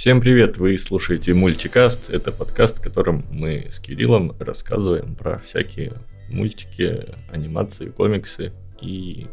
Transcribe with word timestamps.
Всем 0.00 0.22
привет! 0.22 0.56
Вы 0.56 0.78
слушаете 0.78 1.34
Мультикаст. 1.34 2.08
Это 2.08 2.32
подкаст, 2.32 2.78
в 2.78 2.82
котором 2.82 3.22
мы 3.30 3.68
с 3.70 3.78
Кириллом 3.78 4.34
рассказываем 4.40 5.14
про 5.14 5.38
всякие 5.38 5.92
мультики, 6.30 7.04
анимации, 7.30 7.90
комиксы 7.90 8.52
и 8.80 9.26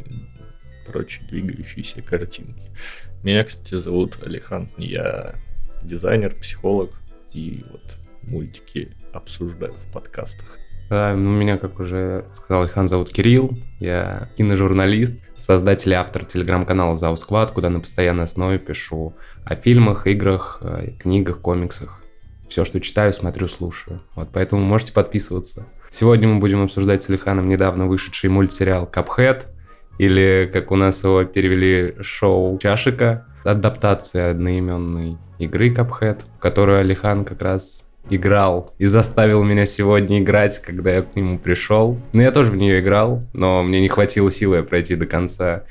прочие 0.86 1.26
двигающиеся 1.26 2.02
картинки. 2.02 2.70
Меня, 3.22 3.44
кстати, 3.44 3.80
зовут 3.80 4.18
Алихан. 4.22 4.68
Я 4.76 5.36
дизайнер, 5.82 6.34
психолог 6.34 6.90
и 7.32 7.64
вот 7.70 7.96
мультики 8.24 8.92
обсуждаю 9.14 9.72
в 9.72 9.90
подкастах. 9.90 10.58
Да, 10.90 11.14
ну, 11.14 11.30
меня, 11.30 11.58
как 11.58 11.80
уже 11.80 12.24
сказал 12.32 12.62
Алихан, 12.62 12.88
зовут 12.88 13.10
Кирилл. 13.10 13.52
Я 13.78 14.28
киножурналист, 14.36 15.20
создатель 15.36 15.92
и 15.92 15.94
автор 15.94 16.24
телеграм-канала 16.24 16.96
Заусквад, 16.96 17.50
куда 17.50 17.68
на 17.68 17.80
постоянной 17.80 18.24
основе 18.24 18.58
пишу 18.58 19.14
о 19.44 19.54
фильмах, 19.54 20.06
играх, 20.06 20.62
книгах, 20.98 21.40
комиксах. 21.40 22.00
Все, 22.48 22.64
что 22.64 22.80
читаю, 22.80 23.12
смотрю, 23.12 23.48
слушаю. 23.48 24.00
Вот 24.14 24.30
поэтому 24.32 24.62
можете 24.62 24.92
подписываться. 24.92 25.66
Сегодня 25.90 26.28
мы 26.28 26.38
будем 26.38 26.62
обсуждать 26.62 27.02
с 27.02 27.10
Илиханом 27.10 27.48
недавно 27.48 27.86
вышедший 27.86 28.30
мультсериал 28.30 28.86
«Капхед», 28.86 29.46
или, 29.98 30.48
как 30.52 30.70
у 30.70 30.76
нас 30.76 31.02
его 31.02 31.24
перевели, 31.24 31.96
шоу 32.02 32.56
«Чашика», 32.58 33.26
адаптация 33.44 34.30
одноименной 34.30 35.18
игры 35.38 35.70
Капхед, 35.70 36.24
в 36.36 36.38
которую 36.38 36.80
Алихан 36.80 37.24
как 37.24 37.42
раз 37.42 37.84
играл 38.10 38.72
и 38.78 38.86
заставил 38.86 39.42
меня 39.42 39.66
сегодня 39.66 40.20
играть, 40.20 40.60
когда 40.60 40.90
я 40.90 41.02
к 41.02 41.14
нему 41.16 41.38
пришел. 41.38 41.98
Ну, 42.12 42.22
я 42.22 42.30
тоже 42.32 42.50
в 42.50 42.56
нее 42.56 42.80
играл, 42.80 43.22
но 43.32 43.62
мне 43.62 43.80
не 43.80 43.88
хватило 43.88 44.30
силы 44.30 44.62
пройти 44.62 44.96
до 44.96 45.06
конца. 45.06 45.64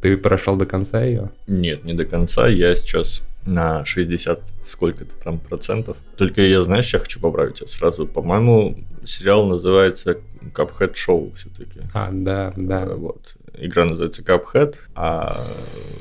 Ты 0.00 0.16
прошел 0.16 0.56
до 0.56 0.66
конца 0.66 1.02
ее? 1.02 1.30
Нет, 1.46 1.84
не 1.84 1.94
до 1.94 2.04
конца. 2.04 2.48
Я 2.48 2.74
сейчас 2.74 3.22
на 3.46 3.84
60 3.84 4.40
сколько-то 4.64 5.14
там 5.22 5.38
процентов. 5.38 5.96
Только 6.16 6.42
я, 6.42 6.62
знаешь, 6.62 6.92
я 6.92 7.00
хочу 7.00 7.20
поправить 7.20 7.54
тебя 7.54 7.68
сразу. 7.68 8.06
По-моему, 8.06 8.76
сериал 9.04 9.46
называется 9.46 10.18
Cuphead 10.54 10.94
Show 10.94 11.34
все-таки. 11.34 11.80
А, 11.94 12.10
да, 12.12 12.52
да. 12.56 12.86
Вот 12.86 13.34
игра 13.60 13.84
называется 13.84 14.22
Cuphead, 14.22 14.74
а 14.94 15.44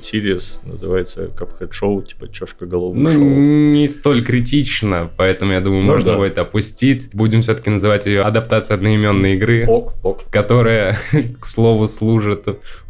Сириус 0.02 0.60
называется 0.64 1.26
Cuphead 1.26 1.72
Show, 1.72 2.06
типа 2.06 2.32
чашка 2.32 2.66
головы 2.66 2.98
ну, 2.98 3.10
шоу. 3.10 3.20
не 3.22 3.88
столь 3.88 4.24
критично, 4.24 5.10
поэтому 5.18 5.54
я 5.54 5.62
думаю, 5.62 5.84
ну, 5.84 5.94
можно 5.94 6.14
да. 6.14 6.18
будет 6.18 6.38
опустить. 6.38 7.10
Будем 7.14 7.42
все-таки 7.42 7.70
называть 7.70 8.06
ее 8.06 8.22
адаптацией 8.22 8.78
одноименной 8.78 9.36
игры, 9.36 9.66
ок, 9.68 9.94
ок. 10.04 10.24
которая, 10.32 10.98
к 11.40 11.46
слову, 11.46 11.88
служит 11.88 12.46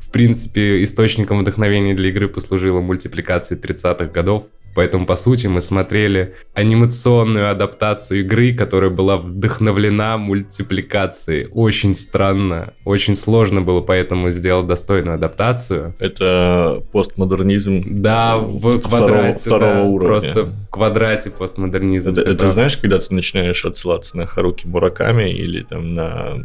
в 0.09 0.11
принципе, 0.11 0.83
источником 0.83 1.41
вдохновения 1.41 1.93
для 1.93 2.09
игры 2.09 2.27
послужила 2.27 2.81
мультипликация 2.81 3.59
30-х 3.59 4.05
годов 4.05 4.45
Поэтому, 4.79 5.05
по 5.05 5.17
сути, 5.17 5.45
мы 5.45 5.59
смотрели 5.59 6.35
анимационную 6.53 7.51
адаптацию 7.51 8.21
игры, 8.21 8.53
которая 8.53 8.89
была 8.89 9.17
вдохновлена 9.17 10.17
мультипликацией. 10.17 11.49
Очень 11.51 11.93
странно, 11.93 12.73
очень 12.85 13.17
сложно 13.17 13.59
было 13.59 13.81
поэтому 13.81 14.31
сделать 14.31 14.67
достойную 14.67 15.15
адаптацию. 15.15 15.93
Это 15.99 16.81
постмодернизм 16.93 17.83
да, 18.01 18.37
в 18.37 18.79
квадрате. 18.79 19.49
Второго, 19.49 19.73
да, 19.73 19.83
уровня. 19.83 20.07
Просто 20.07 20.45
в 20.45 20.69
квадрате 20.69 21.29
постмодернизм. 21.31 22.11
Это, 22.11 22.21
это 22.21 22.47
знаешь, 22.47 22.77
когда 22.77 22.99
ты 22.99 23.13
начинаешь 23.13 23.65
отсылаться 23.65 24.15
на 24.15 24.27
Харуки 24.27 24.65
Мураками 24.65 25.29
или 25.29 25.63
там 25.63 25.93
на, 25.93 26.35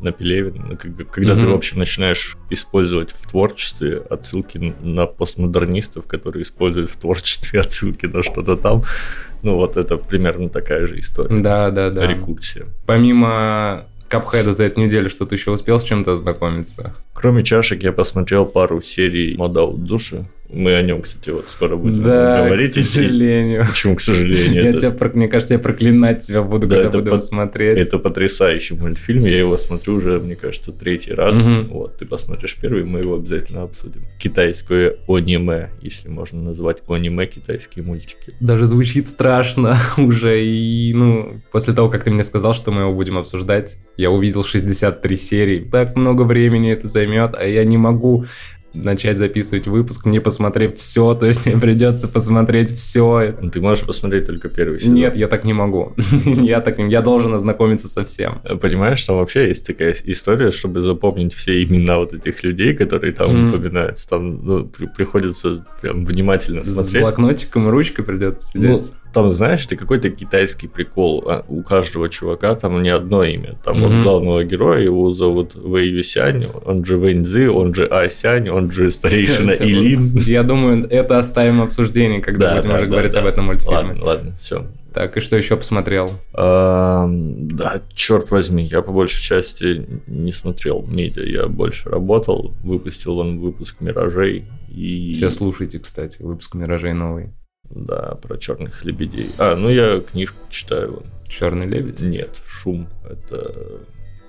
на 0.00 0.10
Пелевина, 0.10 0.76
когда 0.76 1.34
mm-hmm. 1.34 1.40
ты, 1.40 1.46
в 1.46 1.54
общем, 1.54 1.78
начинаешь 1.78 2.36
использовать 2.50 3.12
в 3.12 3.30
творчестве 3.30 4.02
отсылки 4.10 4.74
на 4.80 5.06
постмодернистов, 5.06 6.08
которые 6.08 6.42
используют 6.42 6.90
в 6.90 6.96
творчестве 6.96 7.60
отсылки 7.60 7.83
ссылки 7.84 8.06
на 8.06 8.22
что-то 8.22 8.56
там. 8.56 8.82
Ну, 9.42 9.56
вот 9.56 9.76
это 9.76 9.96
примерно 9.96 10.48
такая 10.48 10.86
же 10.86 10.98
история. 10.98 11.42
Да, 11.42 11.70
да, 11.70 11.90
да. 11.90 12.06
Рекурсия. 12.06 12.66
Помимо 12.86 13.84
Капхеда 14.08 14.54
за 14.54 14.64
эту 14.64 14.80
неделю 14.80 15.10
что-то 15.10 15.34
еще 15.34 15.50
успел 15.50 15.78
с 15.78 15.84
чем-то 15.84 16.12
ознакомиться? 16.12 16.94
Кроме 17.12 17.44
чашек 17.44 17.82
я 17.82 17.92
посмотрел 17.92 18.46
пару 18.46 18.80
серий 18.80 19.36
Мода 19.36 19.66
Души. 19.66 20.24
Мы 20.54 20.76
о 20.76 20.82
нем, 20.82 21.02
кстати, 21.02 21.30
вот 21.30 21.50
скоро 21.50 21.76
будем 21.76 22.02
да, 22.02 22.44
говорить. 22.44 22.74
к 22.74 22.84
сожалению. 22.84 23.66
Почему, 23.66 23.96
к 23.96 24.00
сожалению? 24.00 24.62
Я 24.62 24.70
это... 24.70 24.78
тебя, 24.78 25.10
мне 25.12 25.28
кажется, 25.28 25.54
я 25.54 25.58
проклинать 25.58 26.26
тебя 26.26 26.42
буду, 26.42 26.68
да, 26.68 26.82
когда 26.82 26.98
буду 26.98 27.10
по... 27.10 27.20
смотреть. 27.20 27.78
Это 27.78 27.98
потрясающий 27.98 28.74
мультфильм. 28.74 29.24
Я 29.24 29.38
его 29.38 29.56
смотрю 29.56 29.96
уже, 29.96 30.20
мне 30.20 30.36
кажется, 30.36 30.72
третий 30.72 31.12
раз. 31.12 31.36
Угу. 31.36 31.74
Вот, 31.74 31.98
ты 31.98 32.06
посмотришь 32.06 32.56
первый, 32.60 32.84
мы 32.84 33.00
его 33.00 33.16
обязательно 33.16 33.64
обсудим. 33.64 34.02
Китайское 34.18 34.94
аниме, 35.08 35.70
если 35.82 36.08
можно 36.08 36.40
назвать 36.40 36.82
аниме 36.86 37.26
китайские 37.26 37.84
мультики. 37.84 38.34
Даже 38.40 38.66
звучит 38.66 39.06
страшно 39.06 39.78
уже. 39.96 40.44
И, 40.44 40.92
ну, 40.94 41.32
после 41.50 41.74
того, 41.74 41.88
как 41.88 42.04
ты 42.04 42.10
мне 42.10 42.22
сказал, 42.22 42.54
что 42.54 42.70
мы 42.70 42.82
его 42.82 42.94
будем 42.94 43.18
обсуждать, 43.18 43.76
я 43.96 44.10
увидел 44.10 44.44
63 44.44 45.16
серии. 45.16 45.58
Так 45.60 45.96
много 45.96 46.22
времени 46.22 46.72
это 46.72 46.88
займет, 46.88 47.34
а 47.36 47.44
я 47.44 47.64
не 47.64 47.76
могу 47.76 48.24
начать 48.74 49.18
записывать 49.18 49.66
выпуск, 49.66 50.06
не 50.06 50.20
посмотрев 50.20 50.76
все, 50.76 51.14
то 51.20 51.26
есть 51.26 51.46
мне 51.46 51.56
придется 51.56 52.08
посмотреть 52.08 52.70
все. 52.70 53.34
Ты 53.52 53.60
можешь 53.60 53.86
посмотреть 53.86 54.26
только 54.26 54.48
первый 54.48 54.80
сезон. 54.80 54.94
Нет, 54.94 55.16
я 55.16 55.28
так 55.28 55.44
не 55.44 55.52
могу. 55.52 55.92
я 56.24 56.60
так 56.60 56.78
я 56.78 57.02
должен 57.02 57.34
ознакомиться 57.34 57.88
со 57.88 58.04
всем. 58.04 58.40
Понимаешь, 58.60 59.02
там 59.04 59.16
вообще 59.16 59.48
есть 59.48 59.66
такая 59.66 59.96
история, 60.04 60.50
чтобы 60.50 60.80
запомнить 60.80 61.34
все 61.34 61.62
имена 61.62 61.98
вот 61.98 62.12
этих 62.12 62.42
людей, 62.42 62.74
которые 62.74 63.12
там 63.12 63.30
mm. 63.30 63.48
упоминаются. 63.48 64.08
Там 64.08 64.44
ну, 64.44 64.70
приходится 64.96 65.64
прям 65.80 66.04
внимательно 66.04 66.64
смотреть. 66.64 66.86
С 66.86 67.00
блокнотиком 67.00 67.68
и 67.68 67.70
ручкой 67.70 68.02
придется 68.02 68.48
сидеть. 68.48 68.70
Ну, 68.70 68.80
там, 69.14 69.32
знаешь, 69.34 69.64
это 69.64 69.76
какой-то 69.76 70.10
китайский 70.10 70.68
прикол. 70.68 71.24
А 71.26 71.44
у 71.48 71.62
каждого 71.62 72.08
чувака 72.08 72.54
там 72.56 72.82
не 72.82 72.90
одно 72.90 73.24
имя. 73.24 73.56
Там 73.64 73.76
mm-hmm. 73.76 73.96
вот 73.96 74.02
главного 74.02 74.44
героя, 74.44 74.82
его 74.82 75.12
зовут 75.12 75.54
Вэй 75.54 75.88
Юсянь, 75.88 76.42
он 76.64 76.84
же 76.84 76.98
Вэнь 76.98 77.24
Цзи, 77.24 77.46
он 77.46 77.74
же 77.74 77.86
Асянь, 77.86 78.48
он 78.50 78.70
же 78.70 78.90
старейшина 78.90 79.52
Илин. 79.52 80.16
Я 80.26 80.42
думаю, 80.42 80.86
это 80.90 81.18
оставим 81.18 81.62
обсуждение, 81.62 82.20
когда 82.20 82.56
будем 82.56 82.74
уже 82.74 82.86
говорить 82.86 83.14
об 83.14 83.26
этом 83.26 83.46
мультфильме. 83.46 83.76
Ладно, 83.76 84.04
ладно, 84.04 84.32
все. 84.40 84.66
Так, 84.92 85.16
и 85.16 85.20
что 85.20 85.36
еще 85.36 85.56
посмотрел? 85.56 86.12
А, 86.32 87.08
да, 87.08 87.80
черт 87.94 88.30
возьми, 88.30 88.64
я 88.64 88.80
по 88.80 88.92
большей 88.92 89.20
части 89.20 89.84
не 90.06 90.32
смотрел 90.32 90.84
медиа, 90.86 91.24
я 91.24 91.46
больше 91.48 91.88
работал, 91.88 92.54
выпустил 92.62 93.18
он 93.18 93.40
выпуск 93.40 93.80
«Миражей». 93.80 94.46
И... 94.68 95.12
Все 95.14 95.30
слушайте, 95.30 95.80
кстати, 95.80 96.22
выпуск 96.22 96.54
«Миражей» 96.54 96.92
новый. 96.92 97.30
Да, 97.74 98.16
про 98.22 98.38
черных 98.38 98.84
лебедей. 98.84 99.30
А, 99.38 99.56
ну 99.56 99.68
я 99.68 100.00
книжку 100.00 100.38
читаю. 100.48 101.02
Черный 101.28 101.66
лебедь? 101.66 102.00
Нет, 102.02 102.40
шум. 102.46 102.88
Это 103.08 103.80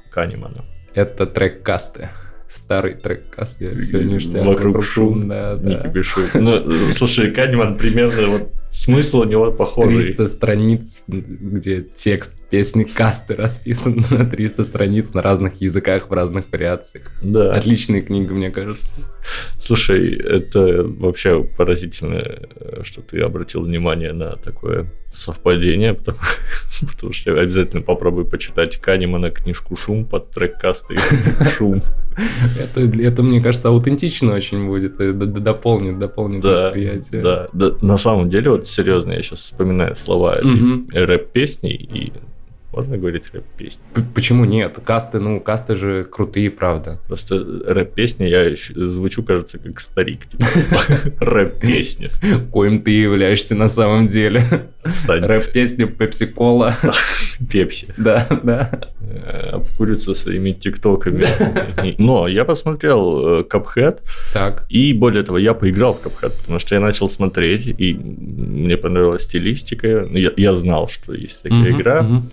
Канемана. 0.09 0.65
Это 0.95 1.25
трек 1.25 1.61
касты. 1.61 2.09
Старый 2.47 2.93
трек 2.93 3.29
каст, 3.29 3.61
я 3.61 3.69
сегодня 3.81 4.13
ништяк. 4.13 4.45
Вокруг 4.45 4.83
шум, 4.83 5.27
да, 5.27 5.55
да. 5.55 5.69
Не 5.69 5.75
кипишу. 5.75 6.21
Ну, 6.33 6.91
слушай, 6.91 7.31
Канеман 7.31 7.77
примерно 7.77 8.27
вот 8.27 8.51
смысл 8.75 9.21
у 9.21 9.23
него 9.23 9.51
похожий. 9.51 10.03
300 10.03 10.27
страниц, 10.27 10.99
где 11.07 11.81
текст 11.81 12.47
песни 12.49 12.83
касты 12.83 13.35
расписан 13.35 14.05
на 14.09 14.25
300 14.25 14.63
страниц 14.65 15.13
на 15.13 15.21
разных 15.21 15.61
языках, 15.61 16.09
в 16.09 16.13
разных 16.13 16.45
вариациях. 16.51 17.11
Да. 17.21 17.53
Отличная 17.53 18.01
книга, 18.01 18.33
мне 18.33 18.51
кажется. 18.51 19.11
Слушай, 19.59 20.15
это 20.15 20.83
вообще 20.83 21.43
поразительно, 21.57 22.23
что 22.83 23.01
ты 23.01 23.21
обратил 23.21 23.61
внимание 23.61 24.13
на 24.13 24.35
такое 24.35 24.85
совпадение, 25.15 25.93
потому, 25.93 26.17
потому 26.93 27.13
что 27.13 27.31
я 27.31 27.41
обязательно 27.41 27.81
попробую 27.81 28.25
почитать 28.25 28.77
Канемана 28.77 29.31
книжку 29.31 29.75
«Шум» 29.75 30.05
под 30.05 30.31
трек 30.31 30.59
касты 30.59 30.97
«Шум». 31.57 31.81
Это, 32.57 32.79
это, 32.79 33.23
мне 33.23 33.41
кажется, 33.41 33.67
аутентично 33.67 34.33
очень 34.33 34.67
будет, 34.67 35.01
это 35.01 35.25
дополнит, 35.25 35.99
дополнит 35.99 36.41
да, 36.41 36.67
восприятие. 36.67 37.21
Да, 37.21 37.49
да, 37.51 37.71
на 37.81 37.97
самом 37.97 38.29
деле, 38.29 38.51
вот 38.51 38.64
серьезно, 38.67 39.13
я 39.13 39.21
сейчас 39.21 39.41
вспоминаю 39.41 39.95
слова 39.95 40.39
угу. 40.41 40.87
рэп-песни, 40.91 41.71
и 41.71 42.13
можно 42.75 42.97
говорить 42.97 43.23
рэп-песни? 43.31 43.81
Почему 44.13 44.43
нет? 44.43 44.77
Касты, 44.83 45.19
ну, 45.19 45.39
касты 45.39 45.77
же 45.77 46.03
крутые, 46.03 46.51
правда. 46.51 46.99
Просто 47.07 47.37
рэп-песни 47.65 48.25
я 48.25 48.53
звучу, 48.75 49.23
кажется, 49.23 49.59
как 49.59 49.79
старик. 49.79 50.25
Типа, 50.25 50.45
рэп-песня. 51.21 52.09
Коим 52.51 52.81
ты 52.81 52.91
являешься 52.91 53.55
на 53.55 53.69
самом 53.69 54.07
деле. 54.07 54.43
Рэп-песня 55.07 55.87
Пепси-Кола. 55.87 56.75
Пепси. 57.51 57.87
Да, 57.97 58.27
да. 58.43 58.81
Э, 59.01 59.49
обкуриться 59.53 60.13
своими 60.13 60.51
тиктоками. 60.51 61.25
Но 61.97 62.27
я 62.27 62.45
посмотрел 62.45 63.43
Капхед. 63.43 64.01
Так. 64.33 64.65
И 64.69 64.93
более 64.93 65.23
того, 65.23 65.37
я 65.37 65.53
поиграл 65.53 65.93
в 65.93 66.01
Капхед, 66.01 66.33
потому 66.33 66.59
что 66.59 66.75
я 66.75 66.81
начал 66.81 67.09
смотреть, 67.09 67.67
и 67.67 67.93
мне 67.93 68.77
понравилась 68.77 69.23
стилистика. 69.23 70.07
Я, 70.11 70.31
я 70.35 70.55
знал, 70.55 70.87
что 70.87 71.13
есть 71.13 71.43
такая 71.43 71.71
игра. 71.71 72.23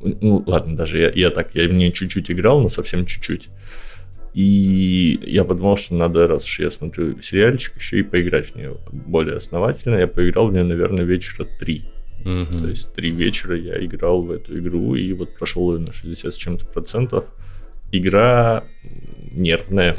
ну 0.00 0.44
ладно, 0.46 0.76
даже 0.76 0.98
я, 0.98 1.10
я 1.14 1.30
так, 1.30 1.54
я 1.54 1.68
в 1.68 1.72
нее 1.72 1.92
чуть-чуть 1.92 2.30
играл, 2.30 2.60
но 2.60 2.68
совсем 2.68 3.06
чуть-чуть. 3.06 3.48
И 4.32 5.18
я 5.26 5.44
подумал, 5.44 5.76
что 5.76 5.94
надо, 5.94 6.28
раз 6.28 6.44
уж 6.44 6.60
я 6.60 6.70
смотрю 6.70 7.20
сериальчик, 7.20 7.76
еще 7.76 7.98
и 7.98 8.02
поиграть 8.02 8.50
в 8.50 8.56
нее 8.56 8.76
более 8.92 9.36
основательно. 9.36 9.96
Я 9.96 10.06
поиграл 10.06 10.48
в 10.48 10.52
нее, 10.52 10.62
наверное, 10.62 11.04
вечера 11.04 11.46
три. 11.58 11.84
Угу. 12.24 12.58
То 12.58 12.68
есть 12.68 12.92
три 12.94 13.10
вечера 13.10 13.56
я 13.56 13.84
играл 13.84 14.22
в 14.22 14.30
эту 14.30 14.58
игру 14.58 14.94
и 14.94 15.12
вот 15.12 15.34
прошел 15.34 15.74
ее 15.74 15.80
на 15.80 15.92
60 15.92 16.32
с 16.32 16.36
чем-то 16.36 16.66
процентов. 16.66 17.24
Игра 17.92 18.64
нервная. 19.32 19.96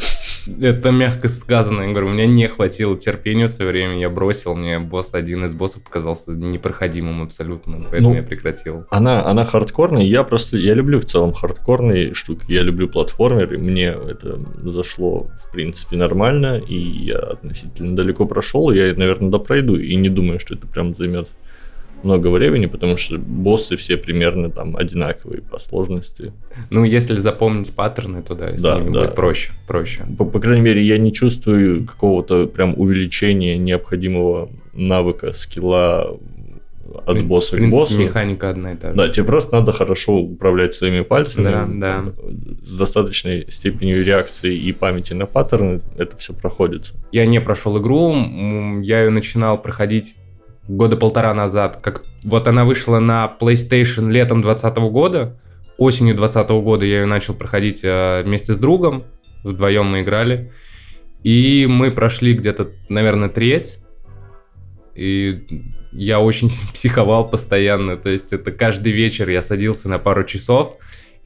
Это 0.61 0.91
мягко 0.91 1.27
сказано. 1.27 1.83
Я 1.83 1.89
говорю, 1.89 2.07
у 2.07 2.11
меня 2.11 2.25
не 2.25 2.47
хватило 2.47 2.97
терпения 2.97 3.45
в 3.45 3.49
свое 3.49 3.71
время. 3.71 3.99
Я 3.99 4.09
бросил, 4.09 4.55
мне 4.55 4.79
босс, 4.79 5.13
один 5.13 5.45
из 5.45 5.53
боссов 5.53 5.83
показался 5.83 6.31
непроходимым 6.31 7.21
абсолютно, 7.21 7.85
поэтому 7.89 8.09
ну, 8.09 8.15
я 8.15 8.23
прекратил. 8.23 8.85
Она, 8.89 9.25
она 9.25 9.45
хардкорная, 9.45 10.03
я 10.03 10.23
просто, 10.23 10.57
я 10.57 10.73
люблю 10.73 10.99
в 10.99 11.05
целом 11.05 11.33
хардкорные 11.33 12.13
штуки, 12.13 12.45
я 12.47 12.63
люблю 12.63 12.87
платформеры, 12.87 13.57
мне 13.57 13.85
это 13.85 14.39
зашло, 14.63 15.29
в 15.45 15.51
принципе, 15.51 15.95
нормально, 15.95 16.57
и 16.57 16.75
я 16.75 17.17
относительно 17.19 17.95
далеко 17.95 18.25
прошел, 18.25 18.71
я, 18.71 18.93
наверное, 18.95 19.29
допройду, 19.29 19.77
и 19.77 19.95
не 19.95 20.09
думаю, 20.09 20.39
что 20.39 20.55
это 20.55 20.65
прям 20.67 20.95
займет 20.95 21.27
много 22.03 22.27
времени, 22.27 22.65
потому 22.65 22.97
что 22.97 23.17
боссы 23.17 23.75
все 23.75 23.97
примерно 23.97 24.49
там 24.49 24.75
одинаковые 24.77 25.41
по 25.41 25.59
сложности. 25.59 26.33
Ну, 26.69 26.83
если 26.83 27.15
запомнить 27.15 27.75
паттерны, 27.75 28.21
то 28.21 28.35
да, 28.35 28.57
с 28.57 28.61
да, 28.61 28.79
ними 28.79 28.93
да. 28.93 29.01
будет 29.01 29.15
проще. 29.15 29.51
проще. 29.67 30.05
По, 30.17 30.25
по 30.25 30.39
крайней 30.39 30.61
мере, 30.61 30.83
я 30.83 30.97
не 30.97 31.13
чувствую 31.13 31.85
какого-то 31.85 32.47
прям 32.47 32.73
увеличения 32.77 33.57
необходимого 33.57 34.49
навыка, 34.73 35.33
скилла 35.33 36.17
от 36.93 37.05
принципе, 37.05 37.27
босса 37.27 37.55
принципе, 37.55 37.75
к 37.75 37.79
боссу. 37.79 37.99
механика 37.99 38.49
одна 38.49 38.73
и 38.73 38.75
та 38.75 38.89
же. 38.89 38.95
Да, 38.95 39.09
тебе 39.09 39.25
просто 39.25 39.55
надо 39.55 39.71
хорошо 39.71 40.17
управлять 40.17 40.75
своими 40.75 41.01
пальцами. 41.01 41.49
Да, 41.49 41.67
да. 41.67 42.13
С 42.65 42.75
достаточной 42.75 43.45
степенью 43.49 44.03
реакции 44.03 44.55
и 44.55 44.71
памяти 44.71 45.13
на 45.13 45.25
паттерны 45.25 45.81
это 45.97 46.17
все 46.17 46.33
проходится. 46.33 46.93
Я 47.11 47.25
не 47.25 47.39
прошел 47.41 47.79
игру, 47.81 48.15
я 48.81 49.03
ее 49.03 49.09
начинал 49.09 49.61
проходить 49.61 50.15
года 50.67 50.97
полтора 50.97 51.33
назад, 51.33 51.79
как 51.81 52.03
вот 52.23 52.47
она 52.47 52.65
вышла 52.65 52.99
на 52.99 53.31
PlayStation 53.39 54.11
летом 54.11 54.41
2020 54.41 54.77
года, 54.91 55.37
осенью 55.77 56.15
2020 56.15 56.63
года 56.63 56.85
я 56.85 57.01
ее 57.01 57.05
начал 57.05 57.33
проходить 57.33 57.81
э, 57.83 58.21
вместе 58.23 58.53
с 58.53 58.57
другом, 58.57 59.03
вдвоем 59.43 59.87
мы 59.87 60.01
играли, 60.01 60.51
и 61.23 61.67
мы 61.69 61.91
прошли 61.91 62.33
где-то, 62.33 62.69
наверное, 62.89 63.29
треть, 63.29 63.79
и 64.95 65.65
я 65.91 66.19
очень 66.19 66.49
психовал 66.73 67.27
постоянно, 67.27 67.97
то 67.97 68.09
есть 68.09 68.33
это 68.33 68.51
каждый 68.51 68.93
вечер 68.93 69.29
я 69.29 69.41
садился 69.41 69.89
на 69.89 69.99
пару 69.99 70.23
часов, 70.23 70.77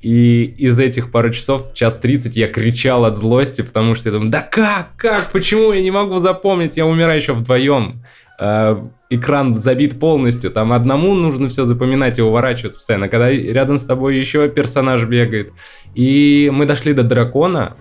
и 0.01 0.43
из 0.43 0.77
этих 0.77 1.11
пару 1.11 1.31
часов, 1.31 1.73
час 1.73 1.95
30, 1.95 2.35
я 2.35 2.47
кричал 2.47 3.05
от 3.05 3.17
злости, 3.17 3.61
потому 3.61 3.95
что 3.95 4.09
я 4.09 4.13
думаю, 4.13 4.29
да 4.29 4.41
как, 4.41 4.89
как, 4.97 5.31
почему 5.31 5.71
я 5.73 5.81
не 5.81 5.91
могу 5.91 6.19
запомнить, 6.19 6.77
я 6.77 6.85
умираю 6.85 7.19
еще 7.19 7.33
вдвоем. 7.33 8.03
Э, 8.39 8.81
экран 9.09 9.55
забит 9.55 9.99
полностью, 9.99 10.51
там 10.51 10.73
одному 10.73 11.13
нужно 11.13 11.47
все 11.47 11.65
запоминать 11.65 12.19
и 12.19 12.21
уворачиваться 12.21 12.79
постоянно, 12.79 13.07
когда 13.07 13.29
рядом 13.29 13.77
с 13.77 13.83
тобой 13.83 14.17
еще 14.17 14.49
персонаж 14.49 15.03
бегает. 15.05 15.53
И 15.93 16.49
мы 16.53 16.65
дошли 16.65 16.93
до 16.93 17.03
дракона, 17.03 17.75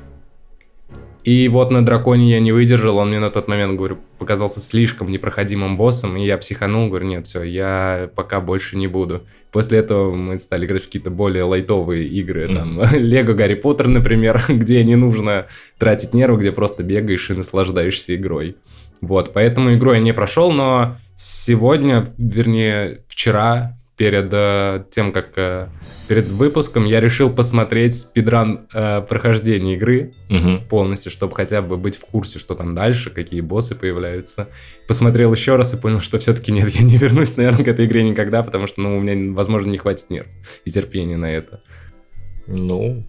и 1.24 1.48
вот 1.48 1.70
на 1.70 1.84
драконе 1.84 2.30
я 2.30 2.40
не 2.40 2.52
выдержал, 2.52 2.98
он 2.98 3.08
мне 3.08 3.18
на 3.18 3.30
тот 3.30 3.48
момент, 3.48 3.76
говорю, 3.76 3.98
показался 4.18 4.60
слишком 4.60 5.10
непроходимым 5.10 5.78
боссом, 5.78 6.18
и 6.18 6.26
я 6.26 6.36
психанул, 6.36 6.88
говорю, 6.88 7.06
нет, 7.06 7.26
все, 7.26 7.42
я 7.42 8.10
пока 8.14 8.42
больше 8.42 8.76
не 8.76 8.86
буду. 8.88 9.22
После 9.50 9.78
этого 9.78 10.14
мы 10.14 10.38
стали 10.38 10.66
играть 10.66 10.82
в 10.82 10.86
какие-то 10.86 11.10
более 11.10 11.44
лайтовые 11.44 12.06
игры, 12.06 12.46
там, 12.52 12.82
Лего 12.92 13.32
Гарри 13.32 13.54
Поттер, 13.54 13.88
например, 13.88 14.44
где 14.48 14.84
не 14.84 14.96
нужно 14.96 15.46
тратить 15.78 16.12
нервы, 16.12 16.40
где 16.40 16.52
просто 16.52 16.82
бегаешь 16.82 17.30
и 17.30 17.34
наслаждаешься 17.34 18.14
игрой. 18.14 18.56
Вот, 19.06 19.32
поэтому 19.32 19.74
игру 19.74 19.92
я 19.92 20.00
не 20.00 20.12
прошел, 20.12 20.52
но 20.52 20.96
сегодня, 21.16 22.06
вернее, 22.18 23.04
вчера, 23.08 23.78
перед 23.96 24.28
э, 24.32 24.84
тем, 24.90 25.12
как 25.12 25.32
э, 25.36 25.68
перед 26.08 26.26
выпуском, 26.26 26.84
я 26.84 27.00
решил 27.00 27.30
посмотреть 27.30 27.98
спидран 27.98 28.66
э, 28.72 29.02
прохождения 29.08 29.74
игры 29.74 30.12
угу. 30.28 30.60
полностью, 30.68 31.12
чтобы 31.12 31.36
хотя 31.36 31.62
бы 31.62 31.76
быть 31.76 31.96
в 31.96 32.04
курсе, 32.04 32.38
что 32.38 32.54
там 32.54 32.74
дальше, 32.74 33.10
какие 33.10 33.40
боссы 33.40 33.74
появляются. 33.74 34.48
Посмотрел 34.88 35.32
еще 35.32 35.56
раз 35.56 35.74
и 35.74 35.76
понял, 35.76 36.00
что 36.00 36.18
все-таки 36.18 36.50
нет, 36.50 36.70
я 36.70 36.82
не 36.82 36.96
вернусь, 36.96 37.36
наверное, 37.36 37.64
к 37.64 37.68
этой 37.68 37.86
игре 37.86 38.02
никогда, 38.02 38.42
потому 38.42 38.66
что, 38.66 38.80
ну, 38.80 38.98
у 38.98 39.00
меня, 39.00 39.32
возможно, 39.32 39.70
не 39.70 39.78
хватит 39.78 40.10
нерв 40.10 40.26
и 40.64 40.70
терпения 40.70 41.16
на 41.16 41.32
это. 41.32 41.60
Ну, 42.46 43.04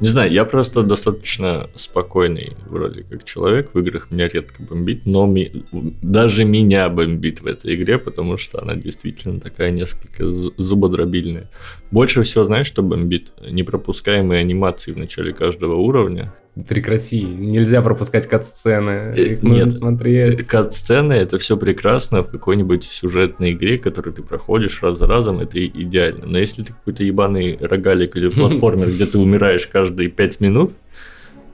не 0.00 0.08
знаю, 0.08 0.32
я 0.32 0.46
просто 0.46 0.82
достаточно 0.82 1.68
спокойный 1.74 2.56
вроде 2.66 3.02
как 3.02 3.24
человек. 3.24 3.70
В 3.74 3.78
играх 3.78 4.10
меня 4.10 4.28
редко 4.28 4.62
бомбит, 4.62 5.02
но 5.04 5.26
ми... 5.26 5.64
даже 6.00 6.44
меня 6.44 6.88
бомбит 6.88 7.42
в 7.42 7.46
этой 7.46 7.74
игре, 7.74 7.98
потому 7.98 8.38
что 8.38 8.62
она 8.62 8.74
действительно 8.74 9.40
такая 9.40 9.70
несколько 9.70 10.26
зубодробильная. 10.56 11.50
Больше 11.90 12.22
всего, 12.22 12.44
знаешь, 12.44 12.66
что 12.66 12.82
бомбит? 12.82 13.30
Непропускаемые 13.50 14.40
анимации 14.40 14.92
в 14.92 14.96
начале 14.96 15.34
каждого 15.34 15.74
уровня. 15.74 16.32
Прекрати, 16.68 17.22
нельзя 17.22 17.80
пропускать 17.80 18.26
кат-сцены, 18.26 19.14
э, 19.16 19.32
их 19.32 19.42
Нет, 19.42 19.66
нужно 19.66 19.70
смотреть. 19.70 20.46
Кат-сцены 20.46 21.12
это 21.12 21.38
все 21.38 21.56
прекрасно 21.56 22.22
в 22.22 22.28
какой-нибудь 22.28 22.84
сюжетной 22.84 23.52
игре, 23.52 23.78
которую 23.78 24.14
ты 24.14 24.22
проходишь 24.22 24.82
раз 24.82 24.98
за 24.98 25.06
разом, 25.06 25.38
это 25.38 25.64
идеально. 25.64 26.26
Но 26.26 26.38
если 26.38 26.64
ты 26.64 26.72
какой-то 26.72 27.04
ебаный 27.04 27.56
рогалик 27.60 28.16
или 28.16 28.28
платформер, 28.30 28.88
где 28.88 29.06
ты 29.06 29.18
умираешь 29.18 29.68
каждые 29.68 30.08
пять 30.08 30.40
минут, 30.40 30.72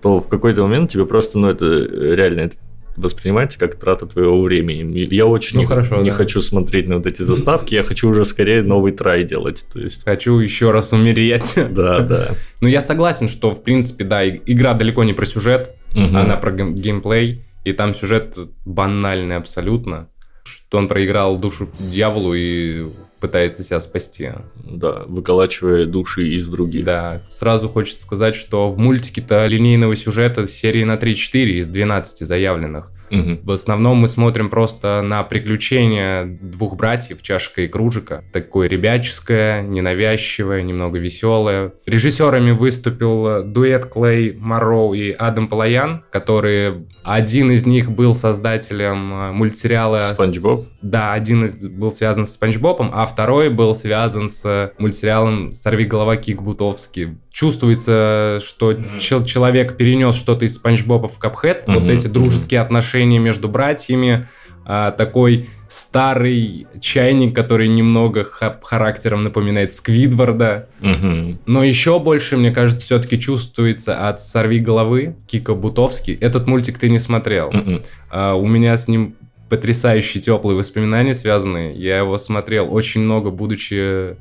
то 0.00 0.18
в 0.18 0.28
какой-то 0.28 0.62
момент 0.62 0.90
тебе 0.90 1.04
просто, 1.04 1.38
ну 1.38 1.48
это 1.48 1.66
реально, 1.66 2.40
это 2.40 2.56
воспринимать 2.96 3.56
как 3.56 3.76
трата 3.76 4.06
твоего 4.06 4.40
времени. 4.42 5.06
Я 5.12 5.26
очень 5.26 5.56
ну, 5.56 5.62
не, 5.62 5.66
хорошо, 5.66 5.96
не 6.02 6.10
да. 6.10 6.16
хочу 6.16 6.42
смотреть 6.42 6.88
на 6.88 6.96
вот 6.96 7.06
эти 7.06 7.22
заставки, 7.22 7.74
я 7.74 7.82
хочу 7.82 8.08
уже 8.08 8.24
скорее 8.24 8.62
новый 8.62 8.92
трай 8.92 9.24
делать. 9.24 9.66
То 9.72 9.80
есть... 9.80 10.04
Хочу 10.04 10.38
еще 10.38 10.70
раз 10.70 10.92
умереть. 10.92 11.54
Да, 11.56 12.00
да. 12.00 12.30
Ну, 12.62 12.68
я 12.68 12.80
согласен, 12.80 13.28
что, 13.28 13.50
в 13.50 13.62
принципе, 13.62 14.04
да, 14.04 14.26
игра 14.26 14.72
далеко 14.72 15.04
не 15.04 15.12
про 15.12 15.26
сюжет, 15.26 15.76
она 15.94 16.36
про 16.36 16.52
геймплей, 16.52 17.44
и 17.64 17.72
там 17.72 17.94
сюжет 17.94 18.38
банальный 18.64 19.36
абсолютно, 19.36 20.08
что 20.44 20.78
он 20.78 20.88
проиграл 20.88 21.36
душу 21.36 21.68
дьяволу 21.78 22.32
и 22.34 22.86
пытается 23.26 23.62
себя 23.62 23.80
спасти. 23.80 24.30
Да, 24.64 25.04
выколачивая 25.06 25.86
души 25.86 26.28
из 26.28 26.46
других. 26.48 26.84
Да, 26.84 27.22
сразу 27.28 27.68
хочется 27.68 28.02
сказать, 28.02 28.34
что 28.34 28.70
в 28.70 28.78
мультике-то 28.78 29.46
линейного 29.46 29.96
сюжета 29.96 30.46
серии 30.46 30.84
на 30.84 30.94
3-4 30.94 31.44
из 31.58 31.68
12 31.68 32.26
заявленных. 32.26 32.92
Угу. 33.10 33.40
В 33.42 33.50
основном 33.50 33.98
мы 33.98 34.08
смотрим 34.08 34.48
просто 34.48 35.02
на 35.02 35.22
приключения 35.22 36.24
двух 36.24 36.76
братьев, 36.76 37.22
чашка 37.22 37.62
и 37.62 37.68
кружика. 37.68 38.22
Такое 38.32 38.68
ребяческое, 38.68 39.62
ненавязчивое, 39.62 40.62
немного 40.62 40.98
веселое. 40.98 41.72
Режиссерами 41.86 42.50
выступил 42.50 43.44
дуэт 43.44 43.86
Клей 43.86 44.36
Марроу 44.38 44.94
и 44.94 45.10
Адам 45.10 45.48
Палаян, 45.48 46.04
которые... 46.10 46.86
Один 47.04 47.52
из 47.52 47.64
них 47.64 47.92
был 47.92 48.16
создателем 48.16 49.12
э, 49.12 49.32
мультсериала... 49.32 50.10
Спанч 50.12 50.40
Боб? 50.40 50.60
Да, 50.82 51.12
один 51.12 51.44
из 51.44 51.54
был 51.56 51.92
связан 51.92 52.26
с 52.26 52.32
Спанч 52.32 52.56
Бобом, 52.58 52.90
а 52.92 53.06
второй 53.06 53.48
был 53.48 53.76
связан 53.76 54.28
с 54.28 54.72
мультсериалом 54.78 55.52
«Сорви 55.52 55.84
голова 55.84 56.16
Кик 56.16 56.42
Бутовский». 56.42 57.16
Чувствуется, 57.30 58.40
что 58.42 58.72
mm-hmm. 58.72 59.24
человек 59.24 59.76
перенес 59.76 60.16
что-то 60.16 60.46
из 60.46 60.54
Спанч 60.54 60.84
Боба 60.84 61.06
в 61.06 61.18
Капхэт. 61.18 61.68
Mm-hmm. 61.68 61.78
Вот 61.78 61.90
эти 61.90 62.06
дружеские 62.06 62.60
отношения 62.60 62.95
отношения 62.96 63.18
между 63.18 63.48
братьями, 63.48 64.26
а, 64.64 64.90
такой 64.90 65.48
старый 65.68 66.66
чайник, 66.80 67.34
который 67.34 67.68
немного 67.68 68.24
характером 68.24 69.24
напоминает 69.24 69.72
Сквидварда. 69.72 70.68
Угу. 70.80 71.38
Но 71.46 71.64
еще 71.64 71.98
больше, 71.98 72.36
мне 72.36 72.50
кажется, 72.52 72.84
все-таки 72.84 73.18
чувствуется 73.18 74.08
от 74.08 74.20
«Сорви 74.20 74.60
головы» 74.60 75.16
Кика 75.26 75.54
Бутовский. 75.54 76.14
Этот 76.14 76.46
мультик 76.46 76.78
ты 76.78 76.88
не 76.88 76.98
смотрел. 76.98 77.48
Угу. 77.48 77.82
А, 78.10 78.34
у 78.34 78.46
меня 78.46 78.76
с 78.76 78.88
ним 78.88 79.14
потрясающие 79.48 80.20
теплые 80.22 80.56
воспоминания 80.56 81.14
связаны. 81.14 81.72
Я 81.76 81.98
его 81.98 82.18
смотрел 82.18 82.72
очень 82.72 83.02
много, 83.02 83.30
будучи 83.30 84.16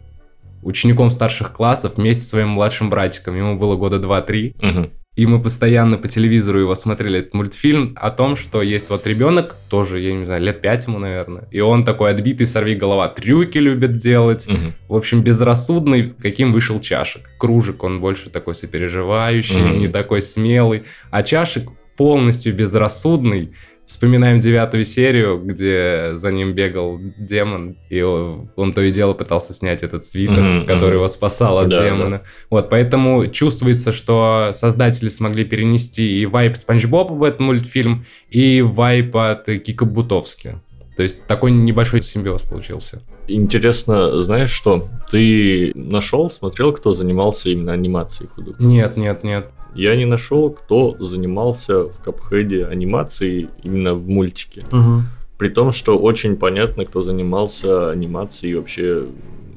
учеником 0.62 1.12
старших 1.12 1.54
классов 1.54 1.94
вместе 1.96 2.22
со 2.22 2.30
своим 2.30 2.50
младшим 2.50 2.90
братиком. 2.90 3.36
Ему 3.36 3.58
было 3.58 3.76
года 3.76 3.98
2-3. 3.98 4.56
Угу. 4.58 4.90
И 5.16 5.26
мы 5.26 5.42
постоянно 5.42 5.98
по 5.98 6.10
телевизору 6.10 6.60
его 6.60 6.76
смотрели, 6.76 7.20
этот 7.20 7.34
мультфильм 7.34 7.96
о 7.96 8.12
том, 8.12 8.36
что 8.36 8.62
есть 8.62 8.90
вот 8.90 9.08
ребенок, 9.08 9.56
тоже, 9.70 10.02
я 10.02 10.14
не 10.14 10.26
знаю, 10.26 10.42
лет 10.42 10.60
пять 10.60 10.88
ему, 10.88 11.00
наверное, 11.00 11.46
и 11.52 11.62
он 11.62 11.86
такой 11.86 12.12
отбитый 12.12 12.46
сорви 12.46 12.76
голова, 12.76 13.08
трюки 13.08 13.58
любит 13.58 13.96
делать, 13.96 14.46
угу. 14.48 14.74
в 14.90 14.96
общем, 14.96 15.22
безрассудный, 15.22 16.14
каким 16.22 16.52
вышел 16.52 16.82
Чашек. 16.82 17.30
Кружек 17.38 17.84
он 17.84 18.02
больше 18.02 18.30
такой 18.30 18.56
сопереживающий, 18.56 19.64
угу. 19.64 19.76
не 19.76 19.88
такой 19.88 20.22
смелый, 20.22 20.84
а 21.12 21.24
Чашек 21.24 21.70
полностью 21.96 22.54
безрассудный, 22.54 23.54
Вспоминаем 23.86 24.40
девятую 24.40 24.84
серию, 24.84 25.40
где 25.44 26.14
за 26.16 26.32
ним 26.32 26.54
бегал 26.54 27.00
демон, 27.18 27.76
и 27.90 28.02
он 28.02 28.74
то 28.74 28.82
и 28.82 28.92
дело 28.92 29.14
пытался 29.14 29.54
снять 29.54 29.84
этот 29.84 30.08
свитер, 30.08 30.44
mm-hmm, 30.44 30.66
который 30.66 30.94
mm-hmm. 30.94 30.96
его 30.96 31.08
спасал 31.08 31.60
от 31.60 31.70
да, 31.70 31.84
демона. 31.84 32.18
Да. 32.18 32.22
Вот, 32.50 32.70
поэтому 32.70 33.28
чувствуется, 33.28 33.92
что 33.92 34.52
создатели 34.54 35.08
смогли 35.08 35.46
перенести 35.46 36.20
и 36.20 36.26
вайп 36.26 36.58
Спанч 36.58 36.86
Боба 36.86 37.14
в 37.14 37.24
этот 37.24 37.40
мультфильм, 37.42 38.06
и 38.30 38.64
вайп 38.64 39.16
от 39.16 39.46
Кика 39.46 39.86
Бутовски. 39.86 40.60
То 40.96 41.04
есть 41.04 41.26
такой 41.26 41.52
небольшой 41.52 42.02
симбиоз 42.02 42.42
получился. 42.44 43.02
Интересно, 43.28 44.24
знаешь 44.24 44.52
что? 44.52 44.88
Ты 45.12 45.72
нашел, 45.76 46.30
смотрел, 46.32 46.72
кто 46.72 46.94
занимался 46.94 47.50
именно 47.50 47.74
анимацией 47.74 48.30
художника? 48.30 48.64
Нет, 48.64 48.98
нет, 48.98 49.24
нет. 49.24 49.52
Я 49.76 49.96
не 49.98 50.06
нашел, 50.06 50.52
кто 50.52 50.96
занимался 51.00 51.90
в 51.90 52.02
Капхеде 52.02 52.66
анимацией 52.66 53.50
именно 53.62 53.94
в 53.94 54.08
мультике. 54.08 54.66
Угу. 54.72 55.02
При 55.38 55.50
том, 55.50 55.74
что 55.74 55.98
очень 55.98 56.38
понятно, 56.38 56.86
кто 56.86 57.04
занимался 57.04 57.92
анимацией 57.92 58.54
и 58.54 58.56
вообще 58.56 59.06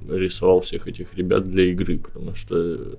рисовал 0.08 0.60
всех 0.62 0.88
этих 0.88 1.14
ребят 1.14 1.48
для 1.48 1.64
игры, 1.66 1.98
потому 1.98 2.34
что 2.34 2.98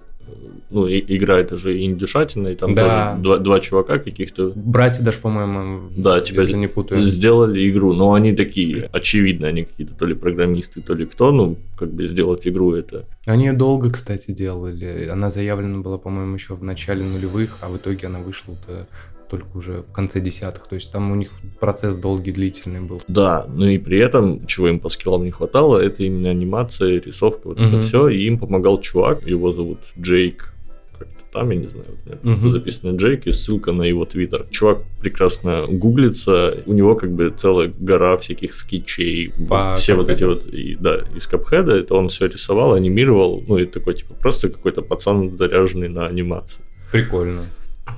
ну, 0.69 0.85
и, 0.85 1.03
игра 1.17 1.39
это 1.39 1.57
же 1.57 1.81
индюшатина, 1.83 2.49
и 2.49 2.55
там 2.55 2.75
да. 2.75 2.83
тоже 3.13 3.23
два, 3.23 3.37
два 3.37 3.59
чувака 3.59 3.97
каких-то. 3.97 4.51
Братья 4.55 5.03
даже, 5.03 5.17
по-моему, 5.17 5.89
да, 5.95 6.21
типа, 6.21 6.41
если 6.41 6.57
не 6.57 6.67
путаю. 6.67 7.03
Сделали 7.03 7.69
игру, 7.69 7.93
но 7.93 8.13
они 8.13 8.35
такие, 8.35 8.89
очевидно, 8.91 9.47
они 9.47 9.63
какие-то 9.63 9.95
то 9.95 10.05
ли 10.05 10.13
программисты, 10.13 10.81
то 10.81 10.93
ли 10.93 11.05
кто, 11.05 11.31
ну, 11.31 11.57
как 11.77 11.91
бы 11.91 12.07
сделать 12.07 12.47
игру 12.47 12.73
это. 12.73 13.05
Они 13.25 13.45
ее 13.45 13.53
долго, 13.53 13.89
кстати, 13.89 14.31
делали. 14.31 15.07
Она 15.11 15.29
заявлена 15.29 15.79
была, 15.79 15.97
по-моему, 15.97 16.35
еще 16.35 16.53
в 16.53 16.63
начале 16.63 17.03
нулевых, 17.03 17.57
а 17.61 17.69
в 17.69 17.77
итоге 17.77 18.07
она 18.07 18.19
вышла-то 18.19 18.87
только 19.29 19.57
уже 19.57 19.83
в 19.83 19.91
конце 19.91 20.19
десятых. 20.19 20.67
То 20.67 20.75
есть 20.75 20.91
там 20.91 21.11
у 21.11 21.15
них 21.15 21.29
процесс 21.59 21.95
долгий, 21.95 22.31
длительный 22.31 22.81
был. 22.81 23.01
Да, 23.07 23.45
ну 23.53 23.67
и 23.67 23.77
при 23.77 23.99
этом, 23.99 24.45
чего 24.47 24.67
им 24.69 24.79
по 24.79 24.89
скиллам 24.89 25.23
не 25.23 25.31
хватало, 25.31 25.77
это 25.77 26.03
именно 26.03 26.29
анимация, 26.29 26.99
рисовка, 26.99 27.49
вот 27.49 27.59
угу. 27.59 27.67
это 27.67 27.79
все. 27.79 28.07
И 28.09 28.23
им 28.23 28.39
помогал 28.39 28.81
чувак, 28.81 29.25
его 29.27 29.51
зовут 29.51 29.79
Джейк 29.99 30.53
как-то 30.97 31.23
там, 31.31 31.51
я 31.51 31.57
не 31.57 31.67
знаю, 31.67 31.85
вот, 32.05 32.37
угу. 32.37 32.49
записано 32.49 32.97
Джейк 32.97 33.27
и 33.27 33.33
ссылка 33.33 33.71
на 33.71 33.83
его 33.83 34.05
твиттер. 34.05 34.45
Чувак 34.49 34.79
прекрасно 34.99 35.65
гуглится, 35.67 36.57
у 36.65 36.73
него 36.73 36.95
как 36.95 37.11
бы 37.11 37.33
целая 37.37 37.71
гора 37.79 38.17
всяких 38.17 38.53
скетчей, 38.53 39.31
вот, 39.37 39.77
все 39.77 39.93
вот 39.93 40.09
эти 40.09 40.23
вот, 40.23 40.45
и, 40.47 40.75
да, 40.75 41.05
из 41.15 41.27
капхеда, 41.27 41.75
это 41.77 41.95
он 41.95 42.07
все 42.07 42.27
рисовал, 42.27 42.73
анимировал, 42.73 43.43
ну 43.47 43.57
и 43.57 43.65
такой, 43.65 43.93
типа, 43.93 44.15
просто 44.15 44.49
какой-то 44.49 44.81
пацан 44.81 45.37
заряженный 45.37 45.89
на 45.89 46.07
анимацию. 46.07 46.63
Прикольно. 46.91 47.45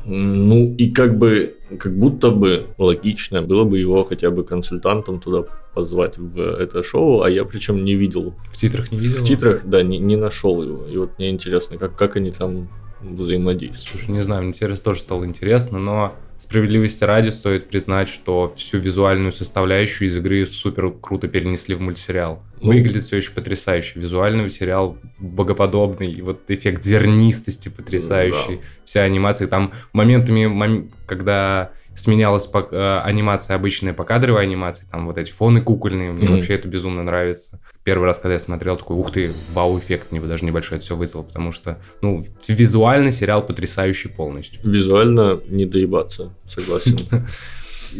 Ну 0.05 0.75
и 0.77 0.89
как 0.91 1.17
бы, 1.17 1.55
как 1.77 1.95
будто 1.95 2.31
бы 2.31 2.67
логично 2.77 3.41
было 3.41 3.63
бы 3.63 3.79
его 3.79 4.03
хотя 4.03 4.31
бы 4.31 4.43
консультантом 4.43 5.19
туда 5.19 5.43
позвать 5.73 6.17
в 6.17 6.39
это 6.39 6.83
шоу, 6.83 7.21
а 7.21 7.29
я 7.29 7.45
причем 7.45 7.83
не 7.83 7.95
видел. 7.95 8.33
В 8.51 8.57
титрах 8.57 8.91
не 8.91 8.97
видел? 8.97 9.19
В 9.19 9.23
титрах, 9.23 9.61
да, 9.65 9.83
не, 9.83 9.97
не 9.99 10.15
нашел 10.15 10.61
его. 10.63 10.85
И 10.87 10.97
вот 10.97 11.17
мне 11.17 11.29
интересно, 11.29 11.77
как, 11.77 11.95
как 11.95 12.15
они 12.15 12.31
там 12.31 12.69
взаимодействуют. 13.01 14.01
Слушай, 14.01 14.11
не 14.11 14.21
знаю, 14.21 14.43
мне 14.43 14.53
теперь 14.53 14.77
тоже 14.77 15.01
стало 15.01 15.25
интересно, 15.25 15.79
но 15.79 16.15
Справедливости 16.41 17.03
ради 17.03 17.29
стоит 17.29 17.69
признать, 17.69 18.09
что 18.09 18.51
всю 18.57 18.79
визуальную 18.79 19.31
составляющую 19.31 20.07
из 20.07 20.17
игры 20.17 20.43
супер 20.47 20.91
круто 20.99 21.27
перенесли 21.27 21.75
в 21.75 21.81
мультсериал. 21.81 22.41
Выглядит 22.61 23.03
все 23.03 23.17
еще 23.17 23.31
потрясающе. 23.31 23.99
Визуальный 23.99 24.49
сериал 24.49 24.97
богоподобный, 25.19 26.11
и 26.11 26.21
вот 26.21 26.41
эффект 26.49 26.83
зернистости 26.83 27.69
потрясающий. 27.69 28.57
Да. 28.57 28.61
Вся 28.85 29.01
анимация. 29.01 29.47
Там 29.47 29.71
моментами, 29.93 30.89
когда 31.05 31.71
сменялась 31.95 32.47
по, 32.47 32.67
э, 32.71 33.01
анимация 33.03 33.55
обычная 33.55 33.93
по 33.93 34.03
кадровой 34.03 34.43
анимации, 34.43 34.85
там 34.89 35.07
вот 35.07 35.17
эти 35.17 35.31
фоны 35.31 35.61
кукольные, 35.61 36.11
мне 36.11 36.27
mm-hmm. 36.27 36.35
вообще 36.35 36.53
это 36.55 36.67
безумно 36.67 37.03
нравится. 37.03 37.59
Первый 37.83 38.05
раз, 38.05 38.17
когда 38.17 38.33
я 38.33 38.39
смотрел, 38.39 38.77
такой, 38.77 38.95
ух 38.95 39.11
ты, 39.11 39.33
вау-эффект, 39.53 40.11
мне 40.11 40.21
даже 40.21 40.45
небольшой 40.45 40.77
это 40.77 40.85
все 40.85 40.95
вызвал, 40.95 41.23
потому 41.23 41.51
что, 41.51 41.79
ну, 42.01 42.23
визуально 42.47 43.11
сериал 43.11 43.45
потрясающий 43.45 44.07
полностью. 44.07 44.61
Визуально 44.63 45.39
не 45.47 45.65
доебаться, 45.65 46.33
согласен. 46.47 46.97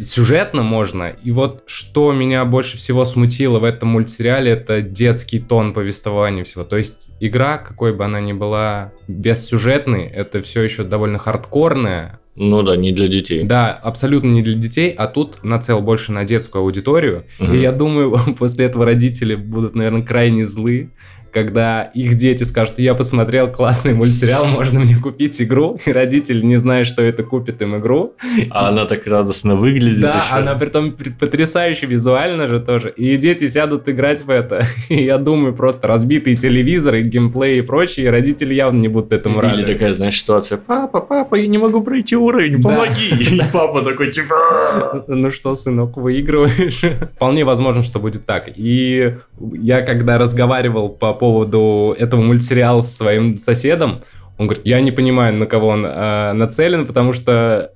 Сюжетно 0.02 0.62
можно. 0.62 1.14
И 1.22 1.30
вот 1.30 1.64
что 1.66 2.12
меня 2.12 2.44
больше 2.44 2.76
всего 2.76 3.04
смутило 3.04 3.58
в 3.58 3.64
этом 3.64 3.90
мультсериале, 3.90 4.52
это 4.52 4.80
детский 4.80 5.40
тон 5.40 5.74
повествования 5.74 6.44
всего. 6.44 6.64
То 6.64 6.76
есть 6.76 7.10
игра, 7.20 7.58
какой 7.58 7.92
бы 7.92 8.04
она 8.04 8.20
ни 8.20 8.32
была, 8.32 8.92
бессюжетной, 9.08 10.06
это 10.06 10.42
все 10.42 10.62
еще 10.62 10.84
довольно 10.84 11.18
хардкорная, 11.18 12.18
ну 12.34 12.62
да, 12.62 12.76
не 12.76 12.92
для 12.92 13.08
детей. 13.08 13.44
Да, 13.44 13.72
абсолютно 13.72 14.28
не 14.28 14.42
для 14.42 14.54
детей, 14.54 14.90
а 14.96 15.06
тут 15.06 15.44
нацел 15.44 15.82
больше 15.82 16.12
на 16.12 16.24
детскую 16.24 16.62
аудиторию. 16.62 17.24
Угу. 17.38 17.52
И 17.52 17.60
я 17.60 17.72
думаю, 17.72 18.18
после 18.38 18.64
этого 18.64 18.86
родители 18.86 19.34
будут, 19.34 19.74
наверное, 19.74 20.02
крайне 20.02 20.46
злы, 20.46 20.90
когда 21.32 21.82
их 21.82 22.16
дети 22.16 22.44
скажут, 22.44 22.78
я 22.78 22.94
посмотрел 22.94 23.48
классный 23.50 23.94
мультсериал, 23.94 24.46
можно 24.46 24.80
мне 24.80 24.96
купить 24.96 25.40
игру, 25.42 25.78
и 25.84 25.92
родители, 25.92 26.44
не 26.44 26.56
зная, 26.56 26.84
что 26.84 27.02
это, 27.02 27.22
купит 27.22 27.62
им 27.62 27.76
игру. 27.78 28.14
А 28.50 28.68
она 28.68 28.84
так 28.84 29.06
радостно 29.06 29.56
выглядит 29.56 30.00
Да, 30.00 30.22
еще. 30.24 30.36
она 30.36 30.54
при 30.54 30.66
том 30.66 30.94
потрясающе 31.18 31.86
визуально 31.86 32.46
же 32.46 32.60
тоже. 32.60 32.90
И 32.90 33.16
дети 33.16 33.48
сядут 33.48 33.88
играть 33.88 34.24
в 34.24 34.30
это. 34.30 34.66
И 34.88 35.02
я 35.04 35.18
думаю, 35.18 35.54
просто 35.54 35.88
разбитые 35.88 36.36
телевизоры, 36.36 37.02
геймплей 37.02 37.58
и 37.58 37.62
прочее, 37.62 38.06
и 38.06 38.08
родители 38.08 38.54
явно 38.54 38.80
не 38.80 38.88
будут 38.88 39.12
этому 39.12 39.40
рады. 39.40 39.60
Или 39.60 39.72
такая, 39.72 39.94
знаешь, 39.94 40.18
ситуация, 40.18 40.58
папа, 40.58 41.00
папа, 41.00 41.34
я 41.36 41.46
не 41.46 41.58
могу 41.58 41.82
пройти 41.82 42.16
уровень, 42.16 42.62
помоги. 42.62 43.10
И 43.32 43.40
папа 43.52 43.82
такой, 43.82 44.10
типа... 44.10 45.04
Ну 45.08 45.30
что, 45.30 45.54
сынок, 45.54 45.96
выигрываешь? 45.96 46.82
Вполне 47.16 47.44
возможно, 47.44 47.82
что 47.82 47.98
будет 48.00 48.26
так. 48.26 48.48
И 48.54 49.14
я 49.52 49.82
когда 49.82 50.18
разговаривал 50.18 50.88
по 50.90 51.12
поводу 51.22 51.94
этого 51.96 52.20
мультсериала 52.20 52.82
с 52.82 52.96
своим 52.96 53.38
соседом. 53.38 54.02
Он 54.38 54.48
говорит, 54.48 54.66
я 54.66 54.80
не 54.80 54.90
понимаю, 54.90 55.32
на 55.36 55.46
кого 55.46 55.68
он 55.68 55.86
э, 55.86 56.32
нацелен, 56.32 56.84
потому 56.84 57.12
что 57.12 57.70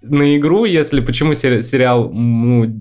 на 0.00 0.34
игру, 0.38 0.64
если 0.64 1.00
почему 1.00 1.34
сериал 1.34 2.10
ну, 2.10 2.80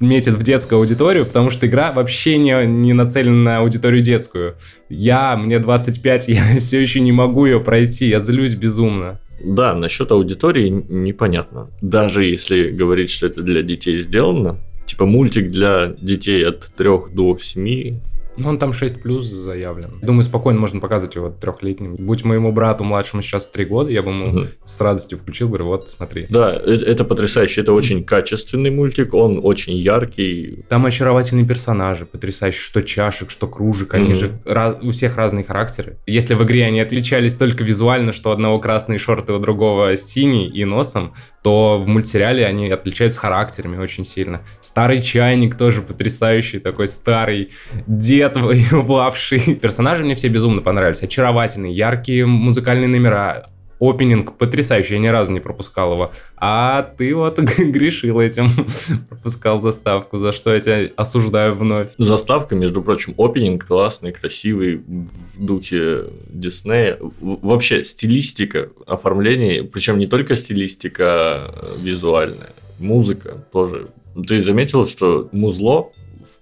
метит 0.00 0.34
в 0.34 0.42
детскую 0.42 0.80
аудиторию, 0.80 1.26
потому 1.26 1.50
что 1.50 1.68
игра 1.68 1.92
вообще 1.92 2.38
не, 2.38 2.66
не 2.66 2.92
нацелена 2.92 3.36
на 3.36 3.58
аудиторию 3.58 4.02
детскую. 4.02 4.56
Я, 4.88 5.36
мне 5.36 5.60
25, 5.60 6.28
я 6.28 6.56
все 6.56 6.80
еще 6.80 6.98
не 6.98 7.12
могу 7.12 7.46
ее 7.46 7.60
пройти, 7.60 8.08
я 8.08 8.18
злюсь 8.18 8.56
безумно. 8.56 9.20
Да, 9.44 9.76
насчет 9.76 10.10
аудитории 10.10 10.70
непонятно. 10.70 11.68
Даже 11.80 12.24
если 12.24 12.72
говорить, 12.72 13.10
что 13.10 13.26
это 13.26 13.42
для 13.42 13.62
детей 13.62 14.00
сделано, 14.00 14.56
типа 14.88 15.06
мультик 15.06 15.52
для 15.52 15.94
детей 16.00 16.44
от 16.44 16.68
3 16.76 16.88
до 17.14 17.38
7, 17.40 18.00
ну, 18.36 18.48
он 18.48 18.58
там 18.58 18.72
6 18.72 19.02
плюс 19.02 19.26
заявлен. 19.26 19.98
Думаю, 20.02 20.24
спокойно 20.24 20.60
можно 20.60 20.80
показывать 20.80 21.14
его 21.14 21.30
трехлетним. 21.30 21.96
Будь 21.96 22.24
моему 22.24 22.52
брату 22.52 22.84
младшему 22.84 23.22
сейчас 23.22 23.46
3 23.46 23.64
года, 23.66 23.90
я 23.90 24.02
бы 24.02 24.10
ему 24.10 24.28
угу. 24.28 24.46
с 24.64 24.80
радостью 24.80 25.18
включил, 25.18 25.48
говорю, 25.48 25.66
вот, 25.66 25.88
смотри. 25.88 26.26
Да, 26.30 26.52
это, 26.52 26.84
это 26.84 27.04
потрясающе. 27.04 27.60
Это 27.60 27.72
очень 27.72 28.04
качественный 28.04 28.70
мультик, 28.70 29.14
он 29.14 29.40
очень 29.42 29.74
яркий. 29.74 30.64
Там 30.68 30.86
очаровательные 30.86 31.46
персонажи, 31.46 32.06
потрясающие, 32.06 32.60
что 32.60 32.82
чашек, 32.82 33.30
что 33.30 33.46
кружек. 33.46 33.94
Они 33.94 34.12
угу. 34.12 34.14
же 34.14 34.40
раз, 34.44 34.78
у 34.82 34.90
всех 34.90 35.16
разные 35.16 35.44
характеры. 35.44 35.98
Если 36.06 36.34
в 36.34 36.42
игре 36.44 36.64
они 36.64 36.80
отличались 36.80 37.34
только 37.34 37.64
визуально, 37.64 38.12
что 38.12 38.30
у 38.30 38.32
одного 38.32 38.58
красные 38.58 38.98
шорты, 38.98 39.32
у 39.32 39.38
другого 39.38 39.96
синий 39.96 40.48
и 40.48 40.64
носом, 40.64 41.12
то 41.42 41.78
в 41.78 41.88
мультсериале 41.88 42.46
они 42.46 42.70
отличаются 42.70 43.20
характерами 43.20 43.76
очень 43.76 44.04
сильно. 44.04 44.42
Старый 44.60 45.02
чайник 45.02 45.56
тоже 45.56 45.82
потрясающий, 45.82 46.60
такой 46.60 46.86
старый 46.86 47.50
дед 47.86 48.36
воевавший. 48.40 49.56
Персонажи 49.56 50.04
мне 50.04 50.14
все 50.14 50.28
безумно 50.28 50.62
понравились. 50.62 51.02
Очаровательные, 51.02 51.72
яркие 51.72 52.26
музыкальные 52.26 52.88
номера, 52.88 53.46
Опенинг 53.82 54.38
потрясающий, 54.38 54.94
я 54.94 55.00
ни 55.00 55.08
разу 55.08 55.32
не 55.32 55.40
пропускал 55.40 55.92
его. 55.94 56.12
А 56.36 56.82
ты 56.96 57.14
вот 57.16 57.38
грешил 57.58 58.20
этим, 58.20 58.48
пропускал 59.08 59.60
заставку, 59.60 60.18
за 60.18 60.30
что 60.30 60.54
я 60.54 60.60
тебя 60.60 60.90
осуждаю 60.94 61.56
вновь. 61.56 61.88
Заставка, 61.98 62.54
между 62.54 62.80
прочим, 62.80 63.14
опенинг 63.18 63.66
классный, 63.66 64.12
красивый, 64.12 64.76
в 64.76 65.44
духе 65.44 66.04
Диснея. 66.28 66.98
Вообще, 67.20 67.84
стилистика 67.84 68.68
оформления, 68.86 69.64
причем 69.64 69.98
не 69.98 70.06
только 70.06 70.36
стилистика 70.36 71.02
а 71.02 71.76
визуальная, 71.82 72.52
музыка 72.78 73.44
тоже. 73.52 73.88
Ты 74.28 74.40
заметил, 74.40 74.86
что 74.86 75.28
музло 75.32 75.90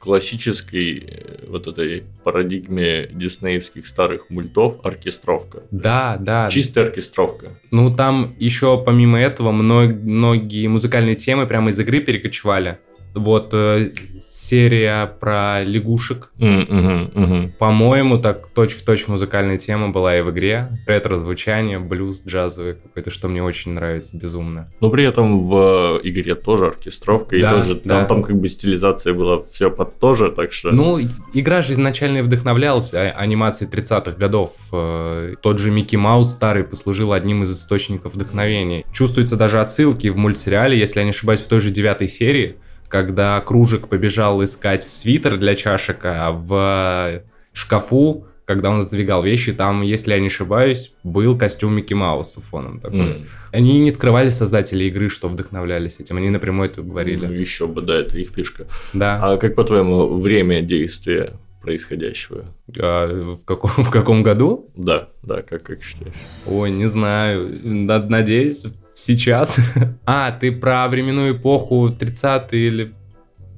классической 0.00 1.04
э, 1.06 1.44
вот 1.46 1.66
этой 1.66 2.04
парадигме 2.24 3.06
диснеевских 3.12 3.86
старых 3.86 4.30
мультов 4.30 4.78
оркестровка. 4.82 5.62
Да, 5.70 6.16
да. 6.18 6.48
Чистая 6.50 6.86
оркестровка. 6.86 7.48
Ну, 7.70 7.94
там 7.94 8.34
еще 8.38 8.82
помимо 8.82 9.20
этого 9.20 9.52
многие 9.52 10.66
музыкальные 10.68 11.16
темы 11.16 11.46
прямо 11.46 11.70
из 11.70 11.78
игры 11.78 12.00
перекочевали. 12.00 12.78
Вот 13.14 13.50
э, 13.52 13.90
серия 14.20 15.06
про 15.06 15.62
лягушек. 15.64 16.30
М, 16.38 16.60
мгм, 16.60 17.10
мгм. 17.14 17.52
По-моему, 17.58 18.18
так 18.18 18.46
точь-в-точь 18.54 19.08
музыкальная 19.08 19.58
тема 19.58 19.90
была 19.90 20.16
и 20.18 20.22
в 20.22 20.30
игре. 20.30 20.68
Ретро-звучание, 20.86 21.78
блюз 21.78 22.22
джазовый 22.26 22.74
какой-то, 22.74 23.10
что 23.10 23.28
мне 23.28 23.42
очень 23.42 23.72
нравится 23.72 24.16
безумно. 24.16 24.70
Но 24.80 24.90
при 24.90 25.04
этом 25.04 25.48
в 25.48 26.00
игре 26.02 26.34
тоже 26.34 26.66
оркестровка, 26.66 27.36
и 27.36 27.42
Да, 27.42 27.50
тоже 27.54 27.80
да. 27.84 27.98
там, 28.00 28.06
там 28.06 28.22
как 28.22 28.36
бы 28.40 28.48
стилизация 28.48 29.12
была 29.14 29.42
все 29.42 29.70
под 29.70 29.98
тоже, 29.98 30.30
так 30.30 30.52
что... 30.52 30.70
Ну, 30.70 30.98
игра 31.34 31.62
же 31.62 31.72
изначально 31.72 32.18
и 32.18 32.22
вдохновлялась 32.22 32.94
а- 32.94 33.10
анимацией 33.16 33.70
30-х 33.70 34.12
годов. 34.12 34.52
Э, 34.72 35.34
Тот 35.42 35.58
же 35.58 35.70
Микки 35.70 35.96
Маус 35.96 36.30
старый 36.30 36.64
послужил 36.64 37.12
одним 37.12 37.42
из 37.42 37.52
источников 37.52 38.14
вдохновения. 38.14 38.84
Чувствуются 38.92 39.36
даже 39.36 39.60
отсылки 39.60 40.08
в 40.08 40.16
мультсериале, 40.16 40.78
если 40.78 41.00
я 41.00 41.04
не 41.04 41.10
ошибаюсь, 41.10 41.40
в 41.40 41.48
той 41.48 41.60
же 41.60 41.70
девятой 41.70 42.08
серии, 42.08 42.56
когда 42.90 43.40
Кружик 43.40 43.88
побежал 43.88 44.42
искать 44.44 44.82
свитер 44.82 45.38
для 45.38 45.54
чашек, 45.54 45.98
а 46.04 46.32
в 46.32 47.22
шкафу, 47.52 48.26
когда 48.44 48.70
он 48.70 48.82
сдвигал 48.82 49.22
вещи, 49.22 49.52
там, 49.52 49.82
если 49.82 50.12
я 50.12 50.18
не 50.18 50.26
ошибаюсь, 50.26 50.92
был 51.04 51.38
костюм 51.38 51.76
Микки 51.76 51.94
Мауса 51.94 52.40
фоном 52.40 52.80
такой. 52.80 53.00
М, 53.00 53.26
Они 53.52 53.78
не 53.80 53.92
скрывали 53.92 54.30
создатели 54.30 54.84
игры, 54.84 55.08
что 55.08 55.28
вдохновлялись 55.28 56.00
этим. 56.00 56.16
Они 56.16 56.30
напрямую 56.30 56.68
это 56.68 56.82
говорили. 56.82 57.26
ну, 57.26 57.32
еще 57.32 57.68
бы, 57.68 57.80
да, 57.80 58.00
это 58.00 58.18
их 58.18 58.30
фишка. 58.30 58.66
Да. 58.92 59.20
А 59.22 59.36
как, 59.36 59.54
по-твоему, 59.54 60.18
время 60.18 60.62
действия 60.62 61.34
происходящего? 61.62 62.46
А 62.78 63.36
в, 63.36 63.44
каком, 63.44 63.70
в 63.84 63.90
каком 63.90 64.22
году? 64.24 64.68
Да, 64.76 65.10
да, 65.22 65.42
как, 65.42 65.62
как 65.62 65.82
считаешь? 65.84 66.14
Ой, 66.46 66.70
не 66.72 66.88
знаю. 66.88 67.56
Над- 67.62 68.10
Надеюсь, 68.10 68.64
сейчас. 68.94 69.56
А, 70.06 70.32
ты 70.32 70.50
про 70.52 70.88
временную 70.88 71.36
эпоху 71.36 71.88
30-е 71.88 72.66
или 72.66 72.92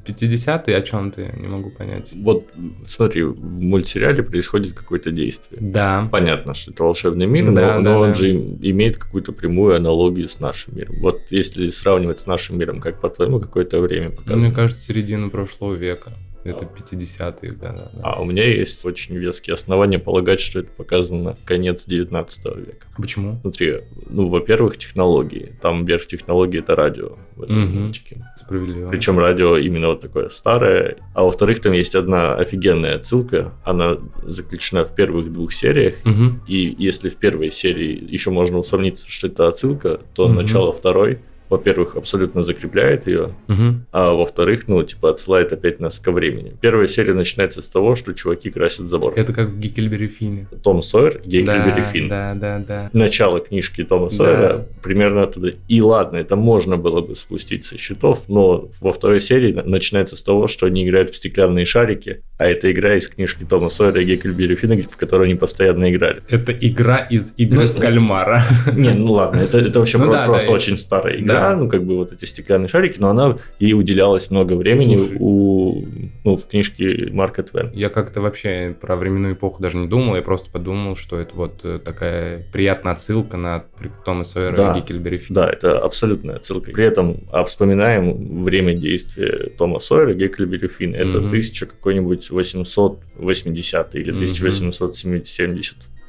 50-е? 0.06 0.76
О 0.76 0.82
чем 0.82 1.10
ты? 1.12 1.32
Не 1.40 1.46
могу 1.48 1.70
понять. 1.70 2.12
Вот, 2.16 2.44
смотри, 2.88 3.22
в 3.22 3.60
мультсериале 3.62 4.22
происходит 4.22 4.72
какое-то 4.74 5.12
действие. 5.12 5.60
Да. 5.72 6.08
Понятно, 6.10 6.54
что 6.54 6.72
это 6.72 6.82
волшебный 6.82 7.26
мир, 7.26 7.44
но, 7.46 7.52
Да, 7.54 7.78
но 7.78 7.84
да, 7.84 7.98
он 7.98 8.08
да. 8.08 8.14
же 8.14 8.30
им- 8.30 8.58
имеет 8.60 8.96
какую-то 8.98 9.32
прямую 9.32 9.76
аналогию 9.76 10.28
с 10.28 10.40
нашим 10.40 10.76
миром. 10.76 10.96
Вот 11.00 11.20
если 11.30 11.70
сравнивать 11.70 12.18
с 12.20 12.26
нашим 12.26 12.58
миром, 12.58 12.80
как 12.80 13.00
по-твоему, 13.00 13.38
какое-то 13.40 13.80
время 13.80 14.08
Мне 14.08 14.16
показывает? 14.16 14.54
кажется, 14.54 14.82
середина 14.84 15.28
прошлого 15.28 15.74
века. 15.74 16.12
Это 16.44 16.64
50-е 16.64 17.50
годы. 17.52 17.60
да. 17.60 17.90
А 18.02 18.20
у 18.20 18.24
меня 18.24 18.44
есть 18.44 18.84
очень 18.84 19.16
веские 19.16 19.54
основания 19.54 19.98
полагать, 19.98 20.40
что 20.40 20.58
это 20.60 20.70
показано 20.70 21.36
конец 21.44 21.86
19 21.86 22.44
века. 22.56 22.86
Почему? 22.96 23.38
Смотри, 23.42 23.78
ну, 24.10 24.28
во-первых, 24.28 24.76
технологии. 24.76 25.52
Там 25.62 25.84
верх 25.84 26.06
технологии 26.06 26.58
это 26.58 26.74
радио 26.74 27.16
в 27.36 27.42
этом 27.42 27.60
Мгм. 27.60 27.82
мультике. 27.84 28.26
Справедливо. 28.38 28.90
Причем 28.90 29.18
радио 29.18 29.56
именно 29.56 29.88
вот 29.88 30.00
такое 30.00 30.28
старое. 30.30 30.96
А 31.14 31.22
во-вторых, 31.22 31.60
там 31.60 31.72
есть 31.72 31.94
одна 31.94 32.34
офигенная 32.34 32.96
отсылка. 32.96 33.52
Она 33.64 33.98
заключена 34.24 34.84
в 34.84 34.94
первых 34.94 35.32
двух 35.32 35.52
сериях. 35.52 35.94
Мгм. 36.04 36.42
И 36.48 36.74
если 36.78 37.08
в 37.08 37.16
первой 37.16 37.50
серии 37.52 38.04
еще 38.12 38.30
можно 38.30 38.58
усомниться, 38.58 39.04
что 39.08 39.28
это 39.28 39.48
отсылка, 39.48 40.00
то 40.14 40.26
Мгм. 40.28 40.36
начало 40.36 40.72
второй, 40.72 41.20
во-первых, 41.52 41.96
абсолютно 41.96 42.42
закрепляет 42.42 43.06
ее, 43.06 43.30
Мгм. 43.46 43.84
а 43.92 44.12
во-вторых, 44.12 44.68
ну, 44.68 44.82
типа, 44.82 45.10
отсылает 45.10 45.52
опять 45.52 45.80
нас 45.80 45.98
ко 45.98 46.10
времени. 46.12 46.54
Первая 46.60 46.86
серия 46.86 47.14
начинается 47.14 47.60
с 47.62 47.68
того, 47.68 47.94
что 47.94 48.12
чуваки 48.14 48.50
красят 48.50 48.88
забор. 48.88 49.12
Это 49.16 49.32
как 49.32 49.48
в 49.48 49.60
Гикельбери 49.60 50.08
Фине. 50.08 50.46
Том 50.64 50.82
Сойер, 50.82 51.20
Гейклибери 51.24 51.76
да, 51.76 51.82
Финн. 51.82 52.08
да, 52.08 52.32
да, 52.34 52.64
да. 52.66 52.90
Начало 52.92 53.40
книжки 53.40 53.84
Тома 53.84 54.08
Сойера 54.08 54.66
примерно 54.82 55.22
оттуда. 55.24 55.52
И 55.68 55.80
ладно, 55.82 56.16
это 56.16 56.36
можно 56.36 56.76
было 56.76 57.00
бы 57.02 57.14
спустить 57.14 57.64
со 57.66 57.76
счетов, 57.78 58.24
но 58.28 58.68
во 58.80 58.92
второй 58.92 59.20
серии 59.20 59.52
на- 59.52 59.62
начинается 59.64 60.16
с 60.16 60.22
того, 60.22 60.48
что 60.48 60.66
они 60.66 60.84
играют 60.88 61.10
в 61.10 61.16
стеклянные 61.16 61.66
шарики, 61.66 62.22
а 62.38 62.46
это 62.46 62.72
игра 62.72 62.96
из 62.96 63.08
книжки 63.08 63.44
Тома 63.44 63.68
Сойера 63.68 64.00
и 64.00 64.04
Гейклибери 64.04 64.54
Финна, 64.54 64.76
в 64.90 64.96
которой 64.96 65.24
они 65.28 65.34
постоянно 65.34 65.90
играли. 65.92 66.22
Это 66.30 66.52
игра 66.52 66.98
из 66.98 67.32
игры 67.36 67.64
Ну, 67.64 67.68
в 67.68 67.78
кальмара. 67.78 68.42
Не, 68.74 68.90
ну 68.94 69.12
ладно, 69.12 69.40
это, 69.40 69.78
вообще 69.78 69.98
Ну 69.98 70.04
про- 70.06 70.12
да, 70.12 70.24
просто 70.24 70.48
да, 70.48 70.54
очень 70.54 70.78
старая 70.78 71.18
игра, 71.18 71.34
Да. 71.50 71.56
ну 71.56 71.68
как 71.68 71.84
бы 71.84 71.96
вот 71.96 72.12
эти 72.12 72.24
стеклянные 72.24 72.68
шарики, 72.68 72.98
но 72.98 73.08
она 73.10 73.38
ей 73.58 73.74
уделялось 73.74 74.30
много 74.30 74.54
времени 74.54 74.96
Слушай. 74.96 75.16
у, 75.20 75.84
ну, 76.24 76.36
в 76.36 76.46
книжке 76.46 77.08
Марка 77.12 77.42
Твен. 77.42 77.70
Я 77.74 77.88
как-то 77.88 78.20
вообще 78.20 78.74
про 78.80 78.96
временную 78.96 79.34
эпоху 79.34 79.62
даже 79.62 79.76
не 79.76 79.88
думал, 79.88 80.16
я 80.16 80.22
просто 80.22 80.50
подумал, 80.50 80.96
что 80.96 81.18
это 81.18 81.34
вот 81.34 81.60
э, 81.64 81.78
такая 81.84 82.42
приятная 82.52 82.92
отсылка 82.92 83.36
на 83.36 83.64
Тома 84.04 84.24
Сойера 84.24 84.56
Да. 84.56 84.72
и 84.76 84.80
Гикельбери 84.80 85.18
Финн. 85.18 85.34
Да, 85.34 85.50
это 85.50 85.78
абсолютная 85.78 86.36
отсылка. 86.36 86.70
При 86.70 86.84
этом, 86.84 87.16
а 87.30 87.44
вспоминаем 87.44 88.44
время 88.44 88.74
действия 88.74 89.50
Тома 89.58 89.80
Сойера, 89.80 90.14
Геккельбери 90.14 90.68
Финн. 90.68 90.94
Это 90.94 91.18
Мгм. 91.18 91.28
1000 91.28 91.66
какой-нибудь 91.66 92.30
880 92.30 93.94
или 93.94 94.10
Мгм. 94.12 94.20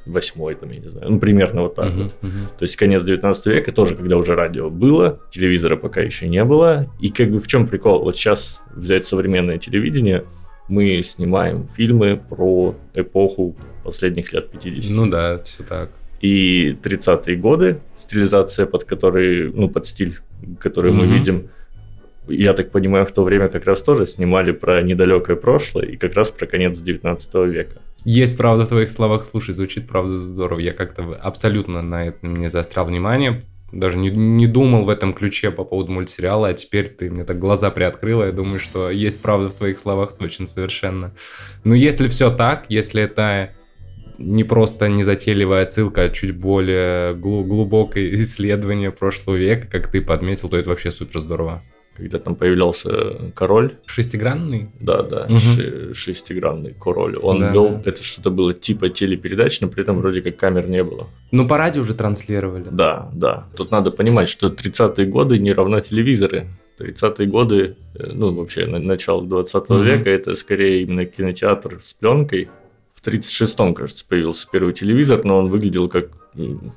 1878, 0.05 0.59
там, 0.59 0.71
я 0.71 0.79
не 0.79 0.89
знаю. 0.89 1.11
Ну, 1.11 1.19
примерно 1.19 1.61
вот 1.61 1.75
так 1.75 1.91
Мгм, 1.93 2.03
вот. 2.03 2.13
мгм. 2.21 2.47
То 2.57 2.63
есть 2.63 2.75
конец 2.75 3.03
19 3.05 3.45
века, 3.47 3.71
тоже 3.71 3.95
когда 3.95 4.17
уже 4.17 4.35
радио 4.35 4.69
было, 4.69 5.19
телевизора 5.31 5.75
пока 5.77 6.01
еще 6.01 6.27
не 6.27 6.43
было. 6.43 6.87
И 6.99 7.09
как 7.09 7.29
бы 7.31 7.39
в 7.39 7.47
чем 7.47 7.67
прикол? 7.67 8.03
Вот 8.03 8.15
сейчас 8.15 8.61
взять 8.75 9.05
современное 9.05 9.57
телевидение, 9.57 10.25
мы 10.69 11.01
снимаем 11.03 11.67
фильмы 11.67 12.21
про 12.29 12.75
эпоху 12.93 13.55
последних 13.83 14.31
лет 14.33 14.49
50. 14.51 14.91
Ну 14.97 15.09
да, 15.09 15.41
все 15.43 15.63
так. 15.63 15.91
И 16.21 16.77
30-е 16.81 17.35
годы, 17.35 17.79
стилизация, 17.97 18.65
под 18.65 18.85
который, 18.85 19.51
ну, 19.51 19.67
под 19.67 19.85
стиль, 19.85 20.19
который 20.59 20.91
мы 20.93 21.05
Мгм. 21.05 21.13
видим, 21.13 21.49
я 22.27 22.53
так 22.53 22.71
понимаю, 22.71 23.05
в 23.05 23.11
то 23.11 23.23
время 23.23 23.49
как 23.49 23.65
раз 23.65 23.81
тоже 23.81 24.05
снимали 24.05 24.51
про 24.51 24.81
недалекое 24.81 25.35
прошлое 25.35 25.85
и 25.85 25.97
как 25.97 26.13
раз 26.13 26.31
про 26.31 26.45
конец 26.45 26.79
19 26.79 27.35
века. 27.49 27.81
Есть 28.05 28.37
правда 28.37 28.65
в 28.65 28.69
твоих 28.69 28.91
словах, 28.91 29.25
слушай, 29.25 29.53
звучит 29.53 29.87
правда 29.87 30.19
здорово. 30.19 30.59
Я 30.59 30.73
как-то 30.73 31.15
абсолютно 31.21 31.81
на 31.81 32.07
это 32.07 32.25
не 32.25 32.49
заострял 32.49 32.85
внимание, 32.85 33.43
даже 33.71 33.97
не, 33.97 34.09
не 34.09 34.47
думал 34.47 34.85
в 34.85 34.89
этом 34.89 35.13
ключе 35.13 35.51
по 35.51 35.63
поводу 35.63 35.91
мультсериала, 35.91 36.49
а 36.49 36.53
теперь 36.53 36.89
ты 36.89 37.09
мне 37.09 37.23
так 37.23 37.39
глаза 37.39 37.71
приоткрыла, 37.71 38.25
я 38.25 38.31
думаю, 38.31 38.59
что 38.59 38.89
есть 38.89 39.19
правда 39.19 39.49
в 39.49 39.55
твоих 39.55 39.79
словах 39.79 40.15
точно 40.17 40.47
совершенно. 40.47 41.13
Но 41.63 41.73
если 41.73 42.07
все 42.07 42.29
так, 42.29 42.65
если 42.69 43.01
это 43.03 43.49
не 44.19 44.43
просто 44.43 44.89
незатейливая 44.89 45.63
отсылка, 45.63 46.03
а 46.03 46.09
чуть 46.09 46.37
более 46.37 47.13
глу- 47.15 47.43
глубокое 47.43 48.13
исследование 48.23 48.91
прошлого 48.91 49.35
века, 49.35 49.67
как 49.67 49.87
ты 49.87 50.01
подметил, 50.01 50.49
то 50.49 50.57
это 50.57 50.69
вообще 50.69 50.91
супер 50.91 51.19
здорово. 51.19 51.61
Когда 51.95 52.17
там 52.17 52.33
появлялся 52.35 53.31
король, 53.35 53.75
Шестигранный? 53.85 54.71
да, 54.79 55.03
да, 55.03 55.25
Мгм. 55.29 55.37
ши- 55.37 55.93
шестигранный 55.93 56.73
король, 56.73 57.15
он 57.17 57.39
Да. 57.39 57.49
вел, 57.53 57.81
это 57.85 58.03
что-то 58.03 58.31
было 58.31 58.53
типа 58.53 58.89
телепередач, 58.89 59.61
но 59.61 59.67
при 59.67 59.83
этом 59.83 59.99
вроде 59.99 60.21
как 60.21 60.35
камер 60.37 60.69
не 60.69 60.83
было. 60.83 61.07
Ну, 61.31 61.47
по 61.47 61.57
радио 61.57 61.81
уже 61.81 61.93
транслировали. 61.93 62.65
Да, 62.71 63.09
да. 63.13 63.45
Тут 63.55 63.69
надо 63.69 63.91
понимать, 63.91 64.27
что 64.27 64.49
30-е 64.49 65.05
годы 65.05 65.37
не 65.37 65.53
равно 65.53 65.79
телевизоры. 65.81 66.47
30-е 66.79 67.27
годы, 67.27 67.75
э, 67.95 68.09
ну, 68.11 68.33
вообще, 68.33 68.65
на- 68.65 68.79
начало 68.79 69.23
20 69.23 69.75
Мгм. 69.75 69.83
века, 69.85 70.09
это 70.09 70.35
скорее 70.35 70.81
именно 70.81 71.05
кинотеатр 71.05 71.77
с 71.79 71.93
пленкой. 71.93 72.49
В 72.95 73.01
36-м, 73.07 73.75
кажется, 73.75 74.03
появился 74.09 74.47
первый 74.51 74.73
телевизор, 74.73 75.23
но 75.23 75.37
он 75.37 75.49
выглядел 75.49 75.87
как 75.89 76.09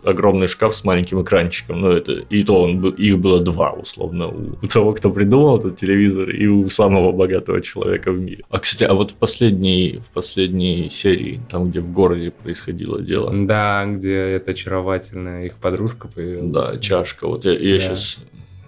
огромный 0.05 0.47
шкаф 0.49 0.75
с 0.75 0.85
маленьким 0.85 1.23
экранчиком. 1.23 1.81
Ну, 1.81 1.91
это, 1.91 2.13
и 2.13 2.43
то 2.43 2.63
он, 2.63 2.87
их 2.91 3.19
было 3.19 3.41
два, 3.41 3.73
условно, 3.73 4.29
у, 4.29 4.59
у 4.63 4.67
того, 4.69 4.93
кто 4.93 5.11
придумал 5.11 5.59
этот 5.59 5.77
телевизор, 5.77 6.31
и 6.31 6.47
у 6.47 6.69
самого 6.69 7.13
богатого 7.13 7.61
человека 7.61 8.13
в 8.13 8.19
мире. 8.21 8.45
А, 8.51 8.59
кстати, 8.59 8.85
а 8.85 8.95
вот 8.95 9.13
в 9.13 9.17
последней, 9.17 9.99
в 10.01 10.11
последней 10.11 10.91
серии, 10.91 11.41
там, 11.51 11.71
где 11.71 11.81
в 11.81 11.91
городе 11.93 12.31
происходило 12.31 13.01
дело, 13.01 13.33
Да, 13.35 13.85
где 13.87 14.15
эта 14.15 14.53
очаровательная 14.53 15.43
их 15.43 15.57
подружка 15.57 16.09
появилась. 16.09 16.51
да, 16.53 16.79
чашка. 16.79 17.27
Вот 17.27 17.45
я, 17.45 17.53
я 17.53 17.75
Да. 17.77 17.81
сейчас 17.81 18.19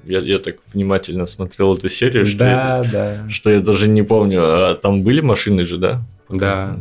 я, 0.04 0.20
я 0.20 0.38
так 0.38 0.56
внимательно 0.72 1.26
смотрел 1.26 1.74
эту 1.74 1.88
серию, 1.90 2.24
что, 2.24 2.38
Да, 2.38 2.78
я, 2.78 2.90
да. 2.90 3.30
что 3.30 3.50
я 3.50 3.60
даже 3.60 3.88
не 3.88 4.02
помню. 4.02 4.40
А 4.42 4.74
там 4.74 5.02
были 5.02 5.20
машины 5.20 5.64
же, 5.64 5.76
да? 5.76 6.02
Да. 6.30 6.78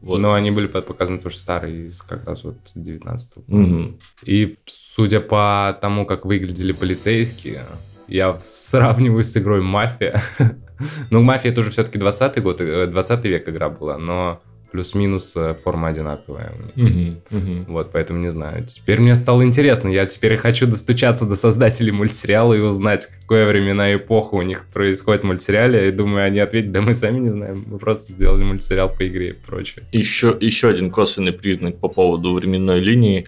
Вот. 0.00 0.18
Но 0.18 0.34
они 0.34 0.50
были 0.50 0.66
показаны 0.66 1.18
тоже 1.18 1.36
старые, 1.36 1.90
как 2.06 2.26
раз 2.26 2.44
вот 2.44 2.56
19 2.74 3.32
Мгм. 3.46 3.98
И 4.22 4.58
судя 4.66 5.20
по 5.20 5.76
тому, 5.80 6.06
как 6.06 6.24
выглядели 6.24 6.72
полицейские, 6.72 7.62
я 8.06 8.38
сравниваю 8.38 9.24
с 9.24 9.36
игрой 9.36 9.60
«Мафия». 9.60 10.22
ну, 11.10 11.22
«Мафия» 11.22 11.52
тоже 11.52 11.70
все-таки 11.70 11.98
20 11.98 12.42
год, 12.42 12.60
э, 12.60 12.86
20 12.86 13.24
век 13.24 13.48
игра 13.48 13.68
была, 13.68 13.98
но 13.98 14.40
плюс-минус 14.70 15.32
э, 15.36 15.54
форма 15.62 15.88
одинаковая. 15.88 16.52
у 16.76 16.80
них. 16.80 16.90
Мгм. 16.90 17.20
Мгм. 17.30 17.64
Вот, 17.68 17.90
поэтому 17.92 18.18
не 18.20 18.30
знаю. 18.30 18.64
Теперь 18.64 19.00
мне 19.00 19.16
стало 19.16 19.42
интересно. 19.44 19.88
Я 19.88 20.06
теперь 20.06 20.36
хочу 20.36 20.66
достучаться 20.66 21.24
до 21.24 21.36
создателей 21.36 21.92
мультсериала 21.92 22.54
и 22.54 22.60
узнать, 22.60 23.08
какая 23.22 23.46
времена 23.48 23.92
и 23.92 23.96
эпоха 23.96 24.34
у 24.34 24.42
них 24.42 24.66
происходит 24.72 25.22
в 25.22 25.26
мультсериале. 25.26 25.88
И 25.88 25.92
думаю, 25.92 26.24
они 26.26 26.38
ответят, 26.40 26.72
да 26.72 26.80
мы 26.80 26.94
сами 26.94 27.18
не 27.18 27.30
знаем. 27.30 27.64
Мы 27.66 27.78
просто 27.78 28.12
сделали 28.12 28.44
мультсериал 28.44 28.88
по 28.90 29.06
игре 29.06 29.30
и 29.30 29.32
прочее. 29.32 29.84
Еще, 29.92 30.36
еще 30.40 30.68
один 30.68 30.90
косвенный 30.90 31.32
признак 31.32 31.78
по 31.78 31.88
поводу 31.88 32.32
временной 32.34 32.80
линии. 32.80 33.26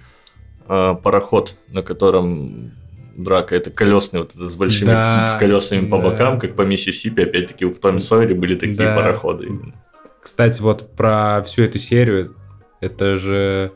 А, 0.68 0.94
Пароход, 0.94 1.54
на 1.68 1.82
котором 1.82 2.70
драка. 3.16 3.54
Это 3.56 3.70
колесный 3.70 4.20
вот 4.20 4.34
этот 4.34 4.50
с 4.52 4.56
большими 4.56 4.86
Да, 4.88 5.36
колесами 5.38 5.86
по 5.86 5.98
да. 5.98 6.10
бокам, 6.10 6.38
как 6.38 6.54
по 6.54 6.62
Миссисипи. 6.62 7.22
Опять-таки 7.22 7.64
в 7.66 7.78
Томе 7.78 8.00
Сойере 8.00 8.34
были 8.34 8.54
такие 8.54 8.76
Да. 8.76 8.94
пароходы. 8.96 9.46
именно. 9.46 9.74
Кстати, 10.22 10.60
вот 10.60 10.94
про 10.96 11.42
всю 11.46 11.62
эту 11.62 11.78
серию, 11.78 12.36
это 12.80 13.16
же 13.16 13.72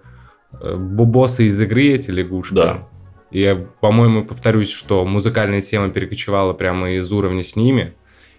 э, 0.60 0.76
бубосы 0.76 1.44
из 1.46 1.60
игры 1.60 1.84
эти 1.88 2.10
лягушки. 2.10 2.54
Да. 2.54 2.88
И 3.30 3.40
я, 3.40 3.56
по-моему, 3.56 4.24
повторюсь, 4.24 4.70
что 4.70 5.04
музыкальная 5.04 5.62
тема 5.62 5.90
перекочевала 5.90 6.52
прямо 6.52 6.92
из 6.92 7.10
уровня 7.12 7.42
с 7.42 7.56
ними. 7.56 7.94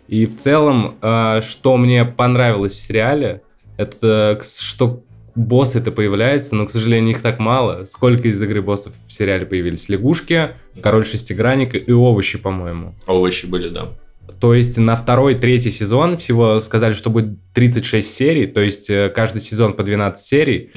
И 0.08 0.26
в 0.26 0.36
целом, 0.36 0.96
э, 1.02 1.41
что 1.41 1.78
мне 1.78 2.06
понравилось 2.06 2.74
в 2.74 2.80
сериале, 2.80 3.41
это 3.78 4.38
к- 4.39 4.46
что 4.46 5.04
боссы 5.36 5.80
это 5.80 5.91
появляются, 5.91 6.56
но, 6.56 6.65
к 6.65 6.72
сожалению, 6.72 7.12
их 7.12 7.22
так 7.22 7.39
мало. 7.39 7.86
Сколько 7.86 8.28
из 8.30 8.41
игры 8.41 8.62
боссов 8.62 8.94
в 9.08 9.12
сериале 9.12 9.46
появились? 9.46 9.89
Лягушки, 9.89 10.52
король 10.82 11.06
шестигранник 11.06 11.76
и 11.89 11.91
овощи, 11.91 12.38
по-моему. 12.38 12.94
Овощи 13.08 13.46
были, 13.48 13.68
да. 13.70 13.89
То 14.40 14.54
есть 14.54 14.78
на 14.78 14.96
второй, 14.96 15.36
третий 15.36 15.72
сезон 15.72 16.18
всего 16.18 16.60
сказали, 16.60 16.94
что 16.94 17.10
будет 17.10 17.38
36 17.54 18.14
серий, 18.14 18.48
то 18.48 18.62
есть 18.62 18.90
э, 18.90 19.10
каждый 19.10 19.42
сезон 19.42 19.74
по 19.74 19.84
12 19.84 20.26
серий. 20.26 20.72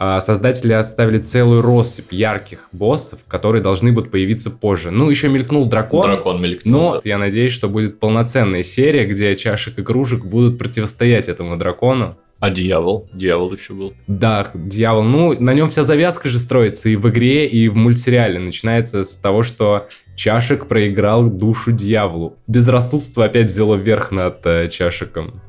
А 0.00 0.20
создатели 0.20 0.72
оставили 0.72 1.18
целую 1.18 1.60
россыпь 1.60 2.12
ярких 2.12 2.68
боссов, 2.70 3.18
которые 3.26 3.62
должны 3.62 3.90
будут 3.90 4.12
появиться 4.12 4.48
позже. 4.48 4.92
Ну, 4.92 5.10
еще 5.10 5.28
мелькнул 5.28 5.66
дракон. 5.66 6.06
Дракон 6.06 6.40
мелькнул. 6.40 6.80
Но 6.80 6.94
да. 6.94 7.00
я 7.02 7.18
надеюсь, 7.18 7.52
что 7.52 7.68
будет 7.68 7.98
полноценная 7.98 8.62
серия, 8.62 9.06
где 9.06 9.34
чашек 9.34 9.76
и 9.76 9.82
кружек 9.82 10.24
будут 10.24 10.56
противостоять 10.56 11.26
этому 11.26 11.56
дракону. 11.56 12.16
А 12.40 12.50
дьявол? 12.50 13.08
Дьявол 13.12 13.52
еще 13.52 13.72
был. 13.74 13.94
Да, 14.06 14.46
дьявол, 14.54 15.02
ну, 15.02 15.34
на 15.40 15.54
нем 15.54 15.70
вся 15.70 15.82
завязка 15.82 16.28
же 16.28 16.38
строится 16.38 16.88
и 16.88 16.94
в 16.96 17.08
игре, 17.08 17.46
и 17.48 17.68
в 17.68 17.76
мультсериале. 17.76 18.38
Начинается 18.38 19.02
с 19.02 19.16
того, 19.16 19.42
что 19.42 19.88
Чашек 20.16 20.66
проиграл 20.66 21.28
душу 21.28 21.72
дьяволу. 21.72 22.36
Безрассудство 22.46 23.24
опять 23.24 23.46
взяло 23.46 23.74
верх 23.74 24.12
над 24.12 24.38
э, 24.44 24.68
Чашиком. 24.68 25.40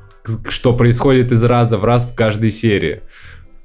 Что 0.48 0.72
происходит 0.74 1.30
из 1.32 1.42
раза 1.44 1.78
в 1.78 1.84
раз 1.84 2.04
в 2.04 2.14
каждой 2.14 2.50
серии. 2.50 3.00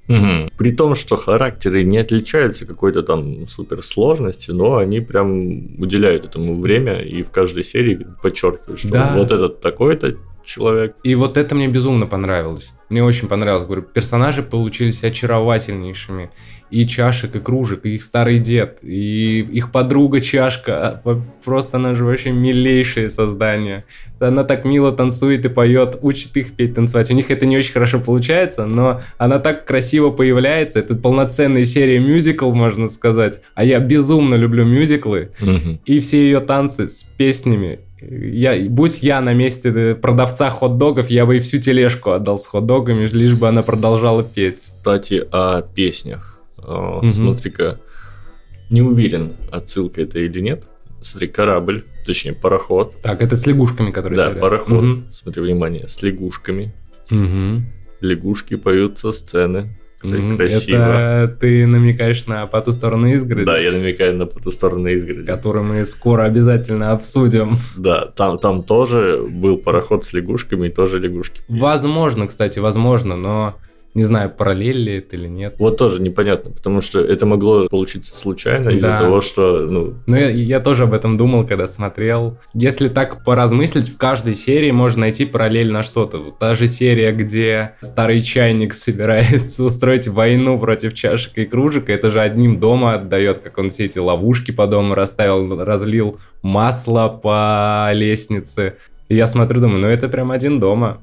Мгм. 0.08 0.52
При 0.56 0.72
том, 0.72 0.94
что 0.94 1.16
характеры 1.16 1.84
не 1.84 1.98
отличаются 1.98 2.68
какой-то 2.68 3.02
там 3.02 3.48
суперсложностью, 3.48 4.54
но 4.54 4.78
они 4.78 5.00
прям 5.00 5.82
уделяют 5.82 6.26
этому 6.26 6.62
время 6.62 7.02
и 7.02 7.24
в 7.24 7.32
каждой 7.32 7.64
серии 7.64 8.06
подчеркивают, 8.22 8.80
что 8.80 8.90
Да. 8.90 9.14
вот 9.16 9.32
этот 9.32 9.62
такой-то 9.62 10.16
человек. 10.46 10.96
И 11.04 11.16
вот 11.16 11.38
это 11.38 11.56
мне 11.56 11.68
безумно 11.68 12.06
понравилось. 12.06 12.72
Мне 12.90 13.04
очень 13.04 13.28
понравилось. 13.28 13.66
Говорю, 13.66 13.82
персонажи 13.82 14.44
получились 14.44 15.04
очаровательнейшими. 15.04 16.30
И 16.72 16.88
чашек, 16.88 17.36
и 17.36 17.40
кружек, 17.40 17.86
и 17.86 17.96
их 17.96 18.04
старый 18.04 18.40
дед, 18.40 18.80
и 18.82 19.40
их 19.40 19.72
подруга 19.72 20.20
чашка. 20.20 21.02
Просто 21.46 21.78
она 21.78 21.94
же 21.94 22.06
вообще 22.06 22.32
милейшее 22.32 23.12
создание. 23.12 23.86
Она 24.20 24.44
так 24.44 24.66
мило 24.66 24.92
танцует 24.92 25.46
и 25.46 25.50
поет, 25.50 26.00
учит 26.02 26.36
их 26.38 26.54
петь, 26.54 26.74
танцевать. 26.74 27.12
У 27.12 27.14
них 27.14 27.30
это 27.30 27.46
не 27.46 27.56
очень 27.56 27.72
хорошо 27.72 28.00
получается, 28.00 28.66
но 28.66 29.02
она 29.20 29.38
так 29.38 29.66
красиво 29.66 30.10
появляется. 30.10 30.80
Это 30.80 30.96
полноценная 30.96 31.66
серия 31.66 32.00
мюзикл, 32.00 32.52
можно 32.52 32.90
сказать. 32.90 33.42
А 33.54 33.64
я 33.64 33.80
безумно 33.80 34.34
люблю 34.36 34.66
мюзиклы. 34.66 35.32
Мгм. 35.40 35.80
И 35.86 36.00
все 36.00 36.24
ее 36.24 36.40
танцы 36.40 36.90
с 36.90 37.04
песнями. 37.04 37.80
Я, 38.02 38.58
будь 38.70 39.02
я 39.04 39.22
на 39.22 39.34
месте 39.34 39.70
э, 39.70 39.96
продавца 39.96 40.50
хот-догов, 40.50 41.10
я 41.10 41.26
бы 41.26 41.38
и 41.38 41.40
всю 41.40 41.60
тележку 41.60 42.12
отдал 42.12 42.38
с 42.38 42.46
хот-догами, 42.46 43.08
лишь 43.08 43.34
бы 43.36 43.48
она 43.48 43.64
продолжала 43.64 44.24
петь. 44.24 44.60
Кстати, 44.60 45.26
о 45.32 45.62
песнях. 45.62 46.38
Мгм. 46.58 47.10
Смотри-ка, 47.12 47.80
не 48.70 48.82
уверен, 48.82 49.34
отсылка 49.52 50.02
это 50.02 50.20
или 50.20 50.40
нет. 50.40 50.64
Смотри, 51.02 51.28
корабль, 51.28 51.84
точнее 52.06 52.34
пароход. 52.34 52.94
Так, 53.02 53.22
это 53.22 53.36
с 53.36 53.46
лягушками, 53.46 53.92
которые 53.92 54.18
Да, 54.18 54.30
сериал. 54.30 54.42
пароход. 54.42 54.84
Мгм. 54.84 55.06
Смотри, 55.14 55.42
внимание, 55.44 55.88
с 55.88 56.02
лягушками. 56.02 56.74
Мгм. 57.10 57.64
Лягушки 58.02 58.56
поют 58.56 58.98
со 58.98 59.12
сцены. 59.12 59.70
Красиво. 60.38 60.76
Это 60.76 61.38
ты 61.40 61.68
намекаешь 61.68 62.26
на 62.28 62.46
по 62.48 62.62
ту 62.62 62.72
сторону 62.72 63.08
изгороди, 63.14 63.46
Да, 63.46 63.58
я 63.58 63.72
намекаю 63.72 64.16
на 64.18 64.26
потусторонние 64.26 64.96
изгороди. 64.96 65.26
которую 65.26 65.66
мы 65.66 65.86
скоро 65.86 66.24
обязательно 66.24 66.92
обсудим. 66.92 67.58
Да, 67.78 68.06
там, 68.16 68.38
там 68.38 68.64
тоже 68.64 69.20
был 69.30 69.58
пароход 69.58 70.04
с 70.06 70.14
лягушками, 70.14 70.68
и 70.68 70.70
тоже 70.72 71.00
лягушки. 71.00 71.42
Возможно, 71.48 72.28
кстати, 72.28 72.60
возможно, 72.60 73.16
но 73.16 73.56
не 73.96 74.04
знаю, 74.04 74.30
параллель 74.30 74.78
ли 74.78 74.98
это 74.98 75.16
или 75.16 75.28
нет. 75.28 75.56
Вот 75.58 75.78
тоже 75.78 76.02
непонятно, 76.02 76.52
потому 76.52 76.82
что 76.82 77.00
это 77.00 77.26
могло 77.26 77.68
получиться 77.70 78.16
случайно 78.16 78.70
из-за 78.70 78.88
Да. 78.88 79.00
того, 79.00 79.22
что, 79.22 79.62
ну, 79.62 79.94
Ну, 80.06 80.16
я, 80.18 80.30
я 80.30 80.60
тоже 80.60 80.84
об 80.84 80.94
этом 80.94 81.18
думал, 81.18 81.48
когда 81.48 81.66
смотрел. 81.66 82.38
Если 82.54 82.90
так 82.90 83.24
поразмыслить, 83.24 83.88
в 83.90 83.98
каждой 83.98 84.36
серии 84.36 84.72
можно 84.72 85.02
найти 85.02 85.26
параллель 85.26 85.72
на 85.72 85.82
что-то. 85.82 86.18
Вот 86.20 86.38
Та 86.40 86.56
же 86.56 86.68
серия, 86.68 87.14
где 87.14 87.76
старый 87.82 88.22
чайник 88.22 88.74
собирается 88.76 89.64
устроить 89.64 90.08
войну 90.10 90.60
против 90.60 90.94
чашек 90.94 91.38
и 91.38 91.46
кружек, 91.46 91.90
это 91.90 92.10
же 92.10 92.20
одним 92.20 92.60
дома 92.60 92.96
отдает, 92.96 93.38
как 93.38 93.58
он 93.58 93.70
все 93.70 93.86
эти 93.86 93.98
ловушки 93.98 94.52
по 94.52 94.68
дому 94.68 94.94
расставил, 94.94 95.58
разлил 95.64 96.20
масло 96.42 97.08
по 97.08 97.90
лестнице. 97.94 98.76
И 99.08 99.16
я 99.16 99.26
смотрю, 99.28 99.62
думаю, 99.62 99.80
ну 99.80 99.88
это 99.88 100.10
прям 100.10 100.32
один 100.32 100.60
дома. 100.60 101.02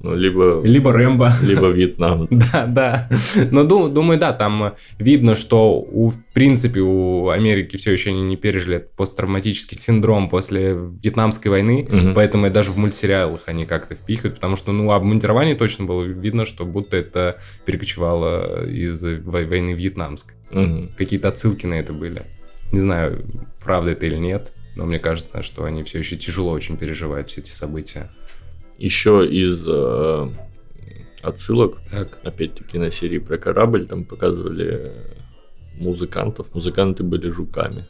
Ну 0.00 0.14
либо, 0.14 0.60
Либо 0.64 0.92
Рэмбо. 0.92 1.32
либо 1.42 1.66
Вьетнам. 1.68 2.26
Да, 2.30 2.66
да. 2.66 3.08
Но 3.50 3.64
дум- 3.64 3.92
думаю, 3.92 4.18
да, 4.18 4.32
там 4.32 4.74
видно, 4.98 5.34
что 5.34 5.80
у, 5.80 6.08
в 6.10 6.16
принципе 6.32 6.80
у 6.80 7.28
Америки 7.30 7.76
все 7.76 7.92
еще 7.92 8.10
они 8.10 8.22
не 8.22 8.36
пережили 8.36 8.76
этот 8.76 8.92
посттравматический 8.92 9.76
синдром 9.78 10.28
после 10.28 10.74
Вьетнамской 11.02 11.50
войны, 11.50 12.12
поэтому 12.14 12.46
и 12.46 12.50
даже 12.50 12.70
в 12.70 12.78
мультсериалах 12.78 13.42
они 13.46 13.66
как-то 13.66 13.94
впихивают, 13.96 14.36
потому 14.36 14.56
что, 14.56 14.72
ну, 14.72 14.90
обмундирование 14.92 15.54
точно 15.56 15.84
было 15.84 16.02
видно, 16.04 16.46
что 16.46 16.64
будто 16.64 16.96
это 16.96 17.38
перекочевало 17.64 18.66
из 18.66 19.02
вой- 19.02 19.46
войны 19.46 19.72
вьетнамской. 19.72 20.34
Какие-то 20.96 21.28
отсылки 21.28 21.66
на 21.66 21.74
это 21.74 21.92
были. 21.92 22.22
Не 22.72 22.80
знаю, 22.80 23.24
правда 23.64 23.90
это 23.92 24.06
или 24.06 24.16
нет, 24.16 24.52
но 24.76 24.84
мне 24.86 24.98
кажется, 24.98 25.42
что 25.42 25.64
они 25.64 25.82
все 25.82 25.98
еще 25.98 26.16
тяжело 26.16 26.52
очень 26.52 26.76
переживают 26.76 27.30
все 27.30 27.40
эти 27.40 27.50
события. 27.50 28.10
Еще 28.78 29.26
из 29.28 29.62
э, 29.66 30.28
отсылок, 31.22 31.78
Так. 31.90 32.18
опять-таки 32.22 32.78
на 32.78 32.90
серии 32.90 33.18
про 33.18 33.36
корабль, 33.38 33.86
там 33.86 34.04
показывали 34.04 34.92
музыкантов. 35.78 36.46
Музыканты 36.54 37.02
были 37.02 37.28
жуками. 37.30 37.84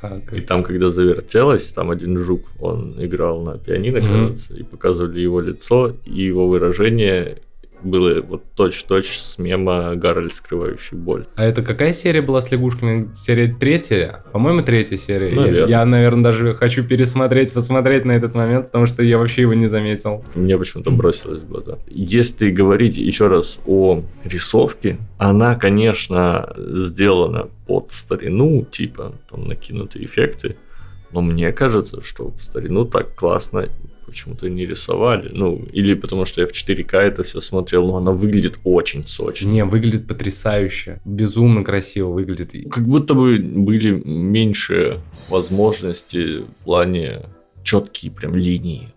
так. 0.00 0.32
И 0.32 0.40
там, 0.40 0.62
когда 0.62 0.90
завертелось, 0.90 1.72
там 1.72 1.90
один 1.90 2.18
жук, 2.18 2.42
он 2.60 2.94
играл 3.04 3.42
на 3.42 3.58
пианино, 3.58 3.98
Мгм. 4.00 4.06
кажется, 4.06 4.54
и 4.54 4.62
показывали 4.62 5.18
его 5.20 5.40
лицо, 5.40 5.96
и 6.06 6.22
его 6.22 6.46
выражение 6.48 7.38
было 7.82 8.20
вот 8.22 8.42
точь-точь 8.54 9.18
с 9.18 9.38
мема 9.38 9.94
Гарольд, 9.94 10.34
скрывающий 10.34 10.96
боль. 10.96 11.26
А 11.36 11.44
это 11.44 11.62
какая 11.62 11.92
серия 11.92 12.22
была 12.22 12.42
с 12.42 12.50
лягушками? 12.50 13.10
Серия 13.14 13.54
третья? 13.58 14.24
По-моему, 14.32 14.62
третья 14.62 14.96
серия. 14.96 15.30
Я, 15.30 15.40
Наверно. 15.40 15.70
я, 15.70 15.84
наверное, 15.84 16.24
даже 16.24 16.54
хочу 16.54 16.84
пересмотреть, 16.84 17.52
посмотреть 17.52 18.04
на 18.04 18.12
этот 18.12 18.34
момент, 18.34 18.66
потому 18.66 18.86
что 18.86 19.02
я 19.02 19.18
вообще 19.18 19.42
его 19.42 19.54
не 19.54 19.68
заметил. 19.68 20.24
Мне 20.34 20.58
почему-то 20.58 20.90
бросилось 20.90 21.40
в 21.40 21.48
глаза. 21.48 21.78
Если 21.88 22.50
говорить 22.50 22.96
еще 22.96 23.28
раз 23.28 23.58
о 23.66 24.02
рисовке, 24.24 24.98
она, 25.18 25.54
конечно, 25.54 26.52
сделана 26.56 27.48
под 27.66 27.92
старину, 27.92 28.64
типа 28.64 29.14
там 29.30 29.46
накинуты 29.46 30.02
эффекты, 30.02 30.56
но 31.12 31.20
мне 31.22 31.52
кажется, 31.52 32.02
что 32.02 32.30
в 32.30 32.42
старину 32.42 32.84
так 32.84 33.14
классно 33.14 33.68
почему-то 34.08 34.48
не 34.48 34.66
рисовали. 34.66 35.30
Ну, 35.32 35.64
или 35.72 35.94
потому 35.94 36.24
что 36.24 36.40
я 36.40 36.46
в 36.46 36.52
4К 36.52 36.96
это 36.96 37.22
все 37.22 37.40
смотрел, 37.40 37.86
но 37.86 37.96
она 37.98 38.12
выглядит 38.12 38.58
очень 38.64 39.06
сочно. 39.06 39.48
Не, 39.48 39.64
выглядит 39.64 40.06
потрясающе. 40.06 41.00
Безумно 41.04 41.64
красиво 41.64 42.08
выглядит. 42.08 42.54
Как 42.70 42.84
будто 42.84 43.14
бы 43.14 43.38
были 43.38 43.90
меньше 44.04 45.00
возможности 45.28 46.38
в 46.38 46.64
плане 46.64 47.22
четкие 47.62 48.10
прям 48.10 48.34
линии 48.34 48.92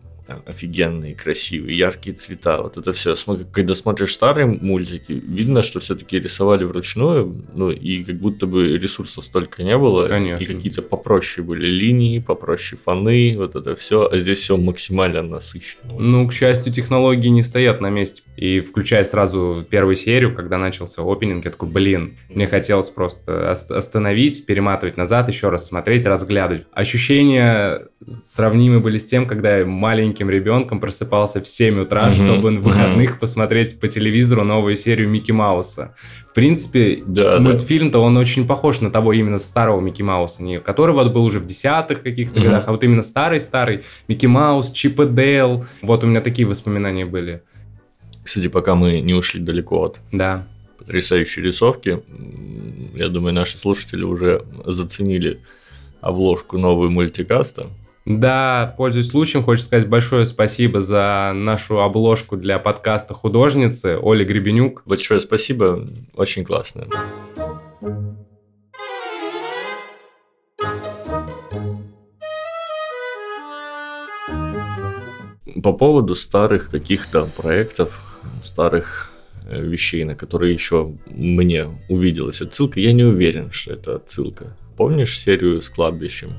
офигенные, 0.46 1.15
красивые, 1.15 1.78
яркие 1.78 2.15
цвета. 2.15 2.62
Вот 2.62 2.78
это 2.78 2.94
все. 2.94 3.15
Когда 3.52 3.76
смотришь 3.76 4.13
старые 4.13 4.46
мультики, 4.46 5.12
видно, 5.12 5.63
что 5.63 5.80
все-таки 5.80 6.20
рисовали 6.20 6.63
вручную, 6.63 7.46
ну 7.54 7.72
и 7.72 8.04
как 8.04 8.15
будто 8.15 8.48
бы 8.48 8.78
ресурсов 8.78 9.26
столько 9.26 9.63
не 9.63 9.78
было. 9.78 10.08
Конечно. 10.08 10.44
И 10.44 10.48
какие-то 10.48 10.82
попроще 10.82 11.46
были 11.46 11.67
линии, 11.67 12.20
попроще 12.20 12.80
фоны, 12.82 13.36
вот 13.38 13.56
это 13.56 13.76
все. 13.76 14.10
А 14.12 14.20
здесь 14.20 14.39
все 14.39 14.58
максимально 14.58 15.22
насыщенно. 15.22 15.94
Ну, 15.98 16.28
к 16.28 16.34
счастью, 16.34 16.74
технологии 16.74 17.30
не 17.30 17.44
стоят 17.44 17.82
на 17.82 17.89
месте. 17.89 18.22
И 18.38 18.62
включая 18.62 19.04
сразу 19.04 19.65
первую 19.70 19.96
серию, 19.96 20.34
когда 20.34 20.58
начался 20.58 21.02
опенинг, 21.04 21.46
я 21.46 21.52
такой, 21.52 21.70
блин, 21.70 22.17
мне 22.30 22.48
хотелось 22.48 22.89
просто 22.89 23.52
остановить, 23.52 24.46
перематывать 24.46 24.98
назад, 24.98 25.28
еще 25.28 25.50
раз 25.50 25.67
смотреть, 25.67 26.06
разглядывать. 26.06 26.65
Ощущения 26.72 27.88
сравнимы 28.26 28.80
были 28.80 28.98
с 28.98 29.06
тем, 29.06 29.28
когда 29.28 29.58
я 29.58 29.65
маленьким 29.65 30.30
ребенком 30.30 30.80
просыпался 30.80 31.41
в 31.41 31.48
7 31.48 31.82
утра, 31.82 32.10
mm-hmm. 32.10 32.13
чтобы 32.13 32.52
в 32.56 32.63
выходных 32.63 33.15
mm-hmm. 33.15 33.20
посмотреть 33.20 33.80
по 33.80 33.88
телевизору 33.88 34.44
новую 34.44 34.76
серию 34.76 35.10
Микки 35.10 35.32
Мауса. 35.32 35.96
В 36.28 36.34
принципе, 36.34 37.04
да, 37.06 37.39
мультфильм-то 37.39 38.00
он 38.00 38.17
очень 38.17 38.48
похож 38.48 38.82
на 38.82 38.89
того 38.89 39.13
именно 39.13 39.38
старого 39.38 39.82
Микки 39.82 40.02
Мауса, 40.02 40.41
не 40.41 40.60
который 40.60 40.96
вот 40.96 41.12
был 41.12 41.26
уже 41.26 41.39
в 41.39 41.46
десятых 41.46 42.02
каких-то 42.02 42.39
mm-hmm. 42.39 42.44
годах, 42.44 42.63
а 42.67 42.72
вот 42.72 42.84
именно 42.84 43.04
старый-старый 43.04 43.84
Микки 44.08 44.26
Маус, 44.26 44.72
Чип 44.72 45.00
и 45.02 45.06
Дейл. 45.06 45.65
Вот 45.82 46.04
у 46.04 46.08
меня 46.08 46.22
такие 46.22 46.48
воспоминания 46.48 47.06
были. 47.06 47.44
Кстати, 48.24 48.48
пока 48.48 48.76
мы 48.76 49.02
не 49.02 49.14
ушли 49.14 49.40
далеко 49.40 49.84
от 49.84 50.00
да. 50.12 50.48
потрясающей 50.78 51.42
рисовки, 51.42 52.04
я 52.96 53.08
думаю, 53.10 53.34
наши 53.34 53.58
слушатели 53.58 54.04
уже 54.04 54.46
заценили 54.66 55.40
обложку 56.02 56.58
новую 56.58 56.92
мультикаста. 56.92 57.68
Да, 58.06 58.74
пользуясь 58.78 59.10
случаем, 59.10 59.44
хочется 59.44 59.68
сказать 59.68 59.88
большое 59.88 60.26
спасибо 60.26 60.82
за 60.82 61.34
нашу 61.36 61.82
обложку 61.82 62.36
для 62.36 62.58
подкаста 62.58 63.14
художницы 63.14 64.00
Оли 64.02 64.26
Гребенюк. 64.26 64.82
Большое 64.86 65.22
спасибо, 65.22 65.88
очень 66.16 66.44
классно. 66.44 66.88
По 75.64 75.74
поводу 75.74 76.16
старых 76.16 76.72
каких-то 76.72 77.28
проектов, 77.38 78.11
старых 78.44 79.12
э, 79.46 79.62
вещей, 79.62 80.04
на 80.04 80.16
которые 80.16 80.54
еще 80.54 80.94
мне 81.08 81.70
увиделась 81.90 82.42
отсылка, 82.42 82.80
я 82.80 82.94
не 82.94 83.04
уверен, 83.04 83.52
что 83.52 83.74
это 83.74 83.96
отсылка. 83.96 84.56
Помнишь 84.78 85.20
серию 85.20 85.62
с 85.62 85.70
кладбищем? 85.70 86.34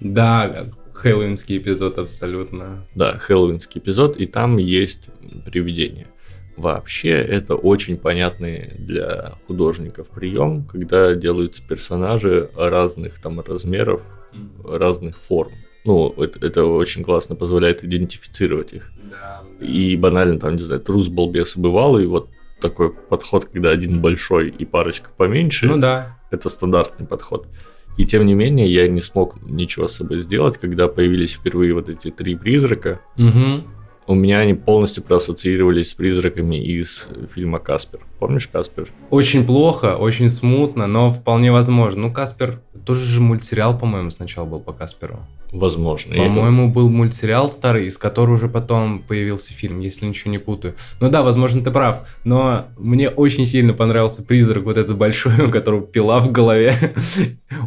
Да, 0.00 0.66
хэллоуинский 0.92 1.58
эпизод 1.58 1.98
абсолютно. 1.98 2.86
Да, 2.94 3.18
хэллоуинский 3.18 3.80
эпизод, 3.80 4.16
и 4.16 4.26
там 4.26 4.56
есть 4.56 5.02
привидение. 5.44 6.06
Вообще, 6.56 7.10
это 7.10 7.56
очень 7.56 7.96
понятный 7.96 8.72
для 8.78 9.32
художников 9.46 10.10
прием, 10.10 10.64
когда 10.64 11.14
делаются 11.14 11.62
персонажи 11.66 12.48
разных 12.56 13.20
там 13.20 13.40
размеров, 13.40 14.02
разных 14.64 15.18
форм. 15.18 15.52
Ну, 15.84 16.14
это, 16.16 16.44
это 16.44 16.64
очень 16.64 17.04
классно 17.04 17.36
позволяет 17.36 17.84
идентифицировать 17.84 18.72
их. 18.72 18.90
Да, 19.10 19.42
да. 19.60 19.66
И 19.66 19.96
банально 19.96 20.38
там, 20.38 20.56
не 20.56 20.62
знаю, 20.62 20.80
трус, 20.80 21.08
балбес 21.08 21.56
и 21.56 21.60
бывалый, 21.60 22.06
вот 22.06 22.28
такой 22.60 22.90
подход, 22.90 23.44
когда 23.44 23.70
один 23.70 24.00
большой 24.00 24.48
и 24.48 24.64
парочка 24.64 25.10
поменьше. 25.16 25.66
Ну 25.66 25.76
да. 25.76 26.18
Это 26.30 26.48
стандартный 26.48 27.06
подход. 27.06 27.46
И 27.96 28.06
тем 28.06 28.26
не 28.26 28.34
менее, 28.34 28.66
я 28.66 28.88
не 28.88 29.00
смог 29.00 29.36
ничего 29.42 29.86
с 29.86 29.96
собой 29.96 30.22
сделать, 30.22 30.58
когда 30.58 30.88
появились 30.88 31.34
впервые 31.34 31.74
вот 31.74 31.88
эти 31.88 32.10
три 32.10 32.34
призрака. 32.34 33.00
Угу. 33.16 33.64
У 34.06 34.14
меня 34.14 34.40
они 34.40 34.54
полностью 34.54 35.02
проассоциировались 35.02 35.90
с 35.90 35.94
призраками 35.94 36.62
из 36.62 37.08
фильма 37.32 37.58
«Каспер». 37.58 38.00
Помнишь 38.18 38.48
«Каспер»? 38.48 38.88
Очень 39.10 39.46
плохо, 39.46 39.96
очень 39.96 40.28
смутно, 40.28 40.86
но 40.86 41.10
вполне 41.10 41.52
возможно. 41.52 42.08
Ну, 42.08 42.12
«Каспер» 42.12 42.60
тоже 42.84 43.04
же 43.04 43.20
мультсериал, 43.20 43.78
по-моему, 43.78 44.10
сначала 44.10 44.46
был 44.46 44.60
по 44.60 44.72
«Касперу». 44.72 45.20
Возможно. 45.54 46.16
По-моему, 46.16 46.68
был 46.68 46.88
мультсериал 46.88 47.48
старый, 47.48 47.86
из 47.86 47.96
которого 47.96 48.34
уже 48.34 48.48
потом 48.48 48.98
появился 48.98 49.52
фильм, 49.52 49.78
если 49.78 50.04
ничего 50.04 50.32
не 50.32 50.38
путаю. 50.38 50.74
Ну 51.00 51.08
да, 51.10 51.22
возможно, 51.22 51.62
ты 51.62 51.70
прав, 51.70 52.08
но 52.24 52.66
мне 52.76 53.08
очень 53.08 53.46
сильно 53.46 53.72
понравился 53.72 54.24
призрак 54.24 54.64
вот 54.64 54.76
этот 54.76 54.96
большой, 54.96 55.40
у 55.46 55.50
которого 55.50 55.82
пила 55.82 56.18
в 56.18 56.32
голове. 56.32 56.74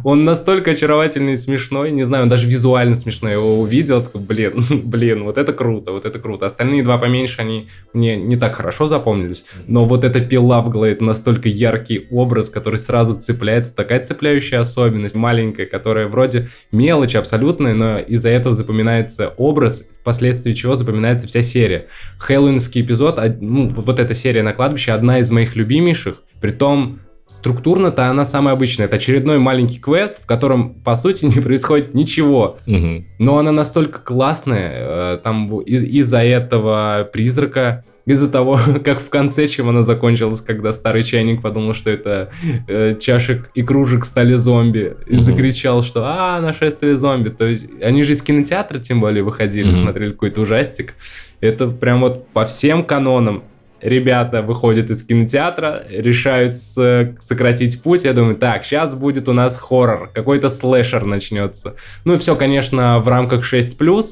Он 0.04 0.24
настолько 0.24 0.72
очаровательный 0.72 1.32
и 1.32 1.36
смешной, 1.38 1.90
не 1.90 2.04
знаю, 2.04 2.24
он 2.24 2.28
даже 2.28 2.46
визуально 2.46 2.94
смешной. 2.94 3.30
Я 3.30 3.38
его 3.38 3.58
увидел, 3.58 4.02
такой, 4.02 4.20
блин, 4.20 4.66
блин, 4.84 5.24
вот 5.24 5.38
это 5.38 5.54
круто, 5.54 5.92
вот 5.92 6.04
это 6.04 6.18
круто. 6.18 6.44
Остальные 6.44 6.82
два 6.82 6.98
поменьше, 6.98 7.40
они 7.40 7.68
мне 7.94 8.16
не 8.16 8.36
так 8.36 8.54
хорошо 8.54 8.86
запомнились, 8.86 9.46
но 9.66 9.86
вот 9.86 10.04
эта 10.04 10.20
пила 10.20 10.60
в 10.60 10.68
голове, 10.68 10.92
это 10.92 11.04
настолько 11.04 11.48
яркий 11.48 12.06
образ, 12.10 12.50
который 12.50 12.78
сразу 12.78 13.18
цепляется, 13.18 13.74
такая 13.74 14.04
цепляющая 14.04 14.60
особенность, 14.60 14.97
маленькая, 15.14 15.66
которая 15.66 16.06
вроде 16.06 16.48
мелочь 16.72 17.14
абсолютная, 17.14 17.74
но 17.74 17.98
из-за 17.98 18.28
этого 18.30 18.54
запоминается 18.54 19.28
образ, 19.36 19.88
впоследствии 20.00 20.52
чего 20.52 20.74
запоминается 20.74 21.26
вся 21.26 21.42
серия. 21.42 21.86
Хэллоуинский 22.18 22.82
эпизод, 22.82 23.20
ну, 23.40 23.68
вот 23.68 24.00
эта 24.00 24.14
серия 24.14 24.42
на 24.42 24.52
кладбище, 24.52 24.92
одна 24.92 25.18
из 25.18 25.30
моих 25.30 25.56
любимейших, 25.56 26.22
притом 26.40 27.00
структурно-то 27.28 28.06
она 28.06 28.24
самая 28.24 28.54
обычная. 28.54 28.86
Это 28.86 28.96
очередной 28.96 29.38
маленький 29.38 29.78
квест, 29.78 30.16
в 30.22 30.26
котором, 30.26 30.74
по 30.82 30.96
сути, 30.96 31.24
не 31.26 31.40
происходит 31.40 31.94
ничего. 31.94 32.58
Угу. 32.66 33.04
Но 33.18 33.38
она 33.38 33.52
настолько 33.52 34.00
классная, 34.00 34.72
э, 34.74 35.18
там 35.22 35.60
из- 35.60 35.84
из-за 35.84 36.22
этого 36.24 37.08
призрака 37.12 37.84
из-за 38.08 38.28
того, 38.28 38.58
как 38.84 39.00
в 39.00 39.10
конце, 39.10 39.46
чем 39.46 39.68
она 39.68 39.82
закончилась, 39.82 40.40
когда 40.40 40.72
старый 40.72 41.02
чайник 41.02 41.42
подумал, 41.42 41.74
что 41.74 41.90
это 41.90 42.30
э, 42.66 42.96
чашек 42.98 43.50
и 43.54 43.62
кружек 43.62 44.04
стали 44.04 44.32
зомби, 44.34 44.96
и 45.06 45.14
mm-hmm. 45.14 45.20
закричал, 45.20 45.82
что 45.82 46.04
«А, 46.04 46.40
нашествие 46.40 46.96
зомби!» 46.96 47.28
То 47.28 47.46
есть 47.46 47.66
они 47.82 48.02
же 48.02 48.14
из 48.14 48.22
кинотеатра, 48.22 48.78
тем 48.78 49.00
более, 49.00 49.22
выходили, 49.22 49.70
mm-hmm. 49.70 49.82
смотрели 49.82 50.12
какой-то 50.12 50.40
ужастик. 50.40 50.94
Это 51.40 51.68
прям 51.68 52.00
вот 52.00 52.28
по 52.28 52.46
всем 52.46 52.82
канонам 52.82 53.44
ребята 53.80 54.42
выходят 54.42 54.90
из 54.90 55.04
кинотеатра, 55.04 55.84
решают 55.88 56.56
сократить 56.56 57.82
путь. 57.82 58.04
Я 58.04 58.12
думаю, 58.12 58.36
так, 58.36 58.64
сейчас 58.64 58.94
будет 58.94 59.28
у 59.28 59.32
нас 59.32 59.56
хоррор, 59.56 60.10
какой-то 60.12 60.48
слэшер 60.48 61.04
начнется. 61.04 61.76
Ну 62.04 62.14
и 62.14 62.18
все, 62.18 62.34
конечно, 62.36 62.98
в 63.00 63.08
рамках 63.08 63.44
6+, 63.44 64.04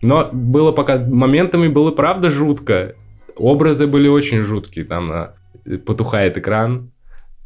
но 0.00 0.28
было 0.32 0.72
пока 0.72 0.98
моментами 0.98 1.68
было 1.68 1.90
правда 1.90 2.30
жутко. 2.30 2.94
Образы 3.42 3.88
были 3.88 4.06
очень 4.06 4.42
жуткие, 4.42 4.84
там 4.84 5.08
на, 5.08 5.34
потухает 5.84 6.38
экран, 6.38 6.92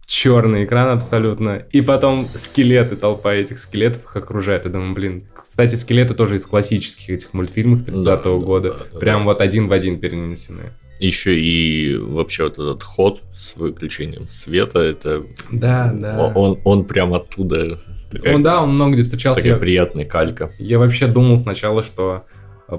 черный 0.05 0.65
экран 0.65 0.89
абсолютно, 0.89 1.65
и 1.73 1.81
потом 1.81 2.29
скелеты, 2.35 2.97
толпа 2.97 3.35
этих 3.35 3.59
скелетов 3.59 4.05
их 4.05 4.17
окружает. 4.17 4.67
Я 4.67 4.71
думаю, 4.71 4.95
блин, 4.95 5.25
кстати, 5.35 5.75
скелеты 5.75 6.13
тоже 6.13 6.37
из 6.37 6.45
классических 6.45 7.11
этих 7.11 7.33
мультфильмов 7.33 7.83
30-го 7.83 8.39
да, 8.39 8.45
года, 8.45 8.73
да, 8.73 8.85
да, 8.93 8.99
прям 8.99 9.21
да. 9.21 9.25
вот 9.25 9.41
один 9.41 9.69
в 9.69 9.73
один 9.73 9.99
перенесены. 9.99 10.73
Еще 11.01 11.39
и 11.39 11.97
вообще 11.97 12.45
вот 12.45 12.55
этот 12.55 12.83
ход 12.83 13.23
с 13.35 13.57
выключением 13.57 14.29
света, 14.29 14.81
это... 14.81 15.23
Да, 15.51 15.91
да. 15.95 16.33
Он, 16.35 16.59
он 16.65 16.85
прям 16.85 17.15
оттуда. 17.15 17.79
Такая, 18.11 18.35
он, 18.35 18.43
да, 18.43 18.63
он 18.63 18.75
много 18.75 18.95
где 18.95 19.03
встречался. 19.03 19.41
Такая 19.41 19.55
я, 19.55 19.59
приятная 19.59 20.05
калька. 20.05 20.53
Я 20.59 20.79
вообще 20.79 21.07
думал 21.07 21.39
сначала, 21.39 21.83
что 21.83 22.25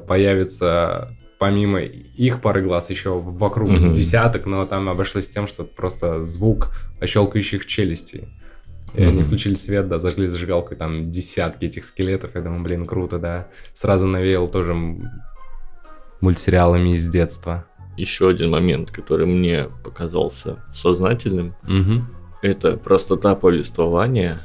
появится 0.08 1.16
помимо 1.38 1.80
их 1.80 2.42
пары 2.42 2.62
глаз 2.62 2.90
еще 2.90 3.20
вокруг 3.20 3.70
mm-hmm. 3.70 3.94
десяток, 3.94 4.46
но 4.46 4.66
там 4.66 4.90
обошлось 4.90 5.30
тем, 5.30 5.48
что 5.48 5.64
просто 5.64 6.24
звук 6.24 6.72
щелкающих 7.04 7.66
челюстей. 7.66 8.28
И 8.94 9.00
mm-hmm. 9.00 9.08
они 9.08 9.24
включили 9.24 9.56
свет, 9.56 9.88
да, 9.88 10.00
зажгли 10.00 10.28
зажигалку, 10.28 10.74
и 10.74 10.78
там 10.78 11.04
десятки 11.04 11.66
этих 11.66 11.86
скелетов. 11.86 12.32
Я 12.36 12.42
думаю, 12.42 12.64
блин, 12.64 12.86
круто, 12.86 13.20
да. 13.20 13.48
Сразу 13.74 14.08
навеял 14.08 14.48
тоже 14.48 14.76
мультсериалами 16.22 16.94
из 16.94 17.08
детства. 17.08 17.66
Еще 17.98 18.30
один 18.30 18.50
момент, 18.52 18.92
который 18.92 19.26
мне 19.26 19.70
показался 19.84 20.64
сознательным, 20.74 21.56
mm-hmm. 21.64 22.02
это 22.42 22.78
простота 22.78 23.36
повествования 23.36 24.40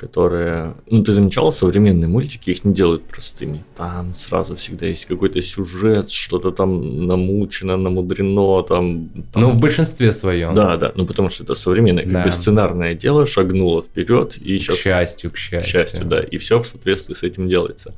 которая... 0.00 0.74
Ну, 0.88 1.04
ты 1.04 1.12
замечал, 1.12 1.52
современные 1.52 2.08
мультики 2.08 2.50
их 2.50 2.64
не 2.64 2.72
делают 2.72 3.04
простыми. 3.04 3.62
Там 3.76 4.14
сразу 4.14 4.56
всегда 4.56 4.86
есть 4.86 5.04
какой-то 5.04 5.42
сюжет, 5.42 6.10
что-то 6.10 6.52
там 6.52 7.06
намучено, 7.06 7.76
намудрено, 7.76 8.62
там... 8.62 9.10
там... 9.32 9.42
Ну, 9.42 9.50
в 9.50 9.60
большинстве 9.60 10.12
своем. 10.12 10.54
Да, 10.54 10.78
да, 10.78 10.92
ну, 10.94 11.06
потому 11.06 11.28
что 11.28 11.44
это 11.44 11.54
современное, 11.54 12.04
как 12.04 12.12
да. 12.12 12.24
бы 12.24 12.30
сценарное 12.30 12.94
дело, 12.94 13.26
шагнуло 13.26 13.82
вперед, 13.82 14.38
и 14.38 14.58
сейчас... 14.58 14.76
К 14.76 14.80
счастью, 14.80 15.30
к 15.32 15.36
счастью. 15.36 15.60
К 15.60 15.66
счастью, 15.66 16.04
да, 16.06 16.20
и 16.20 16.38
все 16.38 16.58
в 16.58 16.66
соответствии 16.66 17.14
с 17.14 17.22
этим 17.22 17.46
делается. 17.46 17.94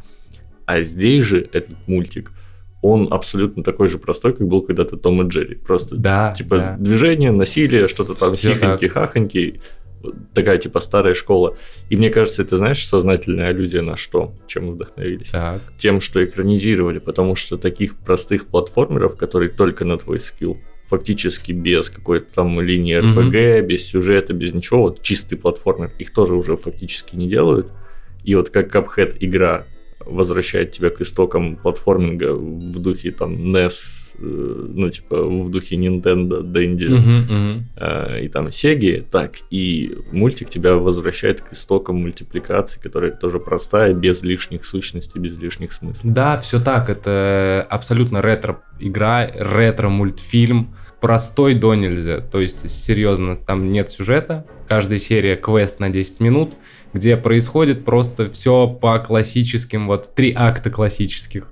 А 0.66 0.82
здесь 0.82 1.24
же 1.24 1.48
этот 1.52 1.76
мультик, 1.86 2.32
он 2.82 3.12
абсолютно 3.12 3.62
такой 3.62 3.86
же 3.86 3.98
простой, 3.98 4.32
как 4.32 4.48
был 4.48 4.62
когда-то 4.62 4.96
Том 4.96 5.22
и 5.22 5.28
Джерри. 5.28 5.54
Просто, 5.54 5.94
да, 5.94 6.34
типа, 6.36 6.56
да. 6.56 6.76
движение, 6.80 7.30
насилие, 7.30 7.86
что-то 7.86 8.14
там 8.14 8.32
хихоньки-хахоньки, 8.32 9.60
такая 10.34 10.58
типа 10.58 10.80
старая 10.80 11.14
школа. 11.14 11.56
И 11.90 11.96
мне 11.96 12.10
кажется, 12.10 12.42
это, 12.42 12.56
знаешь, 12.56 12.86
сознательная 12.86 13.48
аллюзия 13.48 13.82
на 13.82 13.96
что, 13.96 14.32
чем 14.46 14.66
мы 14.66 14.72
вдохновились? 14.72 15.30
Так. 15.30 15.60
Тем, 15.78 16.00
что 16.00 16.24
экранизировали, 16.24 16.98
потому 16.98 17.36
что 17.36 17.56
таких 17.58 17.96
простых 17.96 18.46
платформеров, 18.46 19.16
которые 19.16 19.50
только 19.50 19.84
на 19.84 19.98
твой 19.98 20.20
скилл, 20.20 20.58
фактически 20.86 21.52
без 21.52 21.88
какой-то 21.88 22.34
там 22.34 22.60
линии 22.60 22.98
RPG, 22.98 23.32
mm-hmm. 23.32 23.62
без 23.62 23.86
сюжета, 23.88 24.32
без 24.34 24.52
ничего, 24.52 24.82
вот 24.82 25.02
чистый 25.02 25.36
платформер, 25.36 25.90
их 25.98 26.12
тоже 26.12 26.34
уже 26.34 26.56
фактически 26.56 27.16
не 27.16 27.28
делают. 27.28 27.68
И 28.24 28.34
вот 28.34 28.50
как 28.50 28.74
Cuphead 28.74 29.16
игра 29.20 29.64
возвращает 30.00 30.72
тебя 30.72 30.90
к 30.90 31.00
истокам 31.00 31.56
платформинга 31.56 32.34
в 32.34 32.78
духе 32.78 33.10
там 33.10 33.34
NES, 33.54 33.72
ну 34.22 34.88
типа 34.90 35.22
в 35.22 35.50
духе 35.50 35.76
Nintendo, 35.76 36.42
Dendy 36.42 36.88
Мгм, 36.88 37.18
мгм. 37.20 37.64
э, 37.76 38.24
и 38.24 38.28
там 38.28 38.50
Сеги, 38.50 39.04
так 39.10 39.32
и 39.50 39.96
мультик 40.12 40.50
тебя 40.50 40.74
возвращает 40.74 41.40
к 41.40 41.52
истокам 41.52 41.96
мультипликации, 41.96 42.80
которая 42.80 43.10
тоже 43.10 43.38
простая, 43.38 43.92
без 43.94 44.22
лишних 44.22 44.64
сущностей, 44.64 45.20
без 45.20 45.36
лишних 45.38 45.72
смыслов. 45.72 46.12
Да, 46.12 46.36
все 46.38 46.60
так. 46.60 46.88
Это 46.88 47.66
абсолютно 47.68 48.22
ретро-игра, 48.22 49.26
ретро-мультфильм. 49.26 50.74
Простой 51.00 51.54
до 51.54 51.74
нельзя. 51.74 52.20
То 52.20 52.40
есть, 52.40 52.70
серьезно, 52.70 53.36
там 53.36 53.72
нет 53.72 53.88
сюжета. 53.88 54.46
Каждая 54.68 55.00
серия 55.00 55.34
квест 55.34 55.80
на 55.80 55.90
10 55.90 56.20
минут, 56.20 56.54
где 56.92 57.16
происходит 57.16 57.84
просто 57.84 58.30
все 58.30 58.68
по 58.68 58.98
классическим, 59.00 59.88
вот 59.88 60.14
три 60.14 60.32
акта 60.34 60.70
классических. 60.70 61.48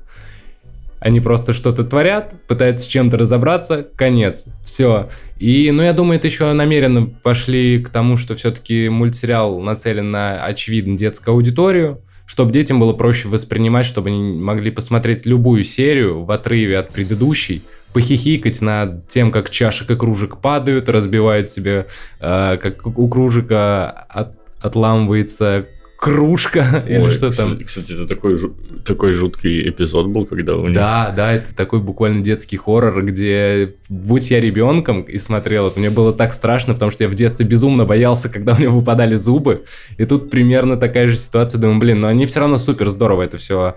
Они 1.01 1.21
просто 1.21 1.55
что-то 1.55 1.83
творят, 1.83 2.35
пытаются 2.47 2.85
с 2.85 2.87
чем-то 2.87 3.17
разобраться, 3.17 3.87
конец. 3.97 4.45
Все. 4.65 5.09
И, 5.39 5.71
ну, 5.71 5.83
я 5.83 5.95
думаю, 5.95 6.19
это 6.19 6.29
еще 6.29 6.53
намеренно 6.53 7.07
пошли 7.07 7.81
к 7.81 7.89
тому, 7.89 8.19
что 8.19 8.35
все-таки 8.35 8.91
мультсериал 8.91 9.61
нацелен 9.61 10.11
на, 10.11 10.45
очевидно, 10.45 10.99
детскую 10.99 11.35
аудиторию, 11.35 12.03
чтобы 12.27 12.53
детям 12.53 12.79
было 12.79 12.93
проще 12.93 13.29
воспринимать, 13.29 13.87
чтобы 13.87 14.11
они 14.11 14.39
могли 14.39 14.71
посмотреть 14.71 15.25
любую 15.25 15.65
серию 15.65 16.25
в 16.25 16.31
отрыве 16.31 16.79
от 16.79 16.91
предыдущей, 16.91 17.63
похихикать 17.95 18.61
над 18.61 19.09
тем, 19.09 19.33
как 19.33 19.51
чашек 19.51 19.91
и 19.91 19.97
кружек 19.97 20.37
падают, 20.37 20.89
разбивают 20.89 21.49
себе, 21.49 21.87
э, 22.21 22.59
как 22.59 22.87
у 22.87 23.09
кружика 23.09 23.89
от- 23.89 24.37
отламывается 24.61 25.67
кружка 26.01 26.83
или 26.89 26.99
Ой, 26.99 27.11
что 27.11 27.29
кс- 27.29 27.37
там. 27.37 27.59
Кстати, 27.63 27.93
это 27.93 28.07
такой, 28.07 28.39
такой 28.87 29.13
жуткий 29.13 29.69
эпизод 29.69 30.09
был, 30.09 30.25
когда 30.25 30.57
у 30.57 30.67
них... 30.67 30.75
Да, 30.75 31.13
да, 31.15 31.35
это 31.35 31.55
такой 31.55 31.81
буквально 31.81 32.23
детский 32.23 32.57
хоррор, 32.57 33.05
где, 33.05 33.75
будь 33.91 34.31
я 34.31 34.41
ребенком 34.41 35.03
и 35.03 35.19
смотрел 35.19 35.69
это, 35.69 35.79
мне 35.79 35.91
было 35.91 36.13
так 36.15 36.33
страшно, 36.33 36.73
потому 36.73 36.91
что 36.91 37.05
я 37.05 37.11
в 37.11 37.15
детстве 37.15 37.45
безумно 37.45 37.85
боялся, 37.85 38.31
когда 38.31 38.55
у 38.55 38.59
меня 38.59 38.71
выпадали 38.71 39.17
зубы, 39.17 39.65
и 39.99 40.07
тут 40.07 40.31
примерно 40.31 40.79
такая 40.79 41.07
же 41.07 41.17
ситуация, 41.17 41.59
думаю, 41.61 41.79
блин, 41.79 42.01
но 42.01 42.09
они 42.09 42.25
все 42.25 42.41
равно 42.41 42.57
супер 42.57 42.89
здорово 42.89 43.23
это 43.23 43.37
все 43.37 43.77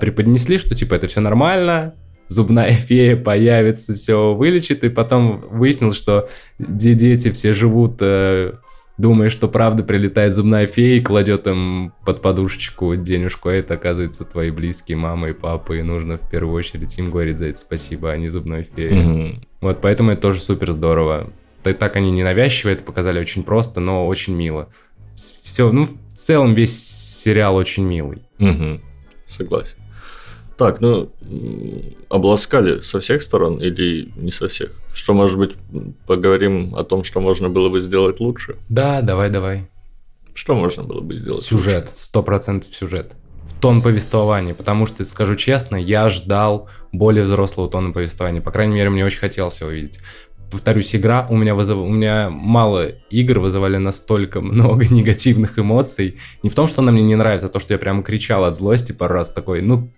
преподнесли, 0.00 0.58
что 0.58 0.74
типа 0.76 0.94
это 0.94 1.08
все 1.08 1.20
нормально, 1.20 1.94
зубная 2.28 2.72
фея 2.74 3.16
появится, 3.16 3.94
все 3.94 4.32
вылечит, 4.34 4.84
и 4.84 4.88
потом 4.88 5.44
выяснилось, 5.50 5.96
что 5.96 6.28
де- 6.58 6.94
дети 6.94 7.32
все 7.32 7.52
живут, 7.52 7.96
э, 8.00 8.52
думая, 8.96 9.28
что 9.28 9.48
правда 9.48 9.82
прилетает 9.82 10.34
зубная 10.34 10.66
фея 10.66 10.98
и 10.98 11.02
кладет 11.02 11.46
им 11.46 11.92
под 12.04 12.22
подушечку 12.22 12.94
денежку, 12.96 13.48
а 13.48 13.52
это, 13.52 13.74
оказывается, 13.74 14.24
твои 14.24 14.50
близкие, 14.50 14.96
мама 14.96 15.30
и 15.30 15.32
папа, 15.32 15.72
и 15.72 15.82
нужно 15.82 16.18
в 16.18 16.30
первую 16.30 16.54
очередь 16.54 16.96
им 16.98 17.10
говорить 17.10 17.38
за 17.38 17.46
это 17.46 17.58
спасибо, 17.58 18.10
а 18.10 18.16
не 18.16 18.28
зубной 18.28 18.64
фее. 18.64 18.92
Мгм. 18.92 19.44
Вот, 19.60 19.80
поэтому 19.80 20.12
это 20.12 20.22
тоже 20.22 20.40
супер 20.40 20.72
здорово. 20.72 21.30
Так, 21.62 21.96
они 21.96 22.10
ненавязчиво 22.10 22.70
это 22.70 22.84
показали 22.84 23.18
очень 23.18 23.42
просто, 23.42 23.80
но 23.80 24.06
очень 24.06 24.34
мило. 24.34 24.68
Все, 25.14 25.72
ну, 25.72 25.86
в 25.86 26.14
целом 26.14 26.54
весь 26.54 27.22
сериал 27.22 27.56
очень 27.56 27.84
милый. 27.84 28.22
Мгм. 28.38 28.80
Согласен. 29.28 29.76
Так, 30.56 30.80
ну, 30.80 31.10
обласкали 32.08 32.80
со 32.80 33.00
всех 33.00 33.22
сторон 33.22 33.60
или 33.60 34.08
не 34.16 34.30
со 34.30 34.48
всех? 34.48 34.70
Что, 34.92 35.12
может 35.12 35.38
быть, 35.38 35.54
поговорим 36.06 36.76
о 36.76 36.84
том, 36.84 37.02
что 37.02 37.20
можно 37.20 37.48
было 37.48 37.68
бы 37.68 37.80
сделать 37.80 38.20
лучше? 38.20 38.56
Да, 38.68 39.02
давай, 39.02 39.30
давай. 39.30 39.68
Что 40.32 40.54
можно 40.54 40.82
было 40.82 41.00
бы 41.00 41.16
сделать 41.16 41.42
Сюжет, 41.42 41.92
сто 41.96 42.22
процентов 42.22 42.74
сюжет. 42.74 43.12
Тон 43.60 43.82
повествования, 43.82 44.54
потому 44.54 44.86
что, 44.86 45.04
скажу 45.04 45.34
честно, 45.36 45.76
я 45.76 46.08
ждал 46.08 46.68
более 46.92 47.24
взрослого 47.24 47.70
тона 47.70 47.92
повествования. 47.92 48.40
По 48.40 48.50
крайней 48.50 48.74
мере, 48.74 48.90
мне 48.90 49.04
очень 49.04 49.18
хотелось 49.18 49.60
его 49.60 49.70
видеть. 49.70 49.98
Повторюсь, 50.54 50.94
игра 50.94 51.26
у 51.28 51.36
меня, 51.36 51.56
вызыв... 51.56 51.78
у 51.78 51.88
меня 51.88 52.30
мало 52.30 52.92
игр 53.10 53.40
вызывали 53.40 53.76
настолько 53.76 54.40
много 54.40 54.86
негативших 54.90 55.58
эмоций. 55.58 56.14
Не 56.44 56.48
в 56.50 56.54
том, 56.54 56.68
что 56.68 56.80
она 56.80 56.92
мне 56.92 57.02
не 57.02 57.16
нравится, 57.16 57.46
а 57.46 57.48
то, 57.48 57.58
что 57.58 57.74
я 57.74 57.78
прямо 57.78 58.04
кричал 58.04 58.44
от 58.44 58.56
злости 58.56 58.92
пару 58.92 59.14
раз 59.14 59.32
такой, 59.32 59.62
ну, 59.62 59.90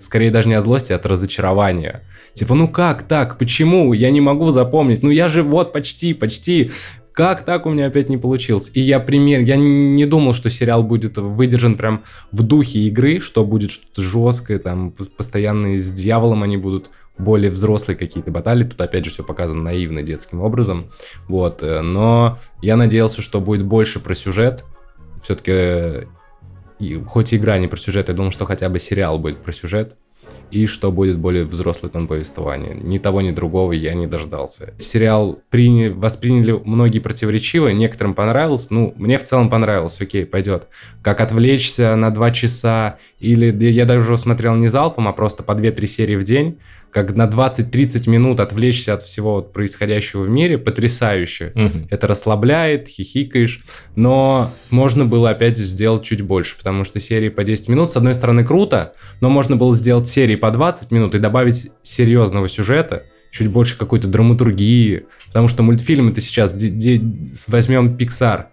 скорее 0.00 0.32
даже 0.32 0.48
не 0.48 0.54
от 0.54 0.64
злости, 0.64 0.90
а 0.90 0.96
от 0.96 1.06
разочарования. 1.06 2.02
Типа, 2.34 2.56
ну 2.56 2.66
как 2.66 3.04
так? 3.04 3.38
Почему? 3.38 3.92
Я 3.92 4.10
не 4.10 4.20
могу 4.20 4.50
запомнить. 4.50 5.04
Ну 5.04 5.10
я 5.10 5.28
же 5.28 5.44
вот 5.44 5.72
почти, 5.72 6.12
почти. 6.12 6.72
Как 7.12 7.44
так 7.44 7.66
у 7.66 7.70
меня 7.70 7.86
опять 7.86 8.08
не 8.08 8.16
получилось? 8.16 8.68
И 8.74 8.80
я 8.80 8.98
пример, 8.98 9.42
я 9.42 9.54
не 9.54 10.06
думал, 10.06 10.34
что 10.34 10.50
сериал 10.50 10.82
будет 10.82 11.18
выдержан 11.18 11.76
прям 11.76 12.02
в 12.32 12.42
духе 12.42 12.80
игры, 12.80 13.20
что 13.20 13.44
будет 13.44 13.70
что-то 13.70 14.02
жесткое, 14.02 14.58
там 14.58 14.92
постоянно 15.16 15.78
с 15.78 15.92
дьяволом 15.92 16.42
они 16.42 16.56
будут 16.56 16.90
более 17.20 17.50
взрослые 17.50 17.96
какие-то 17.96 18.30
баталии. 18.30 18.64
Тут 18.64 18.80
опять 18.80 19.04
же 19.04 19.10
все 19.10 19.22
показано 19.24 19.62
наивно 19.62 20.02
детским 20.02 20.40
образом. 20.40 20.90
Вот. 21.28 21.62
э, 21.62 21.80
Но 21.80 22.38
я 22.62 22.76
надеялся, 22.76 23.22
что 23.22 23.40
будет 23.40 23.64
больше 23.64 24.00
про 24.00 24.14
сюжет. 24.14 24.64
Все-таки 25.22 26.06
хоть 27.06 27.32
и 27.32 27.36
игра 27.36 27.58
не 27.58 27.66
про 27.66 27.76
сюжет, 27.76 28.08
я 28.08 28.14
думал, 28.14 28.32
что 28.32 28.46
хотя 28.46 28.68
бы 28.68 28.78
сериал 28.78 29.18
будет 29.18 29.38
про 29.38 29.52
сюжет 29.52 29.96
и 30.50 30.66
что 30.66 30.92
будет 30.92 31.18
более 31.18 31.44
взрослый 31.44 31.90
тон 31.90 32.06
повествования. 32.06 32.74
Ни 32.74 32.98
того, 32.98 33.20
ни 33.20 33.32
другого 33.32 33.72
я 33.72 33.94
не 33.94 34.06
дождался. 34.06 34.74
Сериал 34.78 35.40
приня... 35.50 35.92
восприняли 35.92 36.52
многие 36.52 37.00
противоречиво, 37.00 37.68
некоторым 37.68 38.14
понравился, 38.14 38.68
ну, 38.70 38.94
мне 38.96 39.18
в 39.18 39.24
целом 39.24 39.50
понравилось, 39.50 40.00
окей, 40.00 40.24
пойдет. 40.24 40.68
Как 41.02 41.20
отвлечься 41.20 41.96
на 41.96 42.10
два 42.10 42.30
часа, 42.30 42.98
или 43.18 43.52
я 43.70 43.86
даже 43.86 44.16
смотрел 44.18 44.54
не 44.54 44.68
залпом, 44.68 45.08
а 45.08 45.12
просто 45.12 45.42
по 45.42 45.52
2-3 45.52 45.86
серии 45.86 46.16
в 46.16 46.22
день, 46.22 46.58
как 46.90 47.14
на 47.14 47.26
20-30 47.26 48.08
минут 48.08 48.40
отвлечься 48.40 48.94
от 48.94 49.02
всего 49.02 49.34
вот 49.36 49.52
происходящего 49.52 50.22
в 50.22 50.28
мире, 50.28 50.58
потрясающе. 50.58 51.52
Мгм. 51.54 51.86
Это 51.90 52.06
расслабляет, 52.06 52.88
хихикаешь, 52.88 53.62
но 53.96 54.52
можно 54.70 55.06
было 55.06 55.30
опять 55.30 55.58
сделать 55.58 56.04
чуть 56.04 56.22
больше, 56.22 56.56
потому 56.56 56.84
что 56.84 57.00
серии 57.00 57.28
по 57.28 57.44
10 57.44 57.68
минут, 57.68 57.90
с 57.90 57.96
одной 57.96 58.14
стороны, 58.14 58.44
круто, 58.44 58.94
но 59.20 59.30
можно 59.30 59.56
было 59.56 59.74
сделать 59.74 60.08
серии 60.08 60.36
по 60.36 60.50
20 60.50 60.90
минут 60.90 61.14
и 61.14 61.18
добавить 61.18 61.70
серьезного 61.82 62.48
сюжета, 62.48 63.04
чуть 63.30 63.48
больше 63.48 63.78
какой-то 63.78 64.08
драматургии, 64.08 65.04
потому 65.26 65.48
что 65.48 65.62
мультфильм 65.62 66.08
это 66.08 66.20
сейчас, 66.20 66.56
возьмем 67.46 67.96
Pixar, 67.96 68.46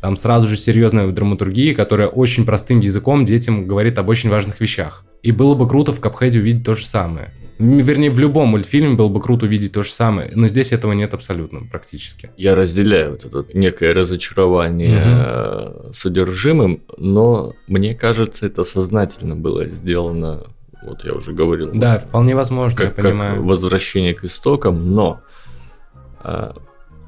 там 0.00 0.16
сразу 0.16 0.48
же 0.48 0.56
серьезная 0.56 1.06
драматургия, 1.06 1.74
которая 1.74 2.08
очень 2.08 2.44
простым 2.44 2.80
языком 2.80 3.24
детям 3.24 3.68
говорит 3.68 3.98
об 3.98 4.08
очень 4.08 4.30
важных 4.30 4.60
вещах. 4.60 5.04
И 5.22 5.30
было 5.30 5.54
бы 5.54 5.68
круто 5.68 5.92
в 5.92 6.00
Капхеде 6.00 6.40
увидеть 6.40 6.64
то 6.64 6.74
же 6.74 6.84
самое. 6.84 7.30
Вернее, 7.62 8.10
в 8.10 8.18
любом 8.18 8.48
мультфильме 8.48 8.94
было 8.94 9.08
бы 9.08 9.20
круто 9.20 9.46
увидеть 9.46 9.72
то 9.72 9.84
же 9.84 9.90
самое, 9.90 10.32
но 10.34 10.48
здесь 10.48 10.72
этого 10.72 10.92
нет 10.92 11.14
абсолютно 11.14 11.60
практически. 11.70 12.30
Я 12.36 12.56
разделяю 12.56 13.12
вот 13.12 13.24
это 13.24 13.56
некое 13.56 13.94
разочарование 13.94 15.00
э, 15.04 15.90
содержимым, 15.92 16.82
но 16.96 17.54
мне 17.68 17.94
кажется, 17.94 18.46
это 18.46 18.64
сознательно 18.64 19.36
было 19.36 19.66
сделано. 19.66 20.46
Вот 20.82 21.04
я 21.04 21.12
уже 21.12 21.32
говорил. 21.32 21.70
Да, 21.72 22.00
вполне 22.00 22.34
возможно, 22.34 22.76
как, 22.76 22.98
я 22.98 23.04
понимаю. 23.04 23.36
как 23.36 23.44
возвращение 23.44 24.14
к 24.14 24.24
истокам, 24.24 24.92
но 24.92 25.20
а, 26.18 26.56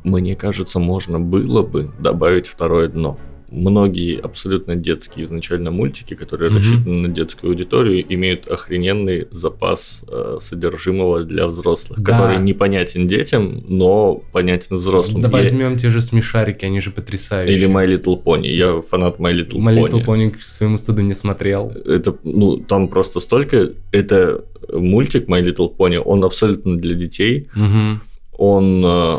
мне 0.04 0.36
кажется, 0.36 0.78
можно 0.78 1.18
было 1.18 1.62
бы 1.62 1.90
добавить 1.98 2.46
второе 2.46 2.88
дно. 2.88 3.18
Многие 3.56 4.18
абсолютно 4.18 4.74
детские 4.74 5.26
изначально 5.26 5.70
мультики, 5.70 6.14
которые 6.14 6.50
Мгм. 6.50 6.58
рассчитаны 6.58 6.94
на 7.02 7.08
детскую 7.08 7.50
аудиторию, 7.50 8.04
имеют 8.12 8.48
охрененный 8.48 9.28
запас 9.30 10.04
э, 10.08 10.38
содержимого 10.40 11.22
для 11.22 11.46
взрослых, 11.46 12.00
Да. 12.00 12.12
который 12.18 12.38
непонятен 12.38 13.06
детям, 13.06 13.62
но 13.68 14.20
понятен 14.32 14.78
взрослым. 14.78 15.22
Да 15.22 15.28
Я- 15.28 15.36
возьмем 15.44 15.76
те 15.76 15.88
же 15.90 16.00
смешарики, 16.00 16.64
они 16.64 16.80
же 16.80 16.90
потрясающие. 16.90 17.56
Или 17.56 17.68
My 17.68 17.86
Little 17.86 18.20
Pony. 18.22 18.48
Я 18.48 18.80
фанат 18.82 19.18
My 19.20 19.32
Little 19.32 19.58
My 19.60 19.76
Pony. 19.76 19.88
Little 19.88 20.04
Pony 20.04 20.30
к 20.30 20.42
своему 20.42 20.76
стыду 20.76 21.02
не 21.02 21.14
смотрел. 21.14 21.70
Это, 21.84 22.16
ну, 22.24 22.56
там 22.56 22.88
просто 22.88 23.20
столько... 23.20 23.70
Это 23.92 24.44
мультик 24.72 25.28
My 25.28 25.40
Little 25.44 25.70
Pony, 25.76 25.98
он 25.98 26.24
абсолютно 26.24 26.76
для 26.76 26.94
детей. 26.96 27.48
Мгм. 27.54 28.00
Он 28.36 28.84
э, 28.84 29.16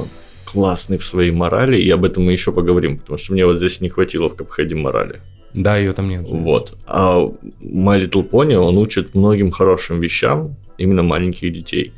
классный 0.56 0.98
в 0.98 1.04
своей 1.04 1.32
морали, 1.32 1.78
и 1.82 1.90
об 1.92 2.06
этом 2.06 2.24
мы 2.24 2.32
еще 2.32 2.52
поговорим, 2.54 2.98
потому 2.98 3.18
что 3.18 3.34
мне 3.34 3.46
вот 3.46 3.58
здесь 3.58 3.82
не 3.82 3.90
хватило 3.90 4.30
в 4.30 4.36
Капхеде 4.36 4.76
морали. 4.76 5.20
Да, 5.54 5.78
ее 5.78 5.92
там 5.94 6.08
нет. 6.10 6.26
Вот. 6.30 6.78
А 6.88 7.18
My 7.62 8.00
Little 8.02 8.30
Pony, 8.30 8.56
он 8.56 8.78
учит 8.78 9.16
многим 9.16 9.52
хорошим 9.52 10.00
вещам 10.00 10.56
именно 10.78 11.04
маленьких 11.04 11.52
детей. 11.52 11.92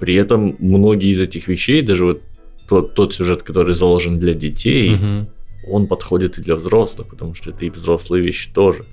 При 0.00 0.14
этом 0.16 0.56
многие 0.58 1.12
из 1.12 1.20
этих 1.20 1.48
вещей, 1.48 1.82
даже 1.82 2.04
вот 2.04 2.20
тот, 2.68 2.94
тот 2.94 3.14
сюжет, 3.14 3.42
который 3.44 3.74
заложен 3.74 4.18
для 4.18 4.34
детей, 4.34 4.90
Мгм. 4.90 5.26
он 5.70 5.86
подходит 5.86 6.38
и 6.38 6.42
для 6.42 6.56
взрослых, 6.56 7.06
потому 7.08 7.34
что 7.34 7.50
это 7.50 7.64
и 7.64 7.70
взрослые 7.70 8.24
вещи 8.24 8.50
тоже. 8.54 8.84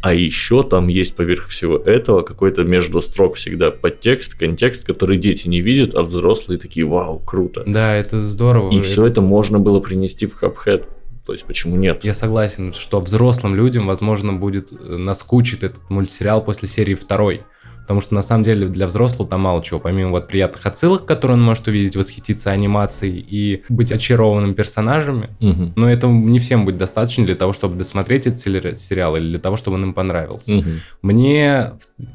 А 0.00 0.14
еще 0.14 0.62
там 0.62 0.88
есть 0.88 1.16
поверх 1.16 1.46
всего 1.46 1.76
этого 1.76 2.22
какой-то 2.22 2.62
между 2.62 3.02
строк 3.02 3.34
всегда 3.34 3.70
подтекст, 3.70 4.34
контекст, 4.34 4.84
который 4.84 5.18
дети 5.18 5.48
не 5.48 5.60
видят, 5.60 5.94
а 5.94 6.02
взрослые 6.02 6.58
такие, 6.58 6.86
вау, 6.86 7.18
круто. 7.18 7.64
Да, 7.66 7.94
это 7.94 8.22
здорово. 8.22 8.70
И 8.72 8.80
все 8.80 9.06
это 9.06 9.20
можно 9.20 9.58
было 9.58 9.80
принести 9.80 10.26
в 10.26 10.40
Cuphead. 10.40 10.84
То 11.26 11.32
есть 11.34 11.44
почему 11.44 11.76
нет? 11.76 12.04
Я 12.04 12.14
согласен, 12.14 12.72
что 12.72 13.00
взрослым 13.00 13.54
людям, 13.54 13.86
возможно, 13.86 14.32
будет 14.32 14.72
э, 14.72 14.96
наскучит 14.96 15.62
этот 15.62 15.90
мультсериал 15.90 16.42
после 16.42 16.68
серии 16.68 16.94
второй. 16.94 17.42
Потому 17.88 18.02
что 18.02 18.14
на 18.14 18.20
самом 18.20 18.44
деле 18.44 18.68
для 18.68 18.86
взрослого 18.86 19.26
там 19.26 19.40
мало 19.40 19.64
чего, 19.64 19.80
помимо 19.80 20.10
вот 20.10 20.28
приятных 20.28 20.66
отсылок, 20.66 21.06
которые 21.06 21.38
он 21.38 21.42
может 21.42 21.68
увидеть, 21.68 21.96
восхититься 21.96 22.50
анимацией 22.50 23.24
и 23.26 23.62
быть 23.70 23.90
очарованным 23.92 24.52
персонажами. 24.52 25.30
Угу. 25.40 25.72
Но 25.74 25.90
этого 25.90 26.12
не 26.12 26.38
всем 26.38 26.66
будет 26.66 26.76
достаточно 26.76 27.24
для 27.24 27.34
того, 27.34 27.54
чтобы 27.54 27.76
досмотреть 27.76 28.26
этот 28.26 28.40
сериал 28.78 29.16
или 29.16 29.30
для 29.30 29.38
того, 29.38 29.56
чтобы 29.56 29.78
он 29.78 29.84
им 29.84 29.94
понравился. 29.94 30.58
Угу. 30.58 30.68
Мне 31.00 31.70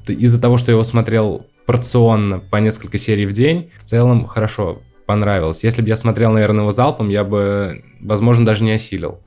из-за 0.08 0.40
того, 0.40 0.60
что 0.60 0.70
я 0.70 0.74
его 0.74 0.84
смотрел 0.84 1.48
порционно 1.66 2.38
по 2.38 2.58
несколько 2.58 3.00
серий 3.00 3.26
в 3.26 3.32
день, 3.32 3.72
в 3.80 3.84
целом 3.84 4.28
хорошо 4.28 4.80
понравилось. 5.14 5.64
Если 5.64 5.84
бы 5.84 5.90
я 5.90 5.96
смотрел, 5.96 6.32
наверное, 6.32 6.62
его 6.62 6.72
залпом, 6.72 7.10
я 7.10 7.24
бы, 7.24 7.84
возможно, 8.02 8.46
даже 8.48 8.64
не 8.64 8.72
осилил. 8.72 9.20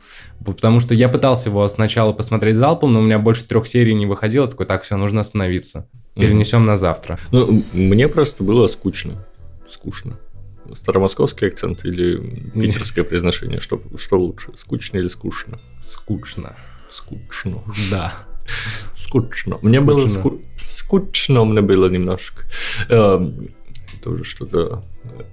Потому 0.45 0.81
что 0.81 0.95
я 0.95 1.09
пытался 1.09 1.49
его 1.49 1.69
сначала 1.69 2.13
посмотреть 2.13 2.57
залпом, 2.57 2.93
но 2.93 2.99
у 2.99 3.03
меня 3.03 3.21
больше 3.21 3.45
трех 3.45 3.69
серий 3.69 3.95
не 3.95 4.05
выходило. 4.05 4.49
Такой, 4.49 4.67
так, 4.67 4.83
все, 4.83 4.97
нужно 4.97 5.21
остановиться. 5.21 5.89
Перенесем 6.17 6.63
mm-hmm. 6.63 6.67
на 6.67 6.77
завтра. 6.77 7.19
Ну, 7.31 7.63
мне 7.73 8.09
просто 8.09 8.43
было 8.43 8.67
скучно. 8.67 9.25
Скучно. 9.71 10.19
Старомосковский 10.75 11.47
акцент 11.47 11.85
или 11.85 12.17
питерское 12.53 13.05
произношение? 13.09 13.61
Что, 13.61 13.81
что 13.97 14.19
лучше, 14.19 14.51
скучно 14.57 14.99
или 14.99 15.09
скучно? 15.09 15.61
Скучно. 15.81 16.57
Скучно. 16.91 17.63
Да. 17.93 18.15
Скучно. 18.93 19.59
Мне 19.63 19.81
было 19.81 20.09
ску... 20.09 20.41
скучно, 20.65 21.45
мне 21.45 21.61
было 21.61 21.89
немножко. 21.89 22.43
Тоже 24.07 24.23
что-то 24.23 24.85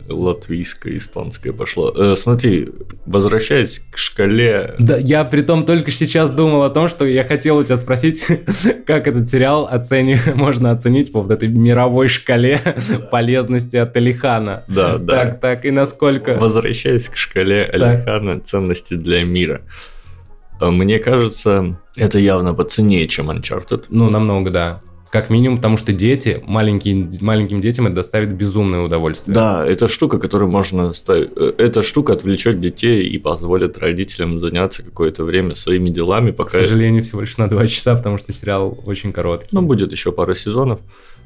латвийское, 0.09 0.97
эстонское 0.97 1.53
пошло. 1.53 1.93
Э, 1.95 2.15
смотри, 2.15 2.69
возвращаясь 3.05 3.86
к 3.91 3.99
шкале... 3.99 4.74
Да, 4.80 4.97
я 4.97 5.24
при 5.26 5.43
том 5.43 5.63
только 5.63 5.91
сейчас 5.91 6.32
думал 6.32 6.63
о 6.63 6.71
том, 6.71 6.89
что 6.89 7.05
я 7.05 7.24
хотел 7.24 7.57
у 7.57 7.63
тебя 7.63 7.78
спросить, 7.78 8.26
как 8.88 9.07
этот 9.07 9.30
сериал 9.30 9.67
оцени... 9.69 10.17
можно 10.34 10.71
оценить 10.71 11.11
по 11.11 11.21
вот 11.21 11.30
этой 11.30 11.49
мировой 11.49 12.07
шкале 12.07 12.61
да. 12.65 12.97
полезности 12.97 13.76
от 13.76 13.95
Алихана. 13.95 14.63
Да, 14.67 14.97
да. 14.97 15.26
Так, 15.26 15.39
так, 15.39 15.65
и 15.65 15.69
насколько... 15.69 16.34
Возвращаясь 16.34 17.09
к 17.09 17.15
шкале 17.15 17.65
Алихана 17.65 18.39
ценности 18.39 18.95
для 18.95 19.24
мира. 19.24 19.61
Э, 20.59 20.71
мне 20.71 20.97
кажется, 20.97 21.78
это 21.95 22.17
явно 22.17 22.55
по 22.55 22.63
цене, 22.63 23.07
чем 23.07 23.30
Uncharted. 23.30 23.86
Ну, 23.89 24.09
намного, 24.09 24.49
да. 24.49 24.82
Как 25.14 25.30
минимум, 25.30 25.57
потому 25.57 25.78
что 25.78 25.93
дети, 25.93 26.41
маленькие, 26.43 27.07
маленьким 27.22 27.61
детям 27.61 27.86
это 27.86 27.97
доставит 27.97 28.34
безумное 28.34 28.80
удовольствие. 28.80 29.36
Да, 29.36 29.64
это 29.64 29.88
штука, 29.88 30.18
которую 30.18 30.49
можно 30.49 30.91
ставить. 30.93 31.30
Э, 31.36 31.53
эта 31.59 31.84
штука 31.84 32.14
отвлечет 32.14 32.59
детей 32.59 33.07
и 33.07 33.20
позволит 33.20 33.78
родителям 33.78 34.39
заняться 34.39 34.82
какое-то 34.82 35.24
время 35.24 35.53
своими 35.53 35.91
делами. 35.91 36.32
Пока... 36.32 36.57
К 36.57 36.61
сожалению, 36.61 37.03
всего 37.03 37.22
лишь 37.22 37.38
на 37.38 37.47
два 37.47 37.68
часа, 37.68 37.93
потому 37.93 38.18
что 38.18 38.34
сериал 38.34 38.76
очень 38.88 39.14
короткий. 39.14 39.49
Ну, 39.51 39.61
будет 39.61 39.91
еще 39.91 40.11
пара 40.11 40.34
сезонов. 40.34 40.80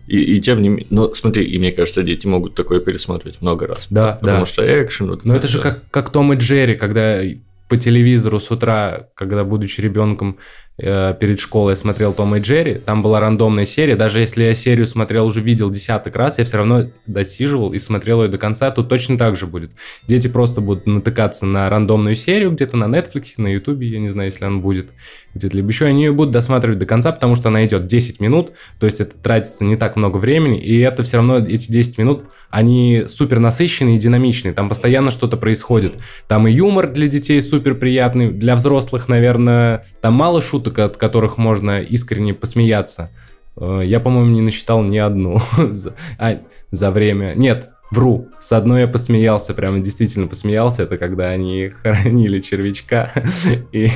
И, 0.05 0.35
и 0.35 0.41
тем 0.41 0.61
не 0.61 0.67
менее, 0.67 0.87
но 0.89 1.13
смотри, 1.13 1.45
и 1.45 1.57
мне 1.57 1.71
кажется, 1.71 2.03
дети 2.03 2.27
могут 2.27 2.55
такое 2.55 2.81
пересматривать 2.81 3.41
много 3.41 3.67
раз. 3.67 3.87
Да, 3.89 4.17
потому 4.19 4.39
да. 4.39 4.45
что 4.47 4.83
экшен. 4.83 5.07
Вот 5.07 5.23
но 5.23 5.33
это, 5.33 5.47
это 5.47 5.53
же 5.53 5.61
как, 5.61 5.89
как 5.91 6.11
Том 6.11 6.33
и 6.33 6.35
Джерри, 6.35 6.75
когда 6.75 7.21
по 7.69 7.77
телевизору 7.77 8.41
с 8.41 8.51
утра, 8.51 9.07
когда 9.15 9.45
будучи 9.45 9.79
ребенком, 9.79 10.39
Э, 10.79 11.15
перед 11.19 11.39
школой 11.39 11.75
смотрел 11.75 12.13
Том 12.13 12.35
и 12.35 12.39
Джерри, 12.39 12.75
там 12.75 13.01
была 13.01 13.19
рандомная 13.19 13.65
серия, 13.65 13.95
даже 13.95 14.19
если 14.19 14.43
я 14.43 14.53
серию 14.53 14.85
смотрел, 14.85 15.25
уже 15.25 15.41
видел 15.41 15.71
десяток 15.71 16.15
раз, 16.15 16.37
я 16.37 16.45
все 16.45 16.57
равно 16.57 16.85
досиживал 17.07 17.73
и 17.73 17.79
смотрел 17.79 18.21
ее 18.21 18.29
до 18.29 18.37
конца, 18.37 18.69
тут 18.69 18.87
точно 18.87 19.17
так 19.17 19.37
же 19.37 19.47
будет. 19.47 19.71
Дети 20.07 20.27
просто 20.27 20.61
будут 20.61 20.85
натыкаться 20.85 21.47
на 21.47 21.67
рандомную 21.67 22.15
серию 22.15 22.51
где-то 22.51 22.77
на 22.77 22.85
Netflix, 22.85 23.33
на 23.37 23.47
YouTube, 23.47 23.81
я 23.81 23.97
не 23.97 24.09
знаю, 24.09 24.29
если 24.29 24.45
он 24.45 24.61
будет 24.61 24.89
где-то 25.33 25.55
либо 25.55 25.69
еще, 25.69 25.85
они 25.85 26.05
ее 26.05 26.11
будут 26.11 26.31
досматривать 26.31 26.79
до 26.79 26.85
конца, 26.85 27.11
потому 27.11 27.35
что 27.35 27.49
она 27.49 27.65
идет 27.65 27.87
10 27.87 28.19
минут, 28.19 28.51
то 28.79 28.85
есть 28.85 28.99
это 28.99 29.15
тратится 29.15 29.63
не 29.63 29.75
так 29.75 29.95
много 29.95 30.17
времени, 30.17 30.59
и 30.59 30.79
это 30.79 31.03
все 31.03 31.17
равно, 31.17 31.37
эти 31.37 31.71
10 31.71 31.97
минут, 31.97 32.25
они 32.49 33.03
супер 33.07 33.39
насыщенные 33.39 33.95
и 33.95 33.99
динамичные, 33.99 34.53
там 34.53 34.69
постоянно 34.69 35.11
что-то 35.11 35.37
происходит. 35.37 35.95
Там 36.27 36.47
и 36.47 36.51
юмор 36.51 36.91
для 36.91 37.07
детей 37.07 37.41
супер 37.41 37.75
приятный, 37.75 38.31
для 38.31 38.55
взрослых, 38.55 39.09
наверное, 39.09 39.85
там 40.01 40.13
мало 40.13 40.41
шуток, 40.41 40.79
от 40.79 40.97
которых 40.97 41.37
можно 41.37 41.81
искренне 41.81 42.33
посмеяться. 42.33 43.11
Э, 43.57 43.81
я, 43.83 43.99
по-моему, 43.99 44.31
не 44.31 44.41
насчитал 44.41 44.81
ни 44.81 44.97
одну 44.97 45.41
а, 46.17 46.39
за 46.71 46.91
время. 46.91 47.33
Нет, 47.35 47.69
Вру. 47.91 48.27
С 48.41 48.51
одной 48.51 48.81
я 48.81 48.87
посмеялся, 48.87 49.53
прямо 49.53 49.79
действительно 49.79 50.27
посмеялся. 50.27 50.83
Это 50.83 50.97
когда 50.97 51.29
они 51.29 51.69
хоронили 51.69 52.39
червячка. 52.41 53.11
И 53.71 53.89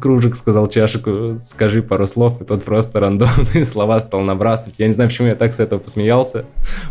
Кружик 0.00 0.34
сказал 0.34 0.68
чашику, 0.68 1.36
скажи 1.38 1.82
пару 1.82 2.06
слов, 2.06 2.42
и 2.42 2.44
тот 2.44 2.62
просто 2.62 3.00
рандомные 3.00 3.64
слова 3.64 4.00
стал 4.00 4.20
набрасывать. 4.20 4.74
Я 4.78 4.86
не 4.86 4.92
знаю, 4.92 5.08
почему 5.08 5.28
я 5.28 5.34
так 5.34 5.54
с 5.54 5.60
этого 5.60 5.78
посмеялся. 5.78 6.44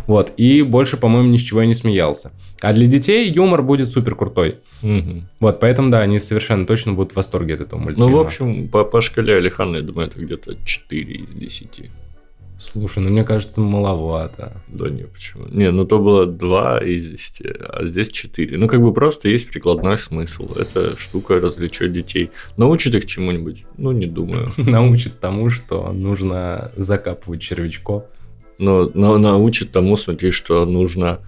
Вот. 0.06 0.32
И 0.36 0.62
больше, 0.62 0.96
по-моему, 0.96 1.28
ни 1.28 1.36
с 1.36 1.42
чего 1.42 1.60
я 1.60 1.66
не 1.66 1.74
смеялся. 1.74 2.32
А 2.60 2.72
для 2.72 2.86
детей 2.86 3.30
юмор 3.30 3.62
будет 3.62 3.90
супер 3.90 4.16
крутой. 4.16 4.58
Угу. 4.82 5.22
Вот, 5.40 5.60
поэтому, 5.60 5.90
да, 5.90 6.00
они 6.00 6.18
совершенно 6.18 6.66
точно 6.66 6.92
будут 6.92 7.12
в 7.12 7.16
восторге 7.16 7.54
от 7.54 7.60
этого 7.60 7.78
мультфильма. 7.78 8.10
Ну, 8.10 8.16
в 8.16 8.20
общем, 8.20 8.68
по, 8.68 8.84
по 8.84 9.00
шкале 9.00 9.36
Алихана, 9.36 9.76
я 9.76 9.82
думаю, 9.82 10.08
это 10.08 10.18
где-то 10.18 10.56
4 10.64 11.14
из 11.14 11.32
10. 11.34 11.90
Слушай, 12.70 13.02
ну 13.02 13.10
мне 13.10 13.24
кажется, 13.24 13.60
маловато. 13.60 14.52
Да 14.68 14.88
не, 14.88 15.02
почему? 15.02 15.46
Не, 15.50 15.70
ну 15.70 15.84
то 15.84 15.98
было 15.98 16.26
2 16.26 16.78
из 16.84 17.06
10, 17.06 17.42
а 17.58 17.86
здесь 17.86 18.10
4. 18.10 18.56
Ну 18.56 18.68
как 18.68 18.80
бы 18.80 18.92
просто 18.92 19.28
есть 19.28 19.48
прикладной 19.48 19.98
смысл. 19.98 20.48
Эта 20.54 20.96
штука 20.96 21.40
развлечет 21.40 21.92
детей. 21.92 22.30
Научит 22.56 22.94
их 22.94 23.06
чему-нибудь? 23.06 23.64
Ну 23.78 23.92
не 23.92 24.06
думаю. 24.06 24.52
Научит 24.56 25.18
тому, 25.18 25.50
что 25.50 25.92
нужно 25.92 26.70
закапывать 26.76 27.42
червячков. 27.42 28.04
Но, 28.58 28.88
но 28.94 29.18
научит 29.18 29.72
тому, 29.72 29.96
смотри, 29.96 30.30
что 30.30 30.64
нужно... 30.64 31.20